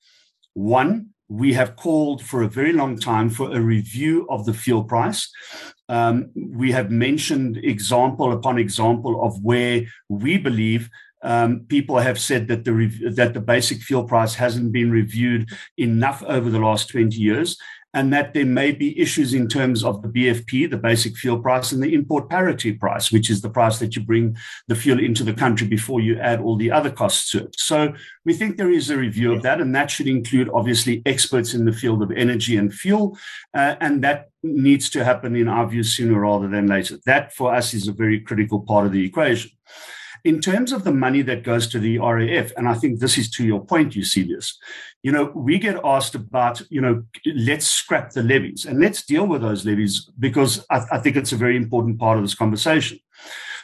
One, 0.53 1.09
we 1.27 1.53
have 1.53 1.75
called 1.75 2.23
for 2.23 2.43
a 2.43 2.47
very 2.47 2.73
long 2.73 2.99
time 2.99 3.29
for 3.29 3.51
a 3.51 3.59
review 3.59 4.27
of 4.29 4.45
the 4.45 4.53
fuel 4.53 4.83
price. 4.83 5.29
Um, 5.89 6.31
we 6.35 6.71
have 6.71 6.91
mentioned 6.91 7.57
example 7.57 8.31
upon 8.31 8.57
example 8.57 9.23
of 9.23 9.43
where 9.43 9.85
we 10.09 10.37
believe 10.37 10.89
um, 11.23 11.65
people 11.67 11.97
have 11.97 12.19
said 12.19 12.47
that 12.49 12.65
the 12.65 12.73
rev- 12.73 13.15
that 13.15 13.33
the 13.33 13.41
basic 13.41 13.81
fuel 13.81 14.03
price 14.03 14.35
hasn't 14.35 14.71
been 14.71 14.91
reviewed 14.91 15.49
enough 15.77 16.21
over 16.23 16.51
the 16.51 16.59
last 16.59 16.89
20 16.89 17.17
years 17.17 17.57
and 17.95 18.11
that 18.11 18.33
there 18.33 18.45
may 18.45 18.73
be 18.73 18.99
issues 18.99 19.33
in 19.33 19.47
terms 19.47 19.81
of 19.81 20.01
the 20.01 20.09
BFP, 20.09 20.69
the 20.69 20.77
basic 20.77 21.15
fuel 21.15 21.39
price, 21.39 21.71
and 21.71 21.81
the 21.81 21.93
import 21.93 22.29
parity 22.29 22.73
price, 22.73 23.09
which 23.09 23.29
is 23.29 23.41
the 23.41 23.49
price 23.49 23.79
that 23.79 23.95
you 23.95 24.01
bring 24.03 24.35
the 24.67 24.75
fuel 24.75 24.99
into 24.99 25.23
the 25.23 25.33
country 25.33 25.65
before 25.65 26.01
you 26.01 26.19
add 26.19 26.41
all 26.41 26.57
the 26.57 26.69
other 26.69 26.91
costs 26.91 27.31
to 27.31 27.45
it. 27.45 27.55
So 27.57 27.93
we 28.25 28.33
think 28.33 28.57
there 28.57 28.69
is 28.69 28.89
a 28.89 28.97
review 28.97 29.31
of 29.31 29.43
that, 29.43 29.61
and 29.61 29.73
that 29.73 29.89
should 29.89 30.07
include 30.07 30.49
obviously 30.53 31.01
experts 31.05 31.53
in 31.53 31.63
the 31.63 31.71
field 31.71 32.03
of 32.03 32.11
energy 32.11 32.57
and 32.57 32.73
fuel, 32.73 33.17
uh, 33.53 33.75
and 33.79 34.03
that 34.03 34.29
needs 34.43 34.89
to 34.89 35.05
happen 35.05 35.33
in 35.33 35.47
our 35.47 35.65
view 35.65 35.81
sooner 35.81 36.19
rather 36.19 36.49
than 36.49 36.67
later. 36.67 36.97
That 37.05 37.33
for 37.33 37.55
us 37.55 37.73
is 37.73 37.87
a 37.87 37.93
very 37.93 38.19
critical 38.19 38.59
part 38.59 38.85
of 38.85 38.91
the 38.91 39.05
equation. 39.05 39.51
In 40.25 40.41
terms 40.41 40.73
of 40.73 40.83
the 40.83 40.91
money 40.91 41.21
that 41.21 41.43
goes 41.43 41.67
to 41.67 41.79
the 41.79 41.99
RAF, 41.99 42.51
and 42.57 42.67
I 42.67 42.73
think 42.73 42.99
this 42.99 43.15
is 43.15 43.29
to 43.31 43.45
your 43.45 43.63
point, 43.63 43.95
you 43.95 44.03
see 44.03 44.23
this, 44.23 44.57
you 45.03 45.11
know, 45.11 45.31
we 45.35 45.59
get 45.59 45.79
asked 45.83 46.15
about, 46.15 46.63
you 46.71 46.81
know, 46.81 47.03
let's 47.35 47.67
scrap 47.67 48.09
the 48.09 48.23
levies 48.23 48.65
and 48.65 48.79
let's 48.79 49.05
deal 49.05 49.27
with 49.27 49.43
those 49.43 49.65
levies 49.65 50.09
because 50.17 50.65
I, 50.71 50.81
I 50.93 50.97
think 50.97 51.15
it's 51.15 51.31
a 51.31 51.35
very 51.37 51.55
important 51.55 51.99
part 51.99 52.17
of 52.17 52.23
this 52.23 52.33
conversation. 52.33 52.99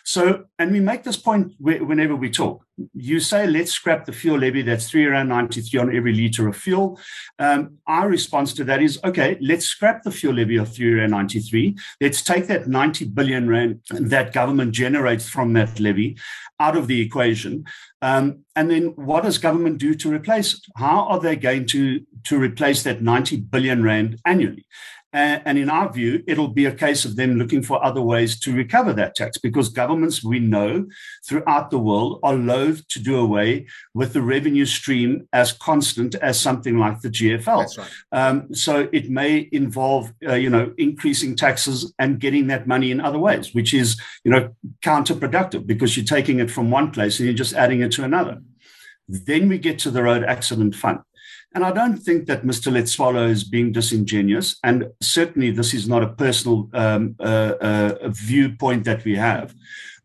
So, 0.04 0.46
and 0.58 0.72
we 0.72 0.80
make 0.80 1.04
this 1.04 1.18
point 1.18 1.54
whenever 1.60 2.16
we 2.16 2.30
talk. 2.30 2.66
You 2.94 3.20
say, 3.20 3.46
let's 3.46 3.72
scrap 3.72 4.06
the 4.06 4.12
fuel 4.12 4.40
levy. 4.40 4.62
That's 4.62 4.90
three 4.90 5.06
ninety 5.06 5.62
three 5.62 5.80
on 5.80 5.96
every 5.96 6.14
liter 6.14 6.48
of 6.48 6.58
fuel. 6.58 7.00
Um, 7.38 7.78
our 7.86 8.10
response 8.10 8.54
to 8.56 8.64
that 8.64 8.82
is, 8.82 9.00
okay, 9.04 9.38
let's 9.40 9.66
scrap 9.66 10.04
the 10.04 10.12
fuel 10.12 10.36
levy 10.36 10.58
of 10.58 10.74
three 10.74 11.06
ninety 11.08 11.40
three. 11.40 11.78
Let's 12.00 12.24
take 12.24 12.48
that 12.48 12.68
ninety 12.68 13.06
billion 13.06 13.48
rand 13.48 13.82
that 13.90 14.34
government 14.34 14.74
generates 14.74 15.30
from 15.30 15.54
that 15.54 15.80
levy 15.80 16.18
out 16.62 16.78
of 16.78 16.88
the 16.88 17.02
equation. 17.02 17.66
Um, 18.04 18.46
and 18.56 18.70
then 18.70 18.94
what 18.96 19.24
does 19.24 19.38
government 19.40 19.80
do 19.80 19.96
to 19.96 20.14
replace 20.14 20.54
it? 20.54 20.62
How 20.76 21.08
are 21.08 21.20
they 21.20 21.36
going 21.36 21.66
to, 21.68 22.02
to 22.26 22.40
replace 22.40 22.84
that 22.84 23.02
90 23.02 23.38
billion 23.38 23.84
rand 23.84 24.20
annually? 24.26 24.66
And 25.14 25.58
in 25.58 25.70
our 25.70 25.92
view, 25.92 26.24
it'll 26.26 26.48
be 26.48 26.66
a 26.66 26.74
case 26.74 27.04
of 27.04 27.18
them 27.18 27.36
looking 27.36 27.62
for 27.62 27.84
other 27.84 28.02
ways 28.02 28.40
to 28.42 28.56
recover 28.56 28.94
that 28.94 29.16
tax 29.16 29.38
because 29.38 29.68
governments, 29.68 30.24
we 30.24 30.40
know 30.40 30.88
throughout 31.28 31.70
the 31.70 31.80
world, 31.80 32.20
are 32.24 32.34
loath 32.34 32.88
to 32.90 33.00
do 33.00 33.18
away 33.18 33.68
with 33.94 34.14
the 34.14 34.22
revenue 34.22 34.66
stream 34.66 35.28
as 35.34 35.52
constant 35.52 36.16
as 36.16 36.40
something 36.40 36.78
like 36.78 37.02
the 37.02 37.10
GFL. 37.10 37.78
Right. 37.78 37.90
Um, 38.14 38.56
so 38.56 38.88
it 38.94 39.10
may 39.10 39.50
involve, 39.52 40.14
uh, 40.26 40.36
you 40.36 40.50
know, 40.50 40.74
increasing 40.78 41.36
taxes 41.36 41.94
and 42.00 42.20
getting 42.20 42.48
that 42.48 42.66
money 42.66 42.92
in 42.92 43.02
other 43.02 43.20
ways, 43.20 43.54
which 43.54 43.74
is, 43.74 44.00
you 44.24 44.32
know, 44.32 44.56
counterproductive 44.82 45.68
because 45.68 45.98
you're 45.98 46.06
taking 46.06 46.40
it 46.40 46.50
from 46.50 46.72
one 46.72 46.92
place 46.92 47.20
and 47.20 47.28
you're 47.28 47.36
just 47.36 47.54
adding 47.54 47.82
it 47.82 47.92
to 47.94 48.04
another. 48.04 48.42
Then 49.10 49.50
we 49.50 49.58
get 49.58 49.78
to 49.80 49.92
the 49.92 50.04
road 50.04 50.24
accident 50.24 50.74
fund. 50.74 51.00
And 51.54 51.66
I 51.66 51.72
don't 51.72 51.98
think 51.98 52.28
that 52.28 52.44
Mr. 52.44 52.72
Letsoalo 52.72 53.30
is 53.30 53.44
being 53.44 53.74
disingenuous. 53.74 54.58
And 54.64 54.90
certainly, 55.02 55.52
this 55.52 55.74
is 55.74 55.88
not 55.88 56.04
a 56.04 56.08
personal 56.08 56.70
um, 56.74 57.16
uh, 57.20 57.54
uh, 57.62 58.10
viewpoint 58.10 58.86
that 58.86 59.04
we 59.04 59.16
have. 59.18 59.54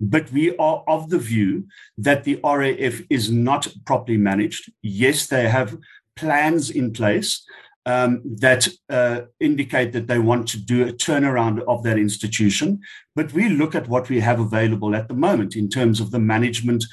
But 0.01 0.31
we 0.33 0.57
are 0.57 0.83
of 0.89 1.09
the 1.09 1.19
view 1.19 1.67
that 1.99 2.25
the 2.25 2.41
RAF 2.43 3.01
is 3.09 3.31
not 3.31 3.69
properly 3.87 4.19
managed. 4.19 4.73
Yes, 4.83 5.27
they 5.27 5.49
have 5.49 5.79
plans 6.17 6.71
in 6.71 6.93
place 6.93 7.47
um, 7.87 8.21
that 8.25 8.69
uh, 8.91 9.23
indicate 9.39 9.93
that 9.93 10.09
they 10.09 10.19
want 10.19 10.49
to 10.49 10.59
do 10.59 10.83
a 10.83 10.93
turnaround 10.93 11.63
of 11.69 11.85
that 11.85 11.99
institution. 11.99 12.81
But 13.15 13.33
we 13.33 13.49
look 13.49 13.77
at 13.77 13.89
what 13.89 14.09
we 14.09 14.19
have 14.21 14.41
available 14.41 14.97
at 14.97 15.07
the 15.07 15.15
moment 15.15 15.55
in 15.55 15.69
terms 15.69 16.01
of 16.01 16.11
the 16.11 16.19
management 16.19 16.85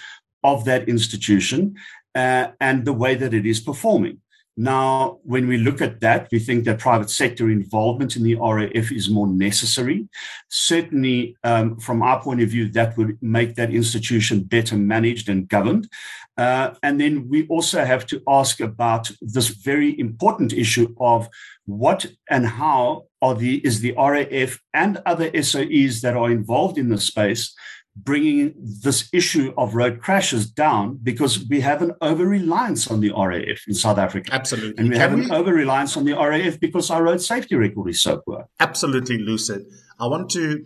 of 0.44 0.64
that 0.66 0.88
institution 0.88 1.76
uh, 2.14 2.50
and 2.62 2.86
the 2.86 2.94
way 2.94 3.16
that 3.16 3.34
it 3.34 3.46
is 3.46 3.60
performing. 3.60 4.20
Now, 4.56 5.20
when 5.24 5.48
we 5.48 5.58
look 5.58 5.82
at 5.82 6.00
that, 6.02 6.28
we 6.32 6.38
think 6.38 6.66
that 6.66 6.78
private 6.78 7.10
sector 7.10 7.50
involvement 7.50 8.16
in 8.16 8.24
the 8.24 8.36
RAF 8.36 8.92
is 8.92 9.10
more 9.10 9.28
necessary. 9.28 10.08
Certainly, 10.50 11.36
um, 11.44 11.80
from 11.80 12.04
our 12.04 12.22
point 12.22 12.42
of 12.42 12.50
view, 12.50 12.70
that 12.70 12.96
would 12.96 13.18
make 13.22 13.56
that 13.56 13.74
institution 13.74 14.44
better 14.44 14.78
managed 14.78 15.28
and 15.28 15.48
governed. 15.48 15.90
Uh, 16.38 16.72
and 16.84 17.02
then 17.02 17.28
we 17.30 17.48
also 17.48 17.84
have 17.84 18.06
to 18.08 18.22
ask 18.28 18.60
about 18.60 19.10
this 19.22 19.50
very 19.50 20.00
important 20.00 20.54
issue 20.54 20.94
of 21.00 21.28
what 21.66 22.06
and 22.30 22.46
how 22.46 23.06
the 23.38 23.58
is 23.64 23.80
the 23.80 23.94
RAF 23.98 24.60
and 24.74 25.02
other 25.06 25.32
SOEs 25.32 26.02
that 26.02 26.16
are 26.16 26.30
involved 26.30 26.78
in 26.78 26.90
the 26.90 27.00
space 27.00 27.56
bringing 27.96 28.54
this 28.58 29.08
issue 29.14 29.54
of 29.58 29.76
road 29.76 30.02
crashes 30.02 30.50
down 30.50 31.00
because 31.04 31.48
we 31.48 31.62
have 31.62 31.82
an 31.82 31.94
over 32.02 32.26
reliance 32.26 32.90
on 32.90 33.00
the 33.00 33.12
RAF 33.12 33.68
in 33.68 33.74
South 33.74 33.98
Africa. 33.98 34.34
Absolutely. 34.34 34.74
And 34.78 34.90
we 34.90 34.96
Can 34.96 35.02
have 35.02 35.14
we- 35.20 35.26
an 35.26 35.32
over 35.32 35.54
reliance 35.54 35.96
on 35.96 36.06
the 36.06 36.14
RAF 36.14 36.60
because 36.60 36.90
our 36.90 37.04
road 37.04 37.22
safety 37.22 37.56
record 37.56 37.90
is 37.90 38.02
so 38.02 38.22
poor. 38.26 38.48
Absolutely 38.60 39.20
lucid. 39.20 39.66
I 40.00 40.08
want 40.08 40.32
to 40.32 40.66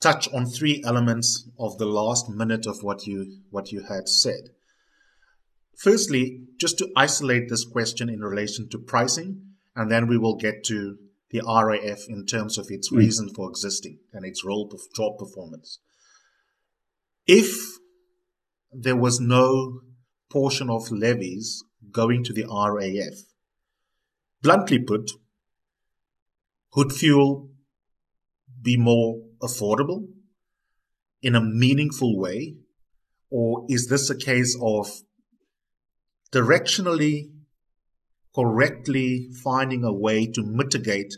touch 0.00 0.32
on 0.32 0.46
three 0.46 0.82
elements 0.86 1.48
of 1.58 1.76
the 1.78 1.86
last 1.86 2.30
minute 2.30 2.66
of 2.66 2.82
what 2.82 3.06
you 3.06 3.40
what 3.50 3.72
you 3.72 3.82
had 3.82 4.08
said. 4.08 4.50
Firstly, 5.76 6.40
just 6.56 6.78
to 6.78 6.90
isolate 6.96 7.48
this 7.48 7.64
question 7.64 8.08
in 8.08 8.20
relation 8.20 8.68
to 8.70 8.78
pricing, 8.78 9.42
and 9.76 9.90
then 9.90 10.08
we 10.08 10.18
will 10.18 10.36
get 10.36 10.64
to 10.64 10.96
the 11.30 11.42
RAF 11.46 12.08
in 12.08 12.26
terms 12.26 12.58
of 12.58 12.66
its 12.70 12.90
mm. 12.90 12.98
reason 12.98 13.28
for 13.28 13.48
existing 13.50 13.98
and 14.12 14.24
its 14.24 14.44
role 14.44 14.70
of 14.72 14.80
job 14.96 15.18
performance. 15.18 15.78
If 17.28 17.78
there 18.72 18.96
was 18.96 19.20
no 19.20 19.82
portion 20.30 20.70
of 20.70 20.90
levies 20.90 21.62
going 21.92 22.24
to 22.24 22.32
the 22.32 22.46
RAF, 22.46 23.18
bluntly 24.42 24.78
put, 24.78 25.10
would 26.74 26.90
fuel 26.90 27.50
be 28.62 28.78
more 28.78 29.20
affordable 29.42 30.08
in 31.20 31.34
a 31.34 31.40
meaningful 31.40 32.18
way? 32.18 32.56
Or 33.30 33.66
is 33.68 33.88
this 33.88 34.08
a 34.08 34.16
case 34.16 34.56
of 34.62 34.88
directionally, 36.32 37.30
correctly 38.34 39.28
finding 39.44 39.84
a 39.84 39.92
way 39.92 40.26
to 40.26 40.42
mitigate 40.42 41.12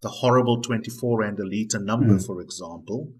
the 0.00 0.10
horrible 0.10 0.62
24 0.62 1.22
and 1.22 1.40
a 1.40 1.44
litre 1.44 1.80
number, 1.80 2.14
hmm. 2.14 2.24
for 2.24 2.40
example, 2.40 3.14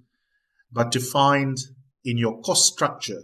but 0.70 0.92
to 0.92 1.00
find 1.00 1.56
in 2.04 2.18
your 2.18 2.40
cost 2.42 2.72
structure 2.72 3.22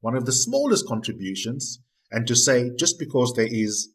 one 0.00 0.14
of 0.14 0.24
the 0.24 0.32
smallest 0.32 0.86
contributions 0.86 1.80
and 2.10 2.26
to 2.26 2.36
say 2.36 2.70
just 2.78 2.98
because 2.98 3.32
there 3.34 3.48
is 3.50 3.92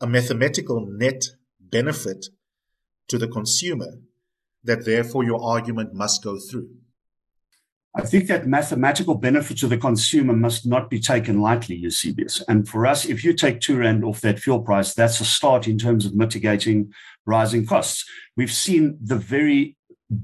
a 0.00 0.06
mathematical 0.06 0.86
net 0.86 1.24
benefit 1.60 2.26
to 3.08 3.18
the 3.18 3.28
consumer 3.28 3.98
that 4.64 4.84
therefore 4.84 5.24
your 5.24 5.42
argument 5.42 5.92
must 5.92 6.22
go 6.22 6.38
through. 6.38 6.68
I 7.94 8.02
think 8.02 8.28
that 8.28 8.46
mathematical 8.46 9.16
benefit 9.16 9.58
to 9.58 9.66
the 9.66 9.76
consumer 9.76 10.32
must 10.32 10.64
not 10.64 10.88
be 10.88 11.00
taken 11.00 11.40
lightly, 11.40 11.74
Eusebius. 11.74 12.40
And 12.46 12.68
for 12.68 12.86
us, 12.86 13.04
if 13.04 13.24
you 13.24 13.32
take 13.34 13.60
two 13.60 13.78
rand 13.78 14.04
off 14.04 14.20
that 14.20 14.38
fuel 14.38 14.60
price, 14.60 14.94
that's 14.94 15.20
a 15.20 15.24
start 15.24 15.66
in 15.66 15.76
terms 15.76 16.06
of 16.06 16.14
mitigating 16.14 16.92
rising 17.26 17.66
costs. 17.66 18.04
We've 18.36 18.52
seen 18.52 18.96
the 19.02 19.16
very 19.16 19.76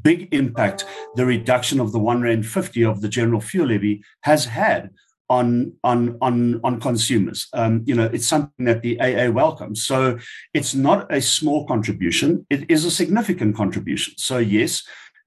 big 0.02 0.28
impact 0.32 0.84
the 1.14 1.26
reduction 1.26 1.80
of 1.80 1.92
the 1.92 1.98
one 1.98 2.22
rand 2.22 2.46
fifty 2.46 2.84
of 2.84 3.00
the 3.00 3.08
general 3.08 3.40
fuel 3.40 3.68
levy 3.68 4.02
has 4.22 4.44
had 4.44 4.90
on 5.28 5.72
on 5.82 6.16
on 6.20 6.60
on 6.62 6.80
consumers. 6.80 7.48
Um, 7.52 7.82
you 7.86 7.94
know, 7.94 8.06
it's 8.12 8.26
something 8.26 8.66
that 8.66 8.82
the 8.82 9.00
AA 9.00 9.30
welcomes. 9.30 9.84
So 9.84 10.18
it's 10.54 10.74
not 10.74 11.12
a 11.12 11.20
small 11.20 11.66
contribution; 11.66 12.46
it 12.50 12.70
is 12.70 12.84
a 12.84 12.90
significant 12.90 13.56
contribution. 13.56 14.14
So 14.16 14.38
yes, 14.38 14.84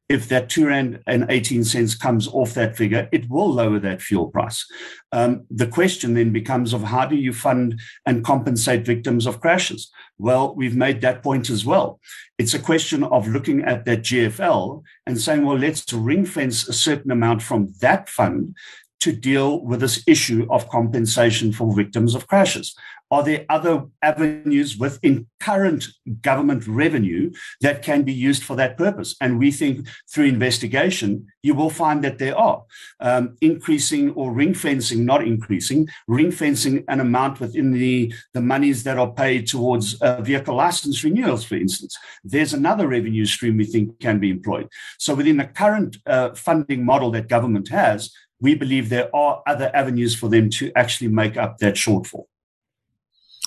if 0.10 0.28
that 0.30 0.50
two 0.50 0.68
rand 0.68 1.00
and 1.06 1.26
eighteen 1.30 1.64
cents 1.64 1.96
comes 1.96 2.28
off 2.28 2.56
that 2.56 2.76
figure, 2.76 3.08
it 3.12 3.30
will 3.30 3.54
lower 3.54 3.80
that 3.80 4.02
fuel 4.02 4.28
price. 4.28 4.66
Um, 5.12 5.46
the 5.52 5.68
question 5.68 6.16
then 6.16 6.32
becomes 6.32 6.74
of 6.74 6.84
how 6.84 7.06
do 7.06 7.16
you 7.16 7.32
fund 7.32 7.80
and 8.06 8.26
compensate 8.26 8.86
victims 8.86 9.28
of 9.28 9.40
crashes? 9.40 9.92
Well, 10.18 10.56
we've 10.56 10.76
made 10.76 11.02
that 11.02 11.22
point 11.22 11.50
as 11.50 11.64
well. 11.66 12.00
It's 12.40 12.56
a 12.56 12.60
question 12.60 13.04
of 13.04 13.28
looking 13.28 13.64
at 13.64 13.86
that 13.86 14.02
GFL 14.02 14.84
and 15.06 15.22
saying, 15.22 15.46
well, 15.46 15.58
let's 15.58 15.94
ring 15.94 16.26
fence 16.26 16.68
a 16.68 16.74
certain 16.74 17.12
amount 17.12 17.42
from 17.42 17.74
that 17.80 18.10
fund 18.10 18.56
to 19.02 19.12
deal 19.14 19.64
with 19.64 19.80
this 19.80 20.04
issue 20.08 20.46
of 20.50 20.70
compensation 20.70 21.54
for 21.54 21.74
victims 21.74 22.16
of 22.16 22.28
crashes? 22.28 22.76
Are 23.12 23.24
there 23.24 23.46
other 23.50 23.86
avenues 24.02 24.78
within 24.78 25.28
current 25.40 25.88
government 26.22 26.68
revenue 26.68 27.32
that 27.62 27.82
can 27.82 28.04
be 28.04 28.14
used 28.14 28.44
for 28.44 28.56
that 28.58 28.78
purpose? 28.78 29.16
And 29.20 29.40
we 29.40 29.52
think 29.52 29.88
through 30.14 30.26
investigation, 30.26 31.28
you 31.42 31.56
will 31.56 31.72
find 31.72 32.04
that 32.04 32.20
there 32.20 32.38
are. 32.38 32.64
Um, 33.00 33.36
increasing 33.42 34.12
or 34.12 34.32
ring 34.32 34.54
fencing, 34.54 35.06
not 35.06 35.26
increasing, 35.26 35.88
ring 36.08 36.32
fencing 36.32 36.84
an 36.88 37.00
amount 37.00 37.40
within 37.40 37.72
the, 37.72 38.14
the 38.34 38.42
monies 38.42 38.84
that 38.84 39.00
are 39.00 39.12
paid 39.12 39.48
towards 39.48 40.00
uh, 40.02 40.22
vehicle 40.22 40.56
license 40.56 41.04
renewals, 41.04 41.44
for 41.44 41.56
instance. 41.56 41.98
There's 42.24 42.54
another 42.54 42.88
revenue 42.88 43.26
stream 43.26 43.58
we 43.58 43.66
think 43.66 44.00
can 44.00 44.20
be 44.20 44.30
employed. 44.30 44.70
So 45.00 45.16
within 45.16 45.38
the 45.38 45.46
current 45.46 45.98
uh, 46.06 46.36
funding 46.36 46.86
model 46.86 47.10
that 47.12 47.28
government 47.28 47.70
has, 47.70 48.12
we 48.40 48.56
believe 48.56 48.90
there 48.90 49.14
are 49.16 49.42
other 49.48 49.70
avenues 49.74 50.16
for 50.16 50.30
them 50.30 50.50
to 50.52 50.72
actually 50.76 51.10
make 51.10 51.38
up 51.38 51.58
that 51.58 51.76
shortfall. 51.76 52.26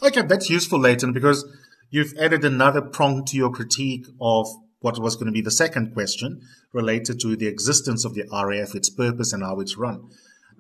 Okay, 0.03 0.23
that's 0.23 0.51
useful, 0.51 0.81
Layton, 0.81 1.13
because 1.13 1.45
you've 1.91 2.13
added 2.19 2.45
another 2.45 2.81
prong 2.81 3.25
to 3.27 3.37
your 3.37 3.53
critique 3.53 4.05
of 4.21 4.49
what 4.81 4.99
was 4.99 5.15
going 5.15 5.27
to 5.27 5.33
be 5.33 5.41
the 5.41 5.51
second 5.53 5.95
question 5.95 6.41
related 6.73 7.21
to 7.21 7.37
the 7.37 7.47
existence 7.47 8.05
of 8.05 8.15
the 8.15 8.25
RAF, 8.33 8.75
its 8.75 8.91
purpose, 8.91 9.33
and 9.33 9.45
how 9.45 9.61
it's 9.61 9.77
run. 9.77 10.11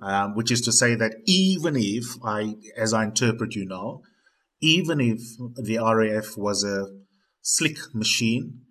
Um, 0.00 0.34
which 0.34 0.50
is 0.50 0.60
to 0.62 0.72
say 0.72 0.94
that 0.94 1.14
even 1.26 1.74
if 1.76 2.04
I, 2.24 2.54
as 2.76 2.92
I 2.92 3.04
interpret 3.04 3.54
you 3.54 3.66
now, 3.66 4.02
even 4.60 5.00
if 5.00 5.20
the 5.56 5.78
RAF 5.78 6.36
was 6.36 6.62
a 6.64 6.86
slick 7.40 7.78
machine, 7.92 8.62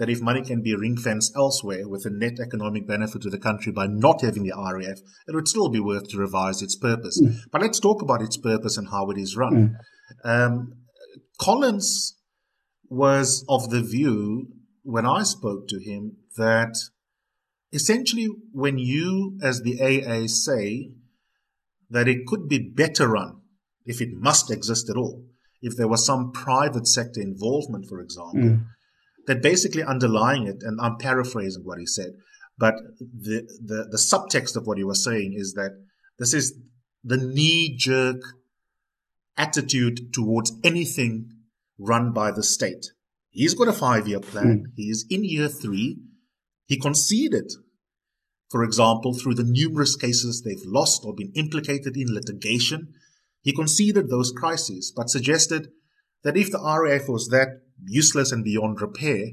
that 0.00 0.08
if 0.08 0.22
money 0.22 0.40
can 0.40 0.62
be 0.62 0.74
ring 0.74 0.96
fenced 0.96 1.30
elsewhere 1.36 1.86
with 1.86 2.06
a 2.06 2.10
net 2.10 2.40
economic 2.40 2.86
benefit 2.86 3.20
to 3.20 3.28
the 3.28 3.38
country 3.38 3.70
by 3.70 3.86
not 3.86 4.22
having 4.22 4.44
the 4.44 4.54
RAF, 4.56 4.98
it 5.28 5.34
would 5.34 5.46
still 5.46 5.68
be 5.68 5.78
worth 5.78 6.08
to 6.08 6.16
revise 6.16 6.62
its 6.62 6.74
purpose. 6.74 7.20
Mm. 7.20 7.36
But 7.52 7.60
let's 7.60 7.78
talk 7.78 8.00
about 8.00 8.22
its 8.22 8.38
purpose 8.38 8.78
and 8.78 8.88
how 8.88 9.10
it 9.10 9.18
is 9.18 9.36
run. 9.36 9.76
Mm. 10.24 10.46
Um, 10.46 10.72
Collins 11.38 12.16
was 12.88 13.44
of 13.46 13.68
the 13.68 13.82
view 13.82 14.48
when 14.82 15.04
I 15.04 15.22
spoke 15.22 15.68
to 15.68 15.78
him 15.78 16.16
that 16.38 16.76
essentially 17.70 18.28
when 18.52 18.78
you 18.78 19.38
as 19.42 19.60
the 19.60 19.76
AA 19.82 20.28
say 20.28 20.92
that 21.90 22.08
it 22.08 22.26
could 22.26 22.48
be 22.48 22.58
better 22.58 23.06
run 23.06 23.42
if 23.84 24.00
it 24.00 24.14
must 24.14 24.50
exist 24.50 24.88
at 24.88 24.96
all, 24.96 25.26
if 25.60 25.76
there 25.76 25.88
was 25.88 26.06
some 26.06 26.32
private 26.32 26.86
sector 26.86 27.20
involvement, 27.20 27.84
for 27.86 28.00
example, 28.00 28.40
mm. 28.40 28.64
That 29.26 29.42
basically 29.42 29.82
underlying 29.82 30.46
it, 30.46 30.62
and 30.62 30.80
I'm 30.80 30.96
paraphrasing 30.96 31.64
what 31.64 31.78
he 31.78 31.86
said, 31.86 32.12
but 32.58 32.74
the, 32.98 33.48
the, 33.64 33.88
the 33.90 33.96
subtext 33.96 34.56
of 34.56 34.66
what 34.66 34.78
he 34.78 34.84
was 34.84 35.02
saying 35.02 35.34
is 35.36 35.54
that 35.54 35.82
this 36.18 36.34
is 36.34 36.58
the 37.02 37.16
knee 37.16 37.74
jerk 37.76 38.20
attitude 39.36 40.12
towards 40.12 40.52
anything 40.62 41.30
run 41.78 42.12
by 42.12 42.30
the 42.30 42.42
state. 42.42 42.92
He's 43.30 43.54
got 43.54 43.68
a 43.68 43.72
five 43.72 44.06
year 44.06 44.20
plan. 44.20 44.64
Hmm. 44.66 44.72
He 44.76 44.90
is 44.90 45.06
in 45.08 45.24
year 45.24 45.48
three. 45.48 45.98
He 46.66 46.78
conceded, 46.78 47.50
for 48.50 48.62
example, 48.62 49.14
through 49.14 49.34
the 49.34 49.44
numerous 49.44 49.96
cases 49.96 50.42
they've 50.42 50.60
lost 50.64 51.02
or 51.04 51.14
been 51.14 51.32
implicated 51.34 51.96
in 51.96 52.12
litigation. 52.12 52.92
He 53.42 53.52
conceded 53.52 54.10
those 54.10 54.32
crises, 54.32 54.92
but 54.94 55.08
suggested 55.08 55.68
that 56.22 56.36
if 56.36 56.50
the 56.50 56.58
RAF 56.58 57.08
was 57.08 57.28
that 57.28 57.62
useless 57.84 58.32
and 58.32 58.44
beyond 58.44 58.80
repair, 58.80 59.26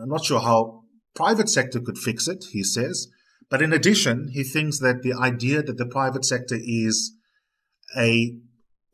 I'm 0.00 0.08
not 0.08 0.24
sure 0.24 0.40
how 0.40 0.82
private 1.14 1.48
sector 1.48 1.80
could 1.80 1.98
fix 1.98 2.28
it, 2.28 2.44
he 2.52 2.62
says. 2.62 3.08
But 3.50 3.62
in 3.62 3.72
addition, 3.72 4.28
he 4.32 4.44
thinks 4.44 4.78
that 4.78 5.02
the 5.02 5.14
idea 5.14 5.62
that 5.62 5.76
the 5.76 5.86
private 5.86 6.24
sector 6.24 6.56
is 6.60 7.12
a 7.96 8.36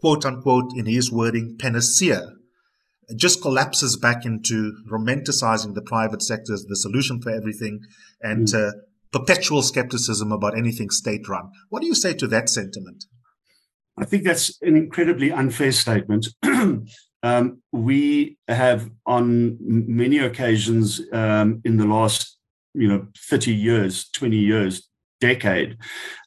quote 0.01 0.25
unquote, 0.25 0.73
in 0.77 0.87
his 0.87 1.11
wording, 1.11 1.57
panacea, 1.59 2.33
just 3.15 3.41
collapses 3.41 3.97
back 3.97 4.25
into 4.25 4.73
romanticizing 4.91 5.75
the 5.75 5.83
private 5.83 6.23
sector 6.23 6.53
as 6.53 6.65
the 6.65 6.77
solution 6.77 7.21
for 7.21 7.31
everything 7.31 7.81
and 8.21 8.53
uh, 8.55 8.73
perpetual 9.13 9.63
skepticism 9.63 10.33
about 10.33 10.57
anything 10.57 10.91
state 10.91 11.29
run. 11.29 11.51
What 11.71 11.81
do 11.81 11.87
you 11.87 11.95
say 11.95 12.15
to 12.15 12.27
that 12.29 12.49
sentiment? 12.49 13.05
I 13.97 14.05
think 14.05 14.25
that's 14.25 14.61
an 14.61 14.77
incredibly 14.77 15.33
unfair 15.33 15.73
statement. 15.73 16.29
um, 17.27 17.61
we 17.73 18.39
have, 18.47 18.89
on 19.05 19.59
many 19.61 20.19
occasions 20.19 21.01
um, 21.13 21.61
in 21.65 21.77
the 21.77 21.85
last, 21.85 22.39
you 22.73 22.87
know, 22.89 23.09
30 23.19 23.53
years, 23.53 24.09
20 24.11 24.37
years, 24.37 24.89
decade, 25.21 25.77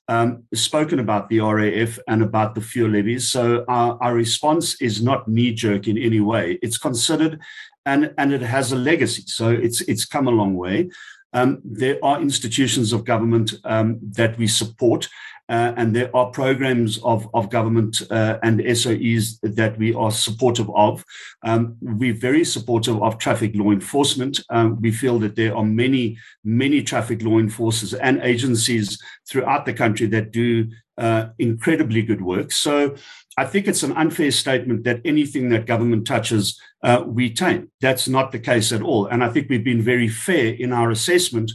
um, 0.09 0.43
spoken 0.53 0.99
about 0.99 1.29
the 1.29 1.39
RAF 1.39 1.99
and 2.07 2.21
about 2.21 2.53
the 2.53 2.61
fuel 2.61 2.89
levies. 2.89 3.29
So 3.29 3.63
our, 3.69 3.97
our 4.01 4.13
response 4.13 4.81
is 4.81 5.01
not 5.01 5.27
knee 5.27 5.53
jerk 5.53 5.87
in 5.87 5.97
any 5.97 6.19
way. 6.19 6.59
It's 6.61 6.77
considered 6.77 7.39
and, 7.85 8.13
and 8.17 8.33
it 8.33 8.41
has 8.41 8.73
a 8.73 8.75
legacy. 8.75 9.23
So 9.27 9.51
it's, 9.51 9.79
it's 9.81 10.05
come 10.05 10.27
a 10.27 10.31
long 10.31 10.55
way. 10.57 10.89
Um, 11.33 11.61
there 11.63 12.03
are 12.03 12.21
institutions 12.21 12.93
of 12.93 13.05
government 13.05 13.53
um, 13.63 13.99
that 14.01 14.37
we 14.37 14.47
support, 14.47 15.07
uh, 15.49 15.73
and 15.77 15.95
there 15.95 16.15
are 16.15 16.27
programs 16.29 16.99
of, 16.99 17.27
of 17.33 17.49
government 17.49 18.03
uh, 18.11 18.37
and 18.43 18.59
SOEs 18.59 19.39
that 19.41 19.77
we 19.79 19.93
are 19.95 20.11
supportive 20.11 20.69
of. 20.75 21.03
Um, 21.43 21.75
we're 21.81 22.13
very 22.13 22.45
supportive 22.45 23.01
of 23.01 23.17
traffic 23.17 23.55
law 23.55 23.71
enforcement. 23.71 24.39
Um, 24.51 24.79
we 24.79 24.91
feel 24.91 25.17
that 25.19 25.35
there 25.35 25.57
are 25.57 25.63
many, 25.63 26.17
many 26.43 26.83
traffic 26.83 27.23
law 27.23 27.39
enforcers 27.39 27.95
and 27.95 28.21
agencies 28.21 29.01
throughout 29.27 29.65
the 29.65 29.73
country 29.73 30.05
that 30.07 30.31
do 30.31 30.69
uh, 30.99 31.29
incredibly 31.39 32.03
good 32.03 32.21
work. 32.21 32.51
So 32.51 32.95
I 33.39 33.45
think 33.45 33.69
it's 33.69 33.83
an 33.83 33.93
unfair 33.93 34.31
statement 34.31 34.83
that 34.83 34.99
anything 35.05 35.47
that 35.49 35.65
government 35.65 36.05
touches, 36.05 36.59
uh, 36.83 37.05
we 37.07 37.33
tame. 37.33 37.71
That's 37.79 38.09
not 38.09 38.33
the 38.33 38.39
case 38.39 38.73
at 38.73 38.81
all. 38.81 39.05
And 39.05 39.23
I 39.23 39.29
think 39.29 39.47
we've 39.47 39.63
been 39.63 39.81
very 39.81 40.09
fair 40.09 40.47
in 40.55 40.73
our 40.73 40.91
assessment 40.91 41.49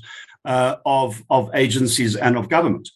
uh, 0.46 0.76
of, 0.86 1.22
of 1.28 1.50
agencies 1.52 2.16
and 2.16 2.38
of 2.38 2.48
government. 2.48 2.88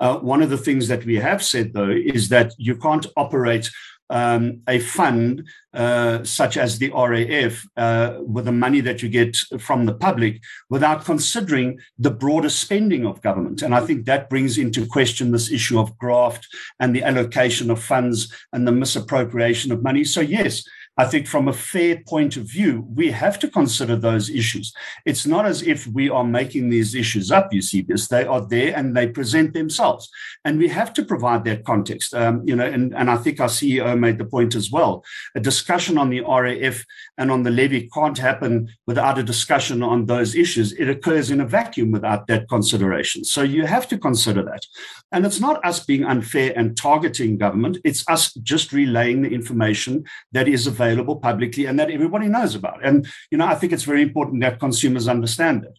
Uh, 0.00 0.16
one 0.20 0.40
of 0.40 0.48
the 0.48 0.56
things 0.56 0.88
that 0.88 1.04
we 1.04 1.16
have 1.16 1.42
said, 1.42 1.74
though, 1.74 1.90
is 1.90 2.30
that 2.30 2.54
you 2.56 2.76
can't 2.76 3.06
operate 3.14 3.70
um, 4.10 4.60
a 4.68 4.80
fund 4.80 5.48
uh, 5.72 6.22
such 6.24 6.56
as 6.56 6.78
the 6.78 6.90
RAF 6.90 7.64
uh, 7.76 8.18
with 8.20 8.44
the 8.44 8.52
money 8.52 8.80
that 8.80 9.02
you 9.02 9.08
get 9.08 9.36
from 9.58 9.86
the 9.86 9.94
public 9.94 10.42
without 10.68 11.04
considering 11.04 11.78
the 11.98 12.10
broader 12.10 12.50
spending 12.50 13.06
of 13.06 13.22
government. 13.22 13.62
And 13.62 13.74
I 13.74 13.80
think 13.80 14.04
that 14.04 14.28
brings 14.28 14.58
into 14.58 14.84
question 14.84 15.30
this 15.30 15.50
issue 15.50 15.78
of 15.78 15.96
graft 15.96 16.46
and 16.80 16.94
the 16.94 17.04
allocation 17.04 17.70
of 17.70 17.82
funds 17.82 18.32
and 18.52 18.66
the 18.66 18.72
misappropriation 18.72 19.72
of 19.72 19.82
money. 19.82 20.04
So, 20.04 20.20
yes, 20.20 20.64
I 21.00 21.06
think 21.06 21.26
from 21.26 21.48
a 21.48 21.54
fair 21.54 22.02
point 22.06 22.36
of 22.36 22.44
view, 22.44 22.86
we 22.94 23.10
have 23.10 23.38
to 23.38 23.48
consider 23.48 23.96
those 23.96 24.28
issues. 24.28 24.74
It's 25.06 25.26
not 25.26 25.46
as 25.46 25.62
if 25.62 25.86
we 25.86 26.10
are 26.10 26.24
making 26.24 26.68
these 26.68 26.94
issues 26.94 27.32
up, 27.32 27.54
you 27.54 27.62
see, 27.62 27.80
because 27.80 28.08
they 28.08 28.26
are 28.26 28.46
there 28.46 28.76
and 28.76 28.94
they 28.94 29.06
present 29.06 29.54
themselves. 29.54 30.10
And 30.44 30.58
we 30.58 30.68
have 30.68 30.92
to 30.92 31.02
provide 31.02 31.44
that 31.44 31.64
context. 31.64 32.12
Um, 32.12 32.46
you 32.46 32.54
know, 32.54 32.66
and, 32.66 32.94
and 32.94 33.10
I 33.10 33.16
think 33.16 33.40
our 33.40 33.48
CEO 33.48 33.98
made 33.98 34.18
the 34.18 34.26
point 34.26 34.54
as 34.54 34.70
well. 34.70 35.02
A 35.34 35.40
discussion 35.40 35.96
on 35.96 36.10
the 36.10 36.20
RAF 36.20 36.84
and 37.16 37.30
on 37.30 37.44
the 37.44 37.50
levy 37.50 37.88
can't 37.88 38.18
happen 38.18 38.68
without 38.86 39.18
a 39.18 39.22
discussion 39.22 39.82
on 39.82 40.04
those 40.04 40.34
issues. 40.34 40.74
It 40.74 40.90
occurs 40.90 41.30
in 41.30 41.40
a 41.40 41.46
vacuum 41.46 41.92
without 41.92 42.26
that 42.26 42.46
consideration. 42.50 43.24
So 43.24 43.40
you 43.40 43.64
have 43.64 43.88
to 43.88 43.96
consider 43.96 44.42
that. 44.42 44.66
And 45.12 45.26
it's 45.26 45.40
not 45.40 45.64
us 45.64 45.84
being 45.84 46.04
unfair 46.04 46.52
and 46.56 46.76
targeting 46.76 47.36
government, 47.38 47.78
it's 47.84 48.04
us 48.08 48.32
just 48.34 48.72
relaying 48.72 49.22
the 49.22 49.30
information 49.30 50.04
that 50.32 50.48
is 50.48 50.66
available 50.66 51.16
publicly 51.16 51.66
and 51.66 51.78
that 51.78 51.90
everybody 51.90 52.28
knows 52.28 52.54
about. 52.54 52.84
And, 52.84 53.06
you 53.30 53.38
know, 53.38 53.46
I 53.46 53.54
think 53.54 53.72
it's 53.72 53.84
very 53.84 54.02
important 54.02 54.42
that 54.42 54.60
consumers 54.60 55.08
understand 55.08 55.64
it. 55.64 55.78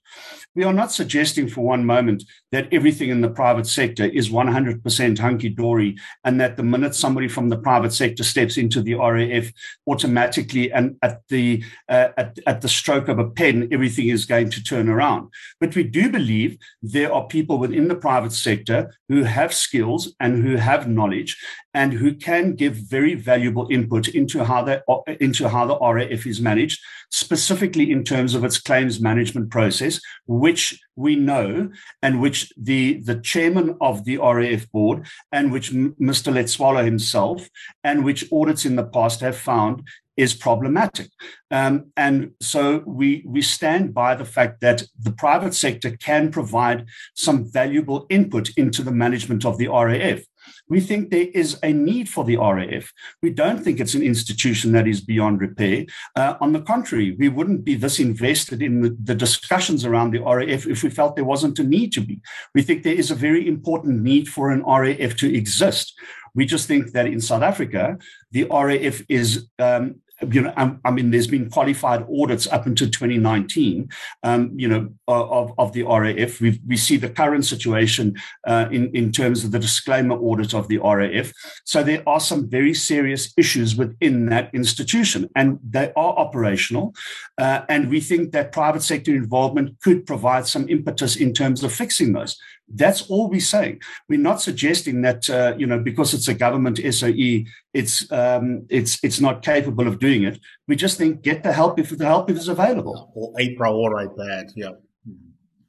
We 0.54 0.66
are 0.66 0.74
not 0.74 0.92
suggesting 0.92 1.48
for 1.48 1.62
one 1.62 1.86
moment 1.86 2.26
that 2.52 2.68
everything 2.74 3.10
in 3.10 3.22
the 3.22 3.30
private 3.30 3.68
sector 3.68 4.04
is 4.04 4.30
100% 4.30 5.18
hunky 5.18 5.48
dory 5.48 5.96
and 6.26 6.42
that 6.42 6.58
the 6.58 6.64
minute 6.64 6.94
somebody 6.94 7.30
from 7.30 7.48
the 7.48 7.58
private 7.58 7.94
sector 7.94 8.24
steps 8.24 8.58
into 8.58 8.82
the 8.82 8.96
RAF, 8.96 9.50
automatically 9.88 10.72
and 10.74 10.98
at 11.02 11.22
the 11.30 11.64
uh, 11.88 12.10
at, 12.18 12.38
at 12.46 12.60
the 12.60 12.68
stroke 12.68 13.08
of 13.08 13.18
a 13.18 13.30
pen, 13.30 13.70
everything 13.72 14.10
is 14.10 14.26
going 14.26 14.50
to 14.50 14.62
turn 14.62 14.90
around. 14.90 15.30
But 15.62 15.74
we 15.74 15.84
do 15.84 16.10
believe 16.10 16.58
there 16.82 17.14
are 17.14 17.28
people 17.28 17.58
within 17.58 17.88
the 17.88 17.96
private 17.96 18.34
sector 18.34 18.94
who 19.08 19.21
have 19.24 19.54
skills 19.54 20.16
and 20.20 20.44
who 20.44 20.56
have 20.56 20.88
knowledge 20.88 21.38
and 21.74 21.94
who 21.94 22.14
can 22.14 22.54
give 22.56 22.76
very 22.76 23.16
valuable 23.16 23.68
input 23.72 24.10
into 24.10 24.44
how 24.44 24.64
the 24.64 24.84
into 25.20 25.48
how 25.48 25.66
the 25.66 25.78
RAF 25.80 26.26
is 26.26 26.42
managed, 26.42 26.82
specifically 27.12 27.92
in 27.92 28.04
terms 28.04 28.36
of 28.36 28.44
its 28.44 28.60
claims 28.60 29.00
management 29.00 29.50
process, 29.50 30.02
which 30.26 30.80
we 30.96 31.16
know, 31.16 31.70
and 32.02 32.22
which 32.22 32.52
the 32.58 33.02
the 33.02 33.20
chairman 33.22 33.78
of 33.80 34.04
the 34.06 34.18
RAF 34.18 34.70
board, 34.72 35.08
and 35.32 35.52
which 35.52 35.72
Mr. 35.72 36.34
Letsoalo 36.34 36.84
himself, 36.84 37.50
and 37.84 38.04
which 38.04 38.26
audits 38.32 38.66
in 38.66 38.76
the 38.76 38.86
past 38.86 39.22
have 39.22 39.38
found 39.38 39.88
is 40.18 40.34
problematic. 40.34 41.10
Um, 41.50 41.92
and 41.98 42.32
so 42.42 42.84
we, 42.86 43.24
we 43.26 43.42
stand 43.42 43.94
by 43.94 44.16
the 44.16 44.26
fact 44.26 44.62
that 44.62 44.84
the 45.00 45.12
private 45.12 45.54
sector 45.54 45.96
can 45.98 46.32
provide 46.32 46.86
some 47.16 47.50
valuable 47.52 48.06
input 48.10 48.50
into 48.58 48.84
the 48.84 48.92
management 48.92 49.46
of 49.46 49.58
the 49.58 49.68
RAF. 49.68 50.22
We 50.68 50.80
think 50.80 51.10
there 51.10 51.28
is 51.34 51.60
a 51.64 51.74
need 51.74 52.10
for 52.10 52.24
the 52.24 52.38
RAF. 52.38 52.92
We 53.22 53.30
don't 53.30 53.64
think 53.64 53.80
it's 53.80 53.94
an 53.94 54.02
institution 54.02 54.72
that 54.72 54.88
is 54.88 55.02
beyond 55.02 55.42
repair. 55.42 55.86
Uh, 56.16 56.36
on 56.40 56.54
the 56.54 56.62
contrary, 56.62 57.16
we 57.20 57.30
wouldn't 57.30 57.64
be 57.64 57.76
this 57.76 58.00
invested 58.00 58.62
in 58.62 58.82
the, 58.82 58.98
the, 59.04 59.16
discussions 59.16 59.86
around 59.86 60.12
the 60.12 60.22
RAF 60.22 60.66
if 60.66 60.84
we 60.84 60.90
felt 60.90 61.16
there 61.16 61.26
wasn't 61.26 61.60
a 61.60 61.64
need 61.64 61.92
to 61.94 62.02
be. 62.02 62.20
We 62.56 62.64
think 62.64 62.84
there 62.84 62.96
is 62.96 63.12
a 63.12 63.16
very 63.16 63.48
important 63.48 64.02
need 64.02 64.30
for 64.30 64.50
an 64.50 64.64
RAF 64.64 65.16
to 65.18 65.34
exist. 65.34 65.94
We 66.34 66.46
just 66.46 66.68
think 66.68 66.92
that 66.92 67.08
in 67.08 67.22
South 67.22 67.42
Africa, 67.42 67.98
the 68.32 68.46
RAF 68.46 69.02
is 69.10 69.48
um, 69.60 70.02
you 70.30 70.42
know, 70.42 70.54
I, 70.56 70.76
I, 70.86 70.92
mean, 70.92 71.12
there's 71.12 71.28
been 71.28 71.50
qualified 71.50 72.06
audits 72.12 72.48
up 72.48 72.66
until 72.66 72.90
2019, 72.90 73.90
um, 74.24 74.52
you 74.56 74.68
know, 74.68 74.90
of, 75.08 75.54
of 75.58 75.74
the 75.74 75.84
RAF. 75.84 76.40
we 76.40 76.62
we 76.68 76.78
see 76.78 76.98
the 76.98 77.10
current 77.10 77.46
situation 77.46 78.16
uh, 78.46 78.68
in, 78.72 78.96
in 78.96 79.12
terms 79.12 79.44
of 79.44 79.52
the 79.52 79.60
disclaimer 79.60 80.16
audit 80.16 80.54
of 80.54 80.68
the 80.68 80.78
RAF. 80.78 81.32
So 81.66 81.84
there 81.84 82.08
are 82.08 82.20
some 82.20 82.50
very 82.50 82.74
serious 82.74 83.34
issues 83.38 83.76
within 83.76 84.28
that 84.28 84.54
institution, 84.54 85.30
and 85.36 85.60
they 85.68 85.92
are 85.96 86.14
operational. 86.18 86.94
Uh, 87.38 87.62
and 87.70 87.90
we 87.90 88.00
think 88.00 88.32
that 88.32 88.52
private 88.52 88.84
sector 88.84 89.14
involvement 89.16 89.80
could 89.82 90.06
provide 90.06 90.48
some 90.48 90.70
impetus 90.70 91.16
in 91.16 91.34
terms 91.34 91.64
of 91.64 91.74
fixing 91.74 92.14
those. 92.14 92.38
That's 92.74 93.10
all 93.10 93.30
we're 93.30 93.40
saying. 93.40 93.82
We're 94.08 94.20
not 94.20 94.42
suggesting 94.42 95.02
that 95.02 95.30
uh, 95.30 95.56
you 95.58 95.68
know 95.68 95.80
because 95.80 96.14
it's 96.14 96.28
a 96.28 96.34
government 96.34 96.80
SOE, 96.94 97.46
it's 97.74 98.12
um, 98.12 98.66
it's 98.70 99.04
it's 99.04 99.20
not 99.20 99.44
capable 99.44 99.88
of 99.88 100.00
doing 100.00 100.24
it. 100.24 100.40
We 100.68 100.76
just 100.76 100.98
think 100.98 101.22
get 101.22 101.44
the 101.44 101.54
help 101.54 101.80
if 101.80 101.90
the 101.90 102.06
help 102.06 102.30
is 102.30 102.48
available. 102.48 103.12
Or 103.16 103.34
a 103.40 103.56
priori 103.56 104.08
bad, 104.18 104.52
yeah, 104.56 104.72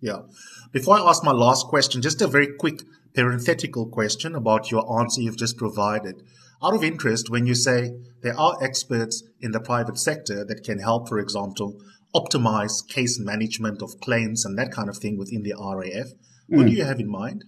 yeah. 0.00 0.18
Before 0.72 0.98
I 0.98 1.08
ask 1.08 1.24
my 1.24 1.32
last 1.32 1.66
question, 1.66 2.02
just 2.02 2.22
a 2.22 2.26
very 2.26 2.48
quick 2.58 2.82
parenthetical 3.14 3.86
question 3.86 4.34
about 4.34 4.70
your 4.70 5.00
answer 5.00 5.20
you've 5.20 5.36
just 5.36 5.56
provided. 5.56 6.22
Out 6.62 6.74
of 6.74 6.84
interest, 6.84 7.28
when 7.28 7.46
you 7.46 7.54
say 7.54 7.92
there 8.22 8.38
are 8.38 8.62
experts 8.62 9.24
in 9.40 9.50
the 9.50 9.60
private 9.60 9.98
sector 9.98 10.44
that 10.44 10.62
can 10.62 10.78
help, 10.78 11.08
for 11.08 11.18
example, 11.18 11.76
optimize 12.14 12.86
case 12.86 13.18
management 13.18 13.82
of 13.82 13.98
claims 14.00 14.44
and 14.44 14.56
that 14.58 14.70
kind 14.70 14.88
of 14.88 14.96
thing 14.96 15.18
within 15.18 15.42
the 15.42 15.54
RAF 15.58 16.12
what 16.52 16.66
mm. 16.66 16.70
do 16.70 16.76
you 16.76 16.84
have 16.84 17.00
in 17.00 17.08
mind? 17.08 17.44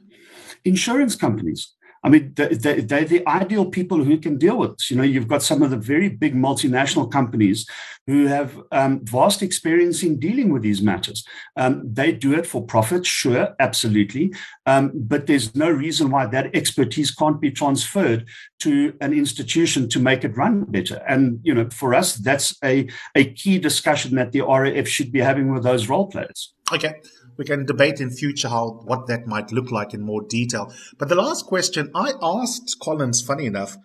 Insurance 0.64 1.14
companies. 1.14 1.74
I 2.04 2.10
mean, 2.10 2.34
they, 2.36 2.48
they're 2.54 3.04
the 3.04 3.26
ideal 3.26 3.64
people 3.64 4.04
who 4.04 4.18
can 4.18 4.36
deal 4.36 4.58
with. 4.58 4.78
You 4.90 4.96
know, 4.96 5.02
you've 5.02 5.26
got 5.26 5.42
some 5.42 5.62
of 5.62 5.70
the 5.70 5.78
very 5.78 6.10
big 6.10 6.34
multinational 6.34 7.10
companies 7.10 7.66
who 8.06 8.26
have 8.26 8.60
um, 8.72 9.00
vast 9.04 9.42
experience 9.42 10.02
in 10.02 10.20
dealing 10.20 10.52
with 10.52 10.62
these 10.62 10.82
matters. 10.82 11.24
Um, 11.56 11.82
they 11.90 12.12
do 12.12 12.34
it 12.34 12.46
for 12.46 12.62
profit, 12.62 13.06
sure, 13.06 13.56
absolutely, 13.58 14.34
um, 14.66 14.92
but 14.94 15.26
there's 15.26 15.54
no 15.54 15.70
reason 15.70 16.10
why 16.10 16.26
that 16.26 16.54
expertise 16.54 17.10
can't 17.10 17.40
be 17.40 17.50
transferred 17.50 18.28
to 18.60 18.92
an 19.00 19.14
institution 19.14 19.88
to 19.88 19.98
make 19.98 20.24
it 20.24 20.36
run 20.36 20.64
better. 20.64 21.02
And 21.08 21.40
you 21.42 21.54
know, 21.54 21.70
for 21.70 21.94
us, 21.94 22.16
that's 22.16 22.54
a 22.62 22.86
a 23.14 23.32
key 23.32 23.58
discussion 23.58 24.16
that 24.16 24.32
the 24.32 24.42
RAF 24.42 24.86
should 24.86 25.10
be 25.10 25.20
having 25.20 25.50
with 25.50 25.62
those 25.62 25.88
role 25.88 26.08
players. 26.08 26.52
Okay 26.70 27.00
we 27.36 27.44
can 27.44 27.66
debate 27.66 28.00
in 28.00 28.10
future 28.10 28.48
how 28.48 28.80
what 28.84 29.06
that 29.06 29.26
might 29.26 29.52
look 29.52 29.70
like 29.70 29.94
in 29.94 30.02
more 30.02 30.22
detail. 30.22 30.72
But 30.98 31.08
the 31.08 31.14
last 31.14 31.46
question 31.46 31.90
I 31.94 32.12
asked 32.22 32.76
Collins, 32.80 33.22
funny 33.22 33.46
enough, 33.46 33.76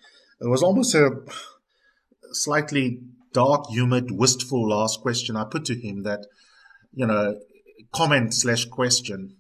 it 0.41 0.47
was 0.47 0.64
almost 0.64 0.95
a 0.95 1.12
slightly 2.32 3.02
dark, 3.34 3.70
humid, 3.70 4.12
wistful 4.12 4.68
last 4.68 5.02
question 5.02 5.36
I 5.36 5.45
put 5.45 5.66
to 5.66 5.76
him 5.76 6.04
that, 6.04 6.26
you 6.93 7.06
know, 7.06 7.39
comment 7.91 8.34
slash 8.34 8.66
question 8.66 9.36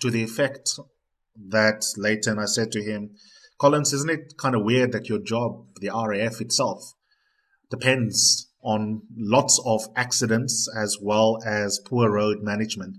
to 0.00 0.10
the 0.10 0.22
effect 0.22 0.78
that 1.48 1.84
later 1.96 2.30
and 2.30 2.40
I 2.40 2.46
said 2.46 2.72
to 2.72 2.82
him, 2.82 3.10
Collins, 3.58 3.92
isn't 3.92 4.10
it 4.10 4.34
kind 4.36 4.54
of 4.54 4.64
weird 4.64 4.92
that 4.92 5.08
your 5.08 5.20
job, 5.20 5.66
the 5.80 5.90
RAF 5.90 6.40
itself, 6.40 6.94
depends 7.70 8.50
on 8.62 9.02
lots 9.16 9.60
of 9.64 9.82
accidents 9.96 10.68
as 10.76 10.98
well 11.00 11.38
as 11.46 11.80
poor 11.84 12.10
road 12.10 12.38
management? 12.42 12.96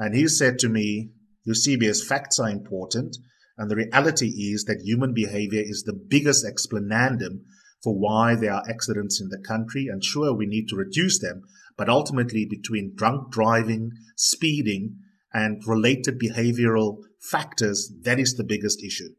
And 0.00 0.14
he 0.14 0.28
said 0.28 0.58
to 0.60 0.68
me, 0.70 1.10
Eusebius, 1.44 2.02
facts 2.02 2.38
are 2.38 2.48
important. 2.48 3.18
And 3.58 3.70
the 3.70 3.76
reality 3.76 4.28
is 4.28 4.64
that 4.64 4.80
human 4.80 5.12
behavior 5.12 5.60
is 5.62 5.82
the 5.82 5.92
biggest 5.92 6.46
explanandum 6.46 7.42
for 7.84 7.98
why 7.98 8.34
there 8.34 8.54
are 8.54 8.64
accidents 8.66 9.20
in 9.20 9.28
the 9.28 9.38
country. 9.46 9.88
And 9.88 10.02
sure, 10.02 10.32
we 10.32 10.46
need 10.46 10.68
to 10.68 10.76
reduce 10.76 11.20
them. 11.20 11.42
But 11.76 11.90
ultimately, 11.90 12.46
between 12.46 12.94
drunk 12.96 13.30
driving, 13.30 13.90
speeding, 14.16 14.96
and 15.34 15.62
related 15.66 16.18
behavioral 16.18 17.02
factors, 17.20 17.92
that 18.00 18.18
is 18.18 18.36
the 18.36 18.44
biggest 18.44 18.82
issue. 18.82 19.10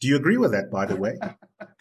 Do 0.00 0.06
you 0.06 0.14
agree 0.14 0.36
with 0.36 0.52
that, 0.52 0.70
by 0.70 0.86
the 0.86 0.96
way? 0.96 1.18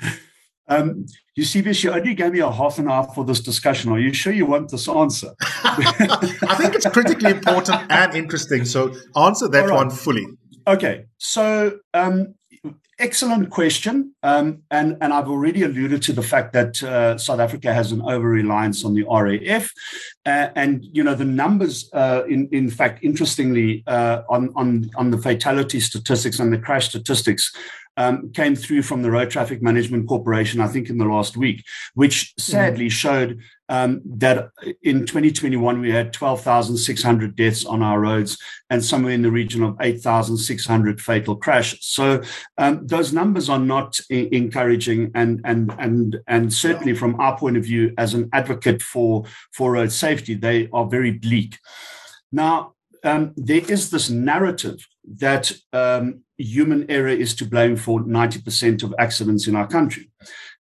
Um, 0.67 1.05
Eusebius, 1.35 1.83
you 1.83 1.91
only 1.91 2.13
gave 2.13 2.33
me 2.33 2.39
a 2.39 2.51
half 2.51 2.79
an 2.79 2.89
hour 2.89 3.07
for 3.13 3.23
this 3.23 3.39
discussion. 3.39 3.91
Are 3.91 3.99
you 3.99 4.13
sure 4.13 4.33
you 4.33 4.45
want 4.45 4.71
this 4.71 4.89
answer? 4.89 5.33
I 5.63 6.55
think 6.57 6.75
it's 6.75 6.87
critically 6.87 7.31
important 7.31 7.89
and 7.89 8.15
interesting. 8.15 8.65
So 8.65 8.93
answer 9.15 9.47
that 9.47 9.69
right. 9.69 9.75
one 9.75 9.89
fully. 9.89 10.25
Okay. 10.67 11.05
So 11.17 11.79
um, 11.93 12.33
excellent 12.99 13.49
question. 13.51 14.15
Um, 14.23 14.63
and, 14.71 14.97
and 15.01 15.13
I've 15.13 15.29
already 15.29 15.63
alluded 15.63 16.01
to 16.03 16.13
the 16.13 16.23
fact 16.23 16.53
that 16.53 16.81
uh, 16.81 17.17
South 17.17 17.39
Africa 17.39 17.73
has 17.73 17.91
an 17.91 18.01
over 18.01 18.27
reliance 18.27 18.83
on 18.83 18.93
the 18.95 19.03
RAF. 19.03 19.71
Uh, 20.25 20.49
and, 20.55 20.83
you 20.91 21.03
know, 21.03 21.13
the 21.13 21.25
numbers, 21.25 21.89
uh, 21.93 22.23
in, 22.27 22.49
in 22.51 22.69
fact, 22.69 23.03
interestingly, 23.03 23.83
uh, 23.87 24.23
on, 24.29 24.51
on, 24.55 24.89
on 24.95 25.11
the 25.11 25.17
fatality 25.17 25.79
statistics 25.79 26.39
and 26.39 26.51
the 26.51 26.57
crash 26.57 26.89
statistics 26.89 27.51
um, 27.97 28.31
came 28.31 28.55
through 28.55 28.83
from 28.83 29.01
the 29.01 29.11
Road 29.11 29.29
Traffic 29.31 29.61
Management 29.61 30.07
Corporation, 30.07 30.61
I 30.61 30.67
think, 30.67 30.89
in 30.89 30.99
the 30.99 31.05
last 31.05 31.35
week, 31.35 31.65
which 31.95 32.33
sadly 32.37 32.87
mm. 32.87 32.91
showed 32.91 33.39
um, 33.69 34.01
that 34.05 34.51
in 34.83 35.05
2021 35.05 35.81
we 35.81 35.91
had 35.91 36.13
12,600 36.13 37.35
deaths 37.35 37.65
on 37.65 37.81
our 37.81 37.99
roads 37.99 38.37
and 38.69 38.85
somewhere 38.85 39.13
in 39.13 39.23
the 39.23 39.31
region 39.31 39.63
of 39.63 39.75
8,600 39.81 41.01
fatal 41.01 41.35
crashes. 41.35 41.85
So 41.85 42.21
um, 42.57 42.85
those 42.87 43.11
numbers 43.11 43.49
are 43.49 43.59
not 43.59 43.99
I- 44.11 44.29
encouraging, 44.31 45.11
and 45.15 45.41
and 45.43 45.73
and 45.79 46.17
and 46.27 46.53
certainly 46.53 46.93
from 46.93 47.19
our 47.19 47.37
point 47.37 47.57
of 47.57 47.63
view 47.63 47.93
as 47.97 48.13
an 48.13 48.29
advocate 48.31 48.81
for 48.81 49.25
for 49.51 49.73
road 49.73 49.91
safety, 49.91 50.35
they 50.35 50.69
are 50.71 50.85
very 50.85 51.11
bleak. 51.11 51.57
Now. 52.31 52.73
Um, 53.03 53.33
there 53.37 53.61
is 53.69 53.91
this 53.91 54.09
narrative 54.09 54.85
that 55.15 55.51
um, 55.73 56.21
human 56.37 56.89
error 56.89 57.07
is 57.07 57.35
to 57.35 57.45
blame 57.45 57.75
for 57.75 58.01
90% 58.01 58.83
of 58.83 58.93
accidents 58.99 59.47
in 59.47 59.55
our 59.55 59.67
country. 59.67 60.09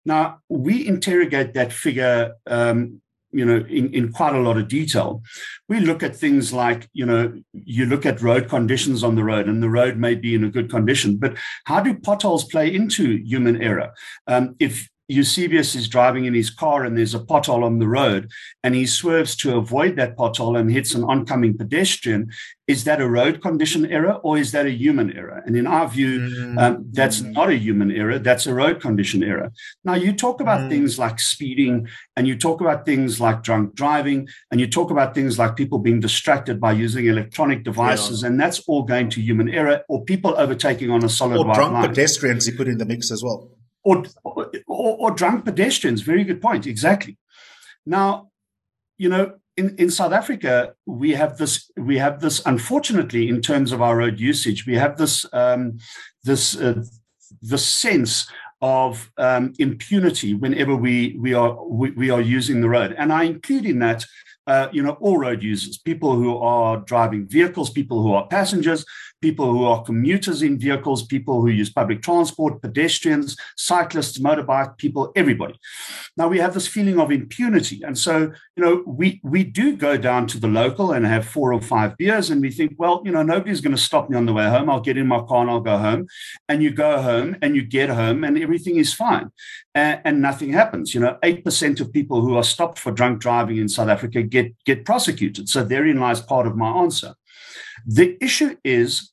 Now, 0.05 0.39
we 0.49 0.87
interrogate 0.87 1.53
that 1.53 1.73
figure, 1.73 2.33
um, 2.47 3.01
you 3.31 3.45
know, 3.45 3.57
in, 3.57 3.93
in 3.93 4.13
quite 4.13 4.33
a 4.33 4.39
lot 4.39 4.57
of 4.57 4.69
detail. 4.69 5.21
We 5.67 5.81
look 5.81 6.01
at 6.01 6.15
things 6.15 6.53
like, 6.53 6.89
you 6.93 7.05
know, 7.05 7.33
you 7.51 7.85
look 7.85 8.05
at 8.05 8.21
road 8.21 8.47
conditions 8.47 9.03
on 9.03 9.15
the 9.15 9.23
road, 9.23 9.47
and 9.47 9.61
the 9.61 9.69
road 9.69 9.97
may 9.97 10.15
be 10.15 10.33
in 10.33 10.45
a 10.45 10.49
good 10.49 10.69
condition, 10.69 11.17
but 11.17 11.35
how 11.65 11.81
do 11.81 11.99
potholes 11.99 12.45
play 12.45 12.73
into 12.73 13.17
human 13.17 13.61
error? 13.61 13.91
Um, 14.27 14.55
if 14.59 14.89
Eusebius 15.07 15.73
is 15.73 15.87
driving 15.87 16.25
in 16.25 16.33
his 16.33 16.49
car 16.49 16.83
and 16.83 16.97
there's 16.97 17.15
a 17.15 17.19
pothole 17.19 17.63
on 17.63 17.79
the 17.79 17.87
road 17.87 18.29
and 18.63 18.75
he 18.75 18.85
swerves 18.85 19.35
to 19.37 19.55
avoid 19.55 19.95
that 19.95 20.17
pothole 20.17 20.59
and 20.59 20.69
hits 20.69 20.93
an 20.93 21.03
oncoming 21.05 21.57
pedestrian. 21.57 22.29
Is 22.67 22.83
that 22.83 22.99
a 22.99 23.07
road 23.07 23.41
condition 23.41 23.85
error 23.85 24.15
or 24.23 24.37
is 24.37 24.51
that 24.51 24.65
a 24.65 24.71
human 24.71 25.15
error? 25.15 25.41
And 25.45 25.55
in 25.55 25.65
our 25.65 25.87
view, 25.87 26.19
mm-hmm. 26.19 26.57
um, 26.57 26.85
that's 26.91 27.21
not 27.21 27.49
a 27.49 27.55
human 27.55 27.89
error, 27.89 28.19
that's 28.19 28.45
a 28.45 28.53
road 28.53 28.81
condition 28.81 29.23
error. 29.23 29.53
Now, 29.85 29.93
you 29.93 30.11
talk 30.11 30.41
about 30.41 30.59
mm-hmm. 30.59 30.69
things 30.71 30.99
like 30.99 31.21
speeding 31.21 31.87
and 32.17 32.27
you 32.27 32.37
talk 32.37 32.59
about 32.59 32.85
things 32.85 33.21
like 33.21 33.43
drunk 33.43 33.75
driving 33.75 34.27
and 34.51 34.59
you 34.59 34.67
talk 34.67 34.91
about 34.91 35.15
things 35.15 35.39
like 35.39 35.55
people 35.55 35.79
being 35.79 36.01
distracted 36.01 36.59
by 36.59 36.73
using 36.73 37.05
electronic 37.05 37.63
devices, 37.63 38.21
yeah. 38.21 38.27
and 38.27 38.39
that's 38.39 38.59
all 38.67 38.83
going 38.83 39.09
to 39.11 39.21
human 39.21 39.47
error 39.47 39.81
or 39.87 40.03
people 40.03 40.35
overtaking 40.37 40.91
on 40.91 41.05
a 41.05 41.09
solid 41.09 41.37
or 41.37 41.53
drunk 41.53 41.73
line. 41.73 41.87
pedestrians 41.87 42.45
you 42.47 42.57
put 42.57 42.67
in 42.67 42.77
the 42.77 42.85
mix 42.85 43.11
as 43.11 43.23
well 43.23 43.49
or, 43.87 44.03
or, 44.25 44.97
or 45.01 45.11
drunk 45.11 45.45
pedestrians. 45.45 46.01
Very 46.01 46.25
good 46.25 46.41
point. 46.41 46.67
Exactly. 46.67 47.17
Now, 47.85 48.31
you 48.97 49.07
know, 49.07 49.35
in, 49.55 49.75
in 49.77 49.89
South 49.89 50.11
Africa, 50.11 50.73
we 50.85 51.11
have 51.11 51.37
this. 51.37 51.71
We 51.77 51.97
have 51.97 52.19
this. 52.19 52.41
Unfortunately, 52.45 53.29
in 53.29 53.41
terms 53.41 53.71
of 53.71 53.81
our 53.81 53.97
road 53.97 54.19
usage, 54.19 54.67
we 54.67 54.75
have 54.75 54.97
this 54.97 55.25
um, 55.33 55.79
this 56.23 56.55
uh, 56.55 56.83
the 57.41 57.57
sense 57.57 58.27
of 58.61 59.11
um, 59.17 59.53
impunity 59.57 60.33
whenever 60.33 60.75
we 60.75 61.15
we 61.19 61.33
are 61.33 61.65
we, 61.65 61.91
we, 61.91 62.09
are 62.09 62.21
using 62.21 62.61
the 62.61 62.69
road, 62.69 62.93
and 62.97 63.11
I 63.13 63.23
include 63.23 63.65
in 63.65 63.79
that. 63.79 64.05
Uh, 64.47 64.69
you 64.71 64.81
know, 64.81 64.97
all 65.01 65.17
road 65.17 65.43
users, 65.43 65.77
people 65.77 66.15
who 66.15 66.37
are 66.37 66.77
driving 66.77 67.27
vehicles, 67.27 67.69
people 67.69 68.01
who 68.01 68.13
are 68.13 68.27
passengers, 68.27 68.85
people 69.21 69.51
who 69.51 69.63
are 69.65 69.83
commuters 69.83 70.41
in 70.41 70.59
vehicles, 70.59 71.05
people 71.05 71.41
who 71.41 71.49
use 71.49 71.71
public 71.71 72.01
transport, 72.01 72.61
pedestrians, 72.61 73.35
cyclists, 73.55 74.19
motorbike 74.19 74.77
people, 74.77 75.11
everybody. 75.15 75.59
Now 76.15 76.27
we 76.27 76.39
have 76.39 76.53
this 76.53 76.67
feeling 76.67 76.99
of 76.99 77.11
impunity. 77.11 77.81
And 77.83 77.97
so, 77.97 78.31
you 78.55 78.63
know, 78.63 78.83
we 78.85 79.19
we 79.23 79.43
do 79.43 79.75
go 79.75 79.97
down 79.97 80.27
to 80.27 80.39
the 80.39 80.47
local 80.47 80.91
and 80.91 81.05
have 81.05 81.27
four 81.27 81.53
or 81.53 81.61
five 81.61 81.97
beers 81.97 82.29
and 82.29 82.41
we 82.41 82.51
think, 82.51 82.75
well, 82.77 83.01
you 83.05 83.11
know, 83.11 83.23
nobody's 83.23 83.61
going 83.61 83.75
to 83.75 83.81
stop 83.81 84.09
me 84.09 84.17
on 84.17 84.25
the 84.25 84.33
way 84.33 84.47
home. 84.49 84.69
I'll 84.69 84.81
get 84.81 84.97
in 84.97 85.07
my 85.07 85.21
car 85.21 85.41
and 85.41 85.49
I'll 85.49 85.61
go 85.61 85.77
home. 85.77 86.07
And 86.47 86.61
you 86.61 86.71
go 86.71 87.01
home 87.01 87.35
and 87.41 87.55
you 87.55 87.63
get 87.63 87.89
home 87.89 88.23
and 88.23 88.37
everything 88.37 88.77
is 88.77 88.93
fine. 88.93 89.31
And, 89.77 90.21
nothing 90.21 90.53
happens. 90.53 90.95
You 90.95 91.01
know, 91.01 91.17
8% 91.23 91.79
of 91.79 91.93
people 91.93 92.21
who 92.21 92.35
are 92.35 92.43
stopped 92.43 92.79
for 92.79 92.91
drunk 92.91 93.21
driving 93.21 93.57
in 93.57 93.69
South 93.69 93.89
Africa 93.89 94.23
get, 94.23 94.55
get 94.65 94.85
prosecuted. 94.85 95.49
So 95.49 95.63
therein 95.63 95.99
lies 95.99 96.19
part 96.19 96.47
of 96.47 96.57
my 96.57 96.69
answer. 96.69 97.13
The 97.85 98.17
issue 98.19 98.57
is 98.63 99.11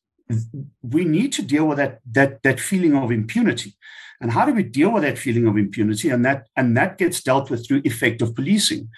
we 0.82 1.04
need 1.04 1.34
to 1.34 1.42
deal 1.42 1.66
with 1.66 1.76
that, 1.76 2.00
that, 2.12 2.42
that 2.44 2.60
feeling 2.60 2.96
of 2.96 3.12
impunity. 3.12 3.74
And 4.22 4.32
how 4.32 4.46
do 4.46 4.54
we 4.54 4.62
deal 4.62 4.90
with 4.90 5.02
that 5.02 5.18
feeling 5.18 5.46
of 5.46 5.58
impunity? 5.58 6.08
And 6.08 6.24
that, 6.24 6.46
and 6.56 6.74
that 6.78 6.96
gets 6.96 7.22
dealt 7.22 7.50
with 7.50 7.66
through 7.66 7.82
effective 7.84 8.34
policing. 8.34 8.88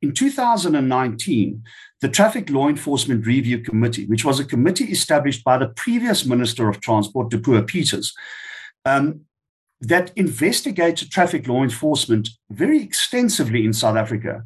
In 0.00 0.12
2019, 0.12 1.62
the 2.00 2.08
Traffic 2.08 2.50
Law 2.50 2.68
Enforcement 2.68 3.24
Review 3.24 3.60
Committee, 3.60 4.06
which 4.06 4.24
was 4.24 4.40
a 4.40 4.44
committee 4.44 4.86
established 4.86 5.44
by 5.44 5.56
the 5.56 5.68
previous 5.68 6.26
Minister 6.26 6.68
of 6.68 6.80
Transport, 6.80 7.30
Dipuo 7.30 7.64
Peters, 7.64 8.12
um, 8.84 9.20
that 9.82 10.12
investigated 10.14 11.10
traffic 11.10 11.48
law 11.48 11.62
enforcement 11.62 12.28
very 12.50 12.80
extensively 12.80 13.64
in 13.64 13.72
South 13.72 13.96
Africa, 13.96 14.44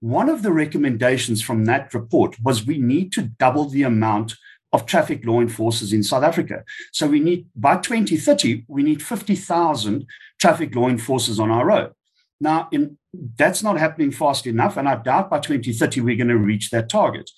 one 0.00 0.28
of 0.28 0.42
the 0.42 0.50
recommendations 0.50 1.40
from 1.40 1.64
that 1.66 1.94
report 1.94 2.36
was 2.42 2.66
we 2.66 2.78
need 2.78 3.12
to 3.12 3.22
double 3.22 3.68
the 3.68 3.84
amount 3.84 4.34
of 4.72 4.84
traffic 4.84 5.24
law 5.24 5.40
enforcers 5.40 5.92
in 5.92 6.02
South 6.02 6.24
Africa. 6.24 6.64
So 6.92 7.06
we 7.06 7.20
need, 7.20 7.46
by 7.54 7.76
2030, 7.76 8.64
we 8.66 8.82
need 8.82 9.02
50,000 9.02 10.04
traffic 10.40 10.74
law 10.74 10.88
enforcers 10.88 11.38
on 11.38 11.50
our 11.50 11.66
road. 11.66 11.92
Now, 12.40 12.68
in, 12.72 12.98
that's 13.36 13.62
not 13.62 13.78
happening 13.78 14.10
fast 14.10 14.48
enough, 14.48 14.76
and 14.76 14.88
I 14.88 14.96
doubt 14.96 15.30
by 15.30 15.38
2030 15.38 16.00
we're 16.00 16.16
going 16.16 16.26
to 16.26 16.38
reach 16.38 16.70
that 16.70 16.88
target. 16.88 17.30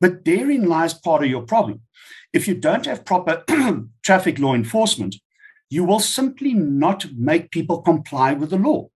But 0.00 0.24
therein 0.24 0.66
lies 0.68 0.94
part 0.94 1.22
of 1.22 1.30
your 1.30 1.42
problem. 1.42 1.82
If 2.32 2.48
you 2.48 2.54
don't 2.54 2.86
have 2.86 3.04
proper 3.04 3.44
traffic 4.02 4.40
law 4.40 4.54
enforcement, 4.54 5.14
you 5.70 5.84
will 5.84 6.00
simply 6.00 6.54
not 6.54 7.06
make 7.16 7.50
people 7.50 7.82
comply 7.82 8.32
with 8.32 8.50
the 8.50 8.56
law. 8.56 8.88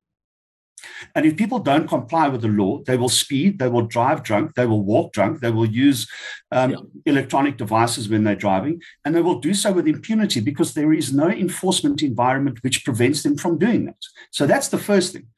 And 1.14 1.26
if 1.26 1.36
people 1.36 1.58
don't 1.58 1.88
comply 1.88 2.28
with 2.28 2.42
the 2.42 2.48
law, 2.48 2.82
they 2.86 2.96
will 2.96 3.08
speed, 3.08 3.58
they 3.58 3.68
will 3.68 3.86
drive 3.86 4.22
drunk, 4.22 4.54
they 4.54 4.66
will 4.66 4.82
walk 4.82 5.12
drunk, 5.12 5.40
they 5.40 5.50
will 5.50 5.66
use 5.66 6.08
um, 6.50 6.70
yeah. 6.70 6.78
electronic 7.06 7.56
devices 7.56 8.08
when 8.08 8.24
they're 8.24 8.34
driving, 8.34 8.80
and 9.04 9.14
they 9.14 9.22
will 9.22 9.38
do 9.38 9.54
so 9.54 9.72
with 9.72 9.86
impunity 9.86 10.40
because 10.40 10.74
there 10.74 10.92
is 10.92 11.12
no 11.12 11.28
enforcement 11.28 12.02
environment 12.02 12.58
which 12.62 12.84
prevents 12.84 13.22
them 13.22 13.36
from 13.36 13.58
doing 13.58 13.86
that. 13.86 13.96
So 14.30 14.46
that's 14.46 14.68
the 14.68 14.78
first 14.78 15.12
thing. 15.12 15.28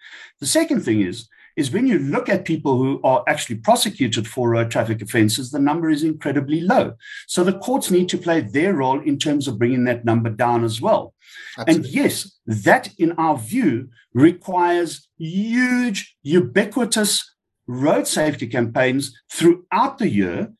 The 0.40 0.46
second 0.46 0.82
thing 0.82 1.02
is, 1.02 1.28
is 1.56 1.70
when 1.70 1.86
you 1.86 1.98
look 1.98 2.28
at 2.28 2.44
people 2.44 2.76
who 2.78 3.00
are 3.04 3.22
actually 3.26 3.56
prosecuted 3.56 4.26
for 4.26 4.50
road 4.50 4.70
traffic 4.70 5.00
offenses, 5.00 5.50
the 5.50 5.58
number 5.58 5.88
is 5.88 6.02
incredibly 6.02 6.60
low. 6.60 6.94
So 7.26 7.44
the 7.44 7.58
courts 7.58 7.90
need 7.90 8.08
to 8.10 8.18
play 8.18 8.40
their 8.40 8.74
role 8.74 9.00
in 9.00 9.18
terms 9.18 9.46
of 9.46 9.58
bringing 9.58 9.84
that 9.84 10.04
number 10.04 10.30
down 10.30 10.64
as 10.64 10.80
well. 10.80 11.14
Absolutely. 11.58 11.74
And 11.74 11.94
yes, 11.94 12.38
that 12.46 12.90
in 12.98 13.12
our 13.12 13.38
view 13.38 13.88
requires 14.12 15.08
huge, 15.18 16.16
ubiquitous 16.22 17.34
road 17.66 18.06
safety 18.06 18.46
campaigns 18.46 19.16
throughout 19.32 19.98
the 19.98 20.08
year 20.08 20.52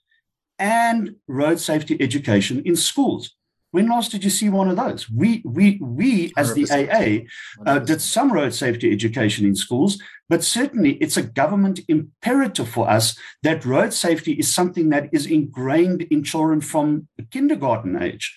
and 0.59 1.17
road 1.27 1.61
safety 1.61 1.97
education 2.01 2.63
in 2.65 2.77
schools. 2.77 3.35
When 3.73 3.89
last 3.89 4.13
did 4.13 4.23
you 4.23 4.31
see 4.31 4.49
one 4.49 4.71
of 4.71 4.77
those? 4.77 5.11
We, 5.11 5.43
we, 5.45 5.81
we 5.83 6.33
as 6.37 6.55
the 6.55 6.71
AA, 6.71 7.27
uh, 7.69 7.81
did 7.81 8.01
some 8.01 8.33
road 8.33 8.55
safety 8.55 8.93
education 8.93 9.45
in 9.45 9.57
schools, 9.57 10.01
but 10.29 10.43
certainly, 10.43 10.93
it's 10.95 11.19
a 11.19 11.23
government 11.23 11.81
imperative 11.87 12.69
for 12.69 12.89
us 12.89 13.17
that 13.43 13.65
road 13.65 13.93
safety 13.93 14.33
is 14.33 14.53
something 14.53 14.89
that 14.89 15.11
is 15.13 15.27
ingrained 15.27 16.03
in 16.03 16.25
children 16.25 16.63
from 16.63 17.09
kindergarten 17.31 18.01
age. 18.01 18.35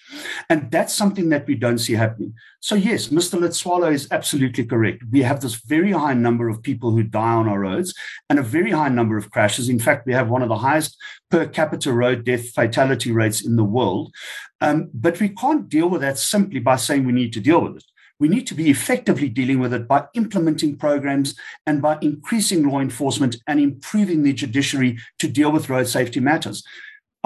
And 0.50 0.70
that's 0.70 0.94
something 0.94 1.30
that 1.30 1.48
we 1.48 1.56
don't 1.56 1.78
see 1.78 1.94
happening. 1.94 2.34
So, 2.60 2.76
yes, 2.76 3.08
Mr. 3.08 3.40
Letsoalo 3.40 3.94
is 3.94 4.08
absolutely 4.12 4.66
correct. 4.66 5.04
We 5.12 5.22
have 5.22 5.40
this 5.40 5.56
very 5.56 5.92
high 5.92 6.14
number 6.14 6.50
of 6.50 6.62
people 6.62 6.92
who 6.92 7.04
die 7.04 7.34
on 7.34 7.48
our 7.48 7.62
roads 7.62 7.94
and 8.30 8.38
a 8.38 8.44
very 8.44 8.72
high 8.72 8.90
number 8.90 9.16
of 9.16 9.32
crashes. 9.32 9.70
In 9.70 9.80
fact, 9.80 10.06
we 10.06 10.14
have 10.14 10.30
one 10.30 10.42
of 10.42 10.50
the 10.50 10.58
highest 10.58 10.98
per 11.32 11.46
capita 11.48 11.94
road 11.94 12.26
death 12.26 12.50
fatality 12.50 13.14
rates 13.14 13.46
in 13.46 13.56
the 13.56 13.64
world. 13.64 14.14
Um, 14.60 14.90
but 14.94 15.20
we 15.22 15.30
can't 15.30 15.70
deal 15.70 15.90
with 15.90 16.02
that 16.02 16.18
simply 16.18 16.60
by 16.60 16.76
saying 16.76 17.06
we 17.06 17.14
need 17.14 17.32
to 17.34 17.40
deal 17.40 17.62
with 17.62 17.78
it. 17.78 17.86
We 18.20 18.28
need 18.28 18.48
to 18.48 18.56
be 18.56 18.70
effectively 18.70 19.30
dealing 19.30 19.60
with 19.60 19.74
it 19.74 19.88
by 19.88 20.06
implementing 20.16 20.78
programs 20.78 21.36
and 21.66 21.82
by 21.82 22.00
increasing 22.02 22.68
law 22.68 22.80
enforcement 22.80 23.38
and 23.46 23.60
improving 23.60 24.24
the 24.24 24.34
judiciary 24.34 24.98
to 25.20 25.28
deal 25.28 25.52
with 25.52 25.70
road 25.70 25.88
safety 25.88 26.20
matters. 26.20 26.64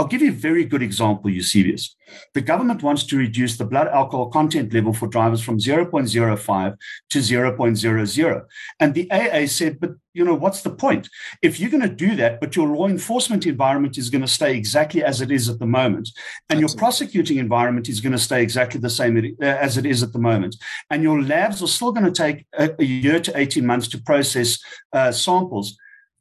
I'll 0.01 0.07
give 0.07 0.23
you 0.23 0.31
a 0.31 0.45
very 0.49 0.65
good 0.65 0.81
example, 0.81 1.29
Eusebius. 1.29 1.95
The 2.33 2.41
government 2.41 2.81
wants 2.81 3.03
to 3.03 3.17
reduce 3.17 3.57
the 3.57 3.65
blood 3.65 3.87
alcohol 3.87 4.31
content 4.31 4.73
level 4.73 4.93
for 4.93 5.07
drivers 5.07 5.43
from 5.43 5.59
0.05 5.59 6.75
to 7.11 7.19
0.00. 7.19 8.45
And 8.79 8.93
the 8.95 9.11
AA 9.11 9.45
said, 9.45 9.79
but 9.79 9.91
you 10.15 10.25
know, 10.25 10.33
what's 10.33 10.63
the 10.63 10.71
point? 10.71 11.07
If 11.43 11.59
you're 11.59 11.69
going 11.69 11.87
to 11.87 11.95
do 12.07 12.15
that, 12.15 12.39
but 12.39 12.55
your 12.55 12.69
law 12.69 12.87
enforcement 12.87 13.45
environment 13.45 13.99
is 13.99 14.09
going 14.09 14.23
to 14.23 14.27
stay 14.27 14.57
exactly 14.57 15.03
as 15.03 15.21
it 15.21 15.29
is 15.29 15.47
at 15.49 15.59
the 15.59 15.67
moment, 15.67 16.09
and 16.49 16.57
Absolutely. 16.57 16.61
your 16.61 16.79
prosecuting 16.79 17.37
environment 17.37 17.87
is 17.87 18.01
going 18.01 18.13
to 18.13 18.17
stay 18.17 18.41
exactly 18.41 18.81
the 18.81 18.89
same 18.89 19.35
uh, 19.39 19.45
as 19.45 19.77
it 19.77 19.85
is 19.85 20.01
at 20.01 20.13
the 20.13 20.19
moment, 20.19 20.55
and 20.89 21.03
your 21.03 21.21
labs 21.21 21.61
are 21.61 21.67
still 21.67 21.91
going 21.91 22.11
to 22.11 22.11
take 22.11 22.47
a, 22.57 22.73
a 22.79 22.83
year 22.83 23.19
to 23.19 23.37
18 23.37 23.63
months 23.63 23.87
to 23.89 24.01
process 24.01 24.57
uh, 24.93 25.11
samples, 25.11 25.77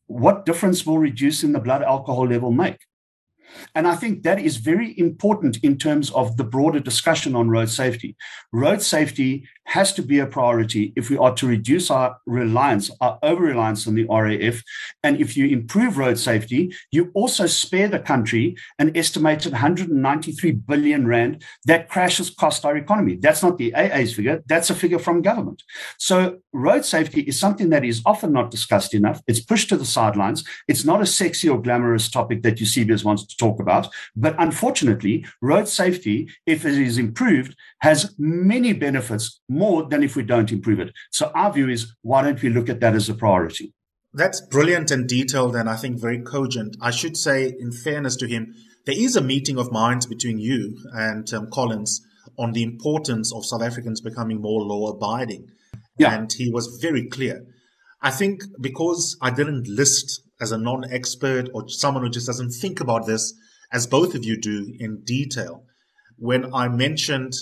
what 0.06 0.44
difference 0.44 0.84
will 0.84 0.98
reducing 0.98 1.52
the 1.52 1.60
blood 1.60 1.82
alcohol 1.82 2.28
level 2.28 2.52
make? 2.52 2.76
And 3.74 3.86
I 3.86 3.94
think 3.94 4.22
that 4.22 4.38
is 4.40 4.56
very 4.56 4.98
important 4.98 5.58
in 5.62 5.78
terms 5.78 6.10
of 6.10 6.36
the 6.36 6.44
broader 6.44 6.80
discussion 6.80 7.34
on 7.34 7.50
road 7.50 7.70
safety. 7.70 8.16
Road 8.52 8.82
safety 8.82 9.48
has 9.70 9.92
to 9.92 10.02
be 10.02 10.18
a 10.18 10.26
priority 10.26 10.92
if 10.96 11.10
we 11.10 11.16
are 11.16 11.32
to 11.32 11.46
reduce 11.46 11.92
our 11.92 12.16
reliance, 12.26 12.90
our 13.00 13.20
over 13.22 13.44
reliance 13.44 13.86
on 13.86 13.94
the 13.94 14.04
RAF. 14.06 14.62
And 15.04 15.20
if 15.20 15.36
you 15.36 15.46
improve 15.46 15.96
road 15.96 16.18
safety, 16.18 16.74
you 16.90 17.12
also 17.14 17.46
spare 17.46 17.86
the 17.86 18.00
country 18.00 18.56
an 18.80 18.96
estimated 18.96 19.52
193 19.52 20.50
billion 20.50 21.06
Rand 21.06 21.44
that 21.66 21.88
crashes 21.88 22.30
cost 22.30 22.64
our 22.64 22.76
economy. 22.76 23.14
That's 23.14 23.44
not 23.44 23.58
the 23.58 23.72
AA's 23.76 24.12
figure, 24.12 24.42
that's 24.46 24.70
a 24.70 24.74
figure 24.74 24.98
from 24.98 25.22
government. 25.22 25.62
So, 25.98 26.38
road 26.52 26.84
safety 26.84 27.20
is 27.20 27.38
something 27.38 27.70
that 27.70 27.84
is 27.84 28.02
often 28.04 28.32
not 28.32 28.50
discussed 28.50 28.92
enough. 28.92 29.22
It's 29.28 29.40
pushed 29.40 29.68
to 29.68 29.76
the 29.76 29.84
sidelines. 29.84 30.42
It's 30.66 30.84
not 30.84 31.00
a 31.00 31.06
sexy 31.06 31.48
or 31.48 31.62
glamorous 31.62 32.10
topic 32.10 32.42
that 32.42 32.58
Eusebius 32.58 33.04
wants 33.04 33.24
to 33.24 33.36
talk 33.36 33.60
about. 33.60 33.86
But 34.16 34.34
unfortunately, 34.40 35.24
road 35.40 35.68
safety, 35.68 36.28
if 36.44 36.64
it 36.64 36.76
is 36.76 36.98
improved, 36.98 37.54
has 37.82 38.14
many 38.18 38.72
benefits 38.72 39.40
than 39.88 40.02
if 40.02 40.16
we 40.16 40.22
don't 40.22 40.52
improve 40.52 40.80
it. 40.80 40.92
So 41.10 41.30
our 41.34 41.52
view 41.52 41.68
is 41.68 41.94
why 42.02 42.22
don't 42.22 42.42
we 42.42 42.48
look 42.48 42.68
at 42.68 42.80
that 42.80 42.94
as 42.94 43.08
a 43.08 43.14
priority? 43.14 43.72
That's 44.12 44.40
brilliant 44.40 44.90
and 44.90 45.08
detailed, 45.08 45.54
and 45.54 45.68
I 45.68 45.76
think 45.76 46.00
very 46.00 46.20
cogent. 46.20 46.76
I 46.80 46.90
should 46.90 47.16
say, 47.16 47.54
in 47.58 47.70
fairness 47.70 48.16
to 48.16 48.26
him, 48.26 48.54
there 48.86 48.98
is 48.98 49.14
a 49.14 49.20
meeting 49.20 49.56
of 49.58 49.70
minds 49.70 50.06
between 50.06 50.38
you 50.38 50.76
and 50.92 51.32
um, 51.32 51.48
Collins 51.52 52.00
on 52.36 52.52
the 52.52 52.62
importance 52.62 53.32
of 53.32 53.44
South 53.44 53.62
Africans 53.62 54.00
becoming 54.00 54.40
more 54.40 54.62
law 54.62 54.90
abiding. 54.90 55.48
Yeah. 55.98 56.14
And 56.14 56.32
he 56.32 56.50
was 56.50 56.78
very 56.80 57.06
clear. 57.06 57.44
I 58.02 58.10
think 58.10 58.42
because 58.60 59.16
I 59.20 59.30
didn't 59.30 59.68
list 59.68 60.22
as 60.40 60.50
a 60.50 60.58
non 60.58 60.90
expert 60.90 61.50
or 61.52 61.68
someone 61.68 62.02
who 62.02 62.10
just 62.10 62.26
doesn't 62.26 62.52
think 62.52 62.80
about 62.80 63.06
this, 63.06 63.34
as 63.72 63.86
both 63.86 64.14
of 64.14 64.24
you 64.24 64.40
do 64.40 64.74
in 64.80 65.02
detail, 65.04 65.64
when 66.16 66.52
I 66.54 66.68
mentioned 66.68 67.34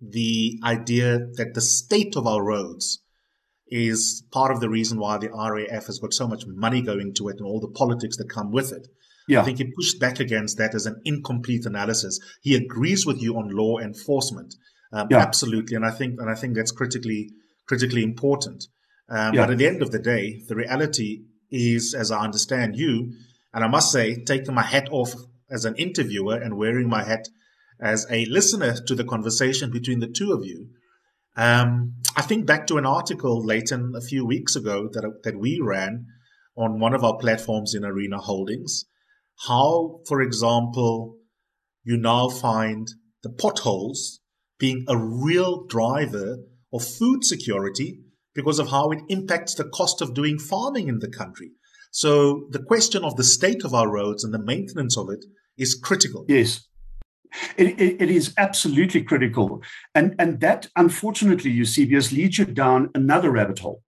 the 0.00 0.58
idea 0.64 1.18
that 1.36 1.52
the 1.54 1.60
state 1.60 2.16
of 2.16 2.26
our 2.26 2.42
roads 2.42 3.02
is 3.68 4.24
part 4.30 4.52
of 4.52 4.60
the 4.60 4.68
reason 4.68 4.98
why 4.98 5.18
the 5.18 5.30
RAF 5.30 5.86
has 5.86 5.98
got 5.98 6.14
so 6.14 6.26
much 6.26 6.44
money 6.46 6.82
going 6.82 7.12
to 7.14 7.28
it 7.28 7.36
and 7.38 7.46
all 7.46 7.60
the 7.60 7.68
politics 7.68 8.16
that 8.16 8.30
come 8.30 8.52
with 8.52 8.72
it. 8.72 8.86
Yeah. 9.28 9.40
I 9.40 9.44
think 9.44 9.58
he 9.58 9.72
pushed 9.72 9.98
back 9.98 10.20
against 10.20 10.56
that 10.58 10.74
as 10.74 10.86
an 10.86 11.00
incomplete 11.04 11.66
analysis. 11.66 12.20
He 12.42 12.54
agrees 12.54 13.04
with 13.04 13.20
you 13.20 13.36
on 13.36 13.48
law 13.48 13.78
enforcement, 13.78 14.54
um, 14.92 15.08
yeah. 15.10 15.18
absolutely, 15.18 15.74
and 15.74 15.84
I 15.84 15.90
think 15.90 16.20
and 16.20 16.30
I 16.30 16.34
think 16.34 16.54
that's 16.54 16.70
critically 16.70 17.30
critically 17.66 18.04
important. 18.04 18.64
Um, 19.08 19.34
yeah. 19.34 19.42
But 19.42 19.52
at 19.52 19.58
the 19.58 19.66
end 19.66 19.82
of 19.82 19.90
the 19.90 19.98
day, 19.98 20.42
the 20.46 20.54
reality 20.54 21.24
is, 21.50 21.92
as 21.92 22.12
I 22.12 22.22
understand 22.22 22.76
you, 22.76 23.14
and 23.52 23.64
I 23.64 23.68
must 23.68 23.90
say, 23.90 24.22
taking 24.22 24.54
my 24.54 24.62
hat 24.62 24.88
off 24.90 25.12
as 25.50 25.64
an 25.64 25.74
interviewer 25.76 26.36
and 26.36 26.56
wearing 26.56 26.88
my 26.88 27.04
hat 27.04 27.28
as 27.80 28.06
a 28.10 28.24
listener 28.26 28.74
to 28.86 28.94
the 28.94 29.04
conversation 29.04 29.70
between 29.70 30.00
the 30.00 30.08
two 30.08 30.32
of 30.32 30.44
you. 30.44 30.68
Um, 31.36 31.94
I 32.16 32.22
think 32.22 32.46
back 32.46 32.66
to 32.68 32.78
an 32.78 32.86
article, 32.86 33.44
Layton, 33.44 33.92
a 33.94 34.00
few 34.00 34.24
weeks 34.24 34.56
ago 34.56 34.88
that, 34.92 35.20
that 35.24 35.38
we 35.38 35.60
ran 35.62 36.06
on 36.56 36.80
one 36.80 36.94
of 36.94 37.04
our 37.04 37.18
platforms 37.18 37.74
in 37.74 37.84
Arena 37.84 38.18
Holdings. 38.18 38.86
How, 39.46 40.00
for 40.08 40.22
example, 40.22 41.16
you 41.84 41.98
now 41.98 42.28
find 42.28 42.88
the 43.22 43.30
potholes 43.30 44.20
being 44.58 44.84
a 44.88 44.96
real 44.96 45.66
driver 45.66 46.38
of 46.72 46.84
food 46.84 47.24
security 47.24 48.00
because 48.34 48.58
of 48.58 48.70
how 48.70 48.90
it 48.90 49.02
impacts 49.08 49.54
the 49.54 49.64
cost 49.64 50.00
of 50.00 50.14
doing 50.14 50.38
farming 50.38 50.88
in 50.88 51.00
the 51.00 51.10
country. 51.10 51.50
So 51.90 52.46
the 52.50 52.62
question 52.62 53.04
of 53.04 53.16
the 53.16 53.24
state 53.24 53.64
of 53.64 53.74
our 53.74 53.90
roads 53.90 54.24
and 54.24 54.32
the 54.32 54.42
maintenance 54.42 54.96
of 54.96 55.08
it 55.10 55.24
is 55.56 55.74
critical. 55.74 56.24
Yes. 56.28 56.66
It, 57.56 57.80
it, 57.80 58.02
it 58.02 58.10
is 58.10 58.34
absolutely 58.38 59.02
critical. 59.02 59.62
And, 59.94 60.14
and 60.18 60.40
that, 60.40 60.68
unfortunately, 60.76 61.50
Eusebius, 61.50 62.12
leads 62.12 62.38
you 62.38 62.44
down 62.44 62.90
another 62.94 63.30
rabbit 63.30 63.58
hole. 63.58 63.82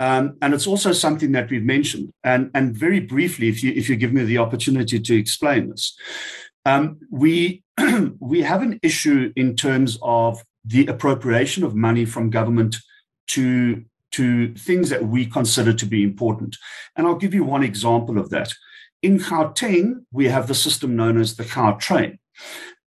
Um, 0.00 0.36
and 0.42 0.52
it's 0.52 0.66
also 0.66 0.92
something 0.92 1.32
that 1.32 1.48
we've 1.50 1.64
mentioned. 1.64 2.12
And, 2.24 2.50
and 2.54 2.76
very 2.76 3.00
briefly, 3.00 3.48
if 3.48 3.62
you, 3.62 3.72
if 3.72 3.88
you 3.88 3.96
give 3.96 4.12
me 4.12 4.24
the 4.24 4.38
opportunity 4.38 4.98
to 4.98 5.14
explain 5.16 5.70
this, 5.70 5.96
um, 6.64 6.98
we, 7.10 7.62
we 8.18 8.42
have 8.42 8.62
an 8.62 8.80
issue 8.82 9.32
in 9.36 9.54
terms 9.54 9.98
of 10.02 10.42
the 10.64 10.86
appropriation 10.86 11.64
of 11.64 11.74
money 11.74 12.04
from 12.04 12.30
government 12.30 12.76
to, 13.28 13.84
to 14.12 14.54
things 14.54 14.90
that 14.90 15.06
we 15.06 15.26
consider 15.26 15.72
to 15.72 15.86
be 15.86 16.02
important. 16.02 16.56
And 16.96 17.06
I'll 17.06 17.14
give 17.14 17.34
you 17.34 17.44
one 17.44 17.62
example 17.62 18.18
of 18.18 18.30
that. 18.30 18.52
In 19.02 19.18
Gauteng, 19.18 20.04
we 20.12 20.28
have 20.28 20.46
the 20.46 20.54
system 20.54 20.94
known 20.96 21.20
as 21.20 21.36
the 21.36 21.44
Gautrain. 21.44 22.18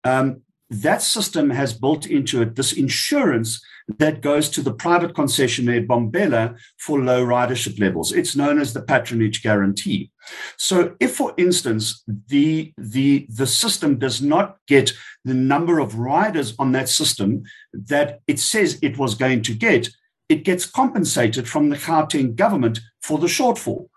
Um, 0.03 0.41
that 0.69 1.01
system 1.01 1.51
has 1.51 1.73
built 1.73 2.07
into 2.07 2.41
it 2.41 2.55
this 2.55 2.73
insurance 2.73 3.63
that 3.99 4.21
goes 4.21 4.49
to 4.49 4.61
the 4.61 4.73
private 4.73 5.13
concessionaire 5.13 5.85
Bombela 5.85 6.57
for 6.79 6.99
low 6.99 7.23
ridership 7.23 7.79
levels. 7.79 8.11
It's 8.11 8.35
known 8.35 8.59
as 8.59 8.73
the 8.73 8.81
patronage 8.81 9.43
guarantee. 9.43 10.11
So 10.57 10.95
if, 10.99 11.15
for 11.15 11.33
instance, 11.37 12.03
the, 12.27 12.73
the, 12.77 13.27
the 13.29 13.45
system 13.45 13.99
does 13.99 14.23
not 14.23 14.57
get 14.67 14.91
the 15.23 15.35
number 15.35 15.79
of 15.79 15.99
riders 15.99 16.55
on 16.57 16.71
that 16.71 16.89
system 16.89 17.43
that 17.73 18.21
it 18.27 18.39
says 18.39 18.79
it 18.81 18.97
was 18.97 19.13
going 19.13 19.43
to 19.43 19.53
get, 19.53 19.89
it 20.29 20.43
gets 20.43 20.65
compensated 20.65 21.47
from 21.47 21.69
the 21.69 21.77
Gauteng 21.77 22.35
government 22.35 22.79
for 23.03 23.19
the 23.19 23.27
shortfall. 23.27 23.89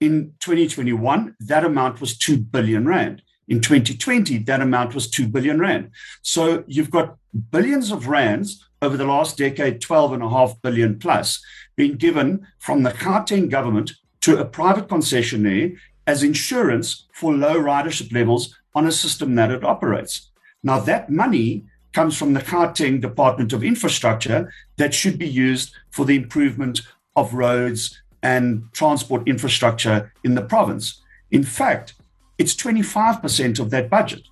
In 0.00 0.34
2021, 0.40 1.34
that 1.40 1.64
amount 1.64 2.00
was 2.00 2.16
2 2.18 2.38
billion 2.38 2.86
rand. 2.86 3.22
In 3.48 3.60
2020, 3.60 4.38
that 4.38 4.60
amount 4.60 4.94
was 4.94 5.10
2 5.10 5.28
billion 5.28 5.58
rand. 5.58 5.90
So 6.22 6.64
you've 6.66 6.90
got 6.90 7.16
billions 7.50 7.90
of 7.90 8.08
rands 8.08 8.64
over 8.80 8.96
the 8.96 9.04
last 9.04 9.36
decade, 9.36 9.80
12 9.80 10.14
and 10.14 10.22
a 10.22 10.28
half 10.28 10.60
billion 10.62 10.98
plus, 10.98 11.44
being 11.76 11.96
given 11.96 12.46
from 12.58 12.82
the 12.82 12.90
Gauteng 12.90 13.50
government 13.50 13.92
to 14.22 14.38
a 14.38 14.44
private 14.44 14.88
concessionaire 14.88 15.76
as 16.06 16.22
insurance 16.22 17.06
for 17.12 17.34
low 17.34 17.56
ridership 17.56 18.12
levels 18.12 18.56
on 18.74 18.86
a 18.86 18.92
system 18.92 19.34
that 19.34 19.50
it 19.50 19.64
operates. 19.64 20.30
Now, 20.62 20.80
that 20.80 21.10
money 21.10 21.64
comes 21.92 22.16
from 22.16 22.34
the 22.34 22.40
Gauteng 22.40 23.00
Department 23.00 23.52
of 23.52 23.62
Infrastructure 23.62 24.52
that 24.76 24.94
should 24.94 25.18
be 25.18 25.28
used 25.28 25.74
for 25.90 26.04
the 26.04 26.16
improvement 26.16 26.80
of 27.16 27.34
roads 27.34 28.02
and 28.22 28.64
transport 28.72 29.28
infrastructure 29.28 30.12
in 30.24 30.34
the 30.34 30.42
province. 30.42 31.02
In 31.30 31.44
fact, 31.44 31.94
it's 32.38 32.54
25% 32.54 33.58
of 33.60 33.70
that 33.70 33.90
budget. 33.90 34.22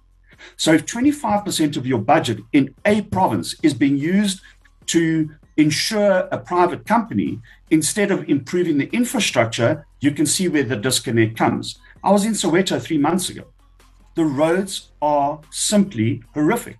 So 0.57 0.73
if 0.73 0.87
25% 0.87 1.77
of 1.77 1.87
your 1.87 2.01
budget 2.01 2.41
in 2.53 2.75
a 2.85 3.03
province 3.03 3.55
is 3.63 3.75
being 3.75 3.97
used 3.97 4.41
to 4.87 5.31
insure 5.57 6.29
a 6.33 6.39
private 6.39 6.87
company 6.87 7.41
instead 7.71 8.11
of 8.11 8.29
improving 8.29 8.79
the 8.79 8.91
infrastructure, 8.93 9.87
you 10.01 10.11
can 10.11 10.27
see 10.27 10.49
where 10.49 10.65
the 10.65 10.77
disconnect 10.77 11.37
comes. 11.37 11.79
I 12.03 12.11
was 12.11 12.25
in 12.25 12.33
Soweto 12.33 12.81
three 12.81 12.99
months 12.99 13.29
ago. 13.29 13.45
The 14.15 14.25
roads 14.25 14.91
are 15.01 15.41
simply 15.51 16.23
horrific. 16.35 16.79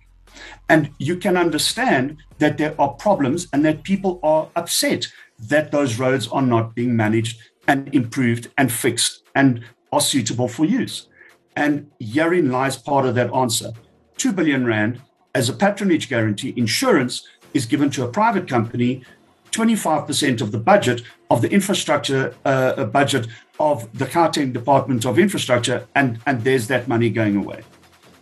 And 0.67 0.91
you 0.97 1.17
can 1.17 1.37
understand 1.37 2.17
that 2.39 2.57
there 2.57 2.75
are 2.79 2.89
problems 2.89 3.47
and 3.53 3.63
that 3.65 3.83
people 3.83 4.19
are 4.23 4.49
upset 4.55 5.07
that 5.39 5.71
those 5.71 5.99
roads 5.99 6.27
are 6.27 6.41
not 6.41 6.75
being 6.75 6.95
managed 6.95 7.39
and 7.67 7.93
improved 7.93 8.49
and 8.57 8.71
fixed 8.71 9.23
and 9.35 9.63
are 9.91 10.01
suitable 10.01 10.47
for 10.47 10.65
use. 10.65 11.07
And 11.55 11.91
herein 11.99 12.51
lies 12.51 12.77
part 12.77 13.05
of 13.05 13.15
that 13.15 13.33
answer. 13.33 13.71
2 14.17 14.31
billion 14.31 14.65
Rand 14.65 15.01
as 15.35 15.49
a 15.49 15.53
patronage 15.53 16.09
guarantee 16.09 16.53
insurance 16.57 17.27
is 17.53 17.65
given 17.65 17.89
to 17.91 18.03
a 18.03 18.07
private 18.07 18.47
company, 18.47 19.03
25% 19.51 20.41
of 20.41 20.51
the 20.51 20.57
budget 20.57 21.03
of 21.29 21.41
the 21.41 21.49
infrastructure 21.49 22.35
uh, 22.45 22.85
budget 22.85 23.27
of 23.59 23.87
the 23.97 24.05
Gauteng 24.05 24.53
Department 24.53 25.05
of 25.05 25.19
Infrastructure, 25.19 25.87
and, 25.95 26.19
and 26.25 26.43
there's 26.43 26.67
that 26.67 26.87
money 26.87 27.09
going 27.09 27.35
away. 27.35 27.61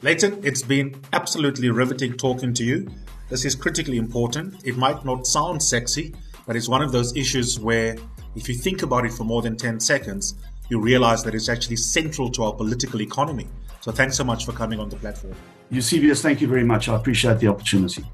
Layton, 0.01 0.41
it's 0.43 0.61
been 0.61 0.99
absolutely 1.13 1.69
riveting 1.69 2.13
talking 2.13 2.53
to 2.55 2.63
you. 2.63 2.89
This 3.29 3.45
is 3.45 3.55
critically 3.55 3.97
important. 3.97 4.65
It 4.65 4.77
might 4.77 5.05
not 5.05 5.25
sound 5.25 5.63
sexy, 5.63 6.13
but 6.45 6.55
it's 6.55 6.67
one 6.67 6.81
of 6.81 6.91
those 6.91 7.15
issues 7.15 7.59
where 7.59 7.95
if 8.35 8.49
you 8.49 8.55
think 8.55 8.81
about 8.81 9.05
it 9.05 9.13
for 9.13 9.23
more 9.23 9.41
than 9.41 9.55
10 9.55 9.79
seconds, 9.79 10.35
you 10.71 10.79
realize 10.79 11.21
that 11.25 11.35
it's 11.35 11.49
actually 11.49 11.75
central 11.75 12.31
to 12.31 12.43
our 12.43 12.53
political 12.53 13.01
economy. 13.01 13.45
So 13.81 13.91
thanks 13.91 14.15
so 14.15 14.23
much 14.23 14.45
for 14.45 14.53
coming 14.53 14.79
on 14.79 14.87
the 14.87 14.95
platform. 14.95 15.35
Eusebius, 15.69 16.21
thank 16.21 16.39
you 16.39 16.47
very 16.47 16.63
much. 16.63 16.87
I 16.87 16.95
appreciate 16.95 17.39
the 17.39 17.47
opportunity. 17.49 18.05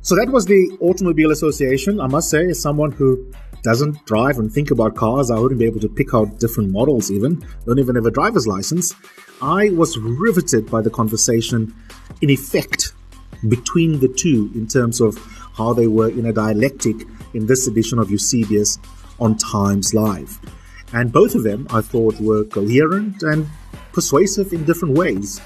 So 0.00 0.16
that 0.16 0.28
was 0.28 0.46
the 0.46 0.76
Automobile 0.80 1.30
Association. 1.30 2.00
I 2.00 2.08
must 2.08 2.30
say, 2.30 2.46
as 2.46 2.60
someone 2.60 2.90
who 2.90 3.32
doesn't 3.62 4.04
drive 4.06 4.38
and 4.38 4.52
think 4.52 4.72
about 4.72 4.96
cars, 4.96 5.30
I 5.30 5.38
wouldn't 5.38 5.60
be 5.60 5.66
able 5.66 5.78
to 5.80 5.88
pick 5.88 6.14
out 6.14 6.40
different 6.40 6.70
models 6.70 7.12
even, 7.12 7.46
don't 7.64 7.78
even 7.78 7.94
have 7.94 8.06
a 8.06 8.10
driver's 8.10 8.48
license. 8.48 8.92
I 9.40 9.70
was 9.70 9.98
riveted 9.98 10.68
by 10.68 10.82
the 10.82 10.90
conversation, 10.90 11.72
in 12.22 12.30
effect, 12.30 12.92
between 13.46 14.00
the 14.00 14.08
two 14.08 14.50
in 14.54 14.66
terms 14.66 15.00
of 15.00 15.16
how 15.54 15.74
they 15.74 15.86
were 15.86 16.08
in 16.08 16.26
a 16.26 16.32
dialectic 16.32 16.96
in 17.34 17.46
this 17.46 17.68
edition 17.68 18.00
of 18.00 18.10
Eusebius 18.10 18.78
on 19.20 19.36
Times 19.36 19.94
Live. 19.94 20.40
And 20.92 21.12
both 21.12 21.34
of 21.34 21.42
them, 21.42 21.66
I 21.70 21.80
thought, 21.80 22.18
were 22.20 22.44
coherent 22.44 23.22
and 23.22 23.46
persuasive 23.92 24.52
in 24.52 24.64
different 24.64 24.96
ways. 24.96 25.40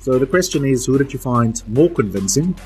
So 0.00 0.18
the 0.18 0.26
question 0.26 0.64
is 0.64 0.86
who 0.86 0.98
did 0.98 1.12
you 1.12 1.18
find 1.18 1.62
more 1.68 1.88
convincing? 1.90 2.56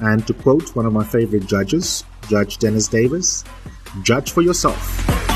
And 0.00 0.26
to 0.26 0.34
quote 0.34 0.74
one 0.74 0.86
of 0.86 0.92
my 0.92 1.04
favorite 1.04 1.46
judges, 1.46 2.04
Judge 2.28 2.58
Dennis 2.58 2.88
Davis, 2.88 3.44
judge 4.02 4.32
for 4.32 4.42
yourself. 4.42 5.31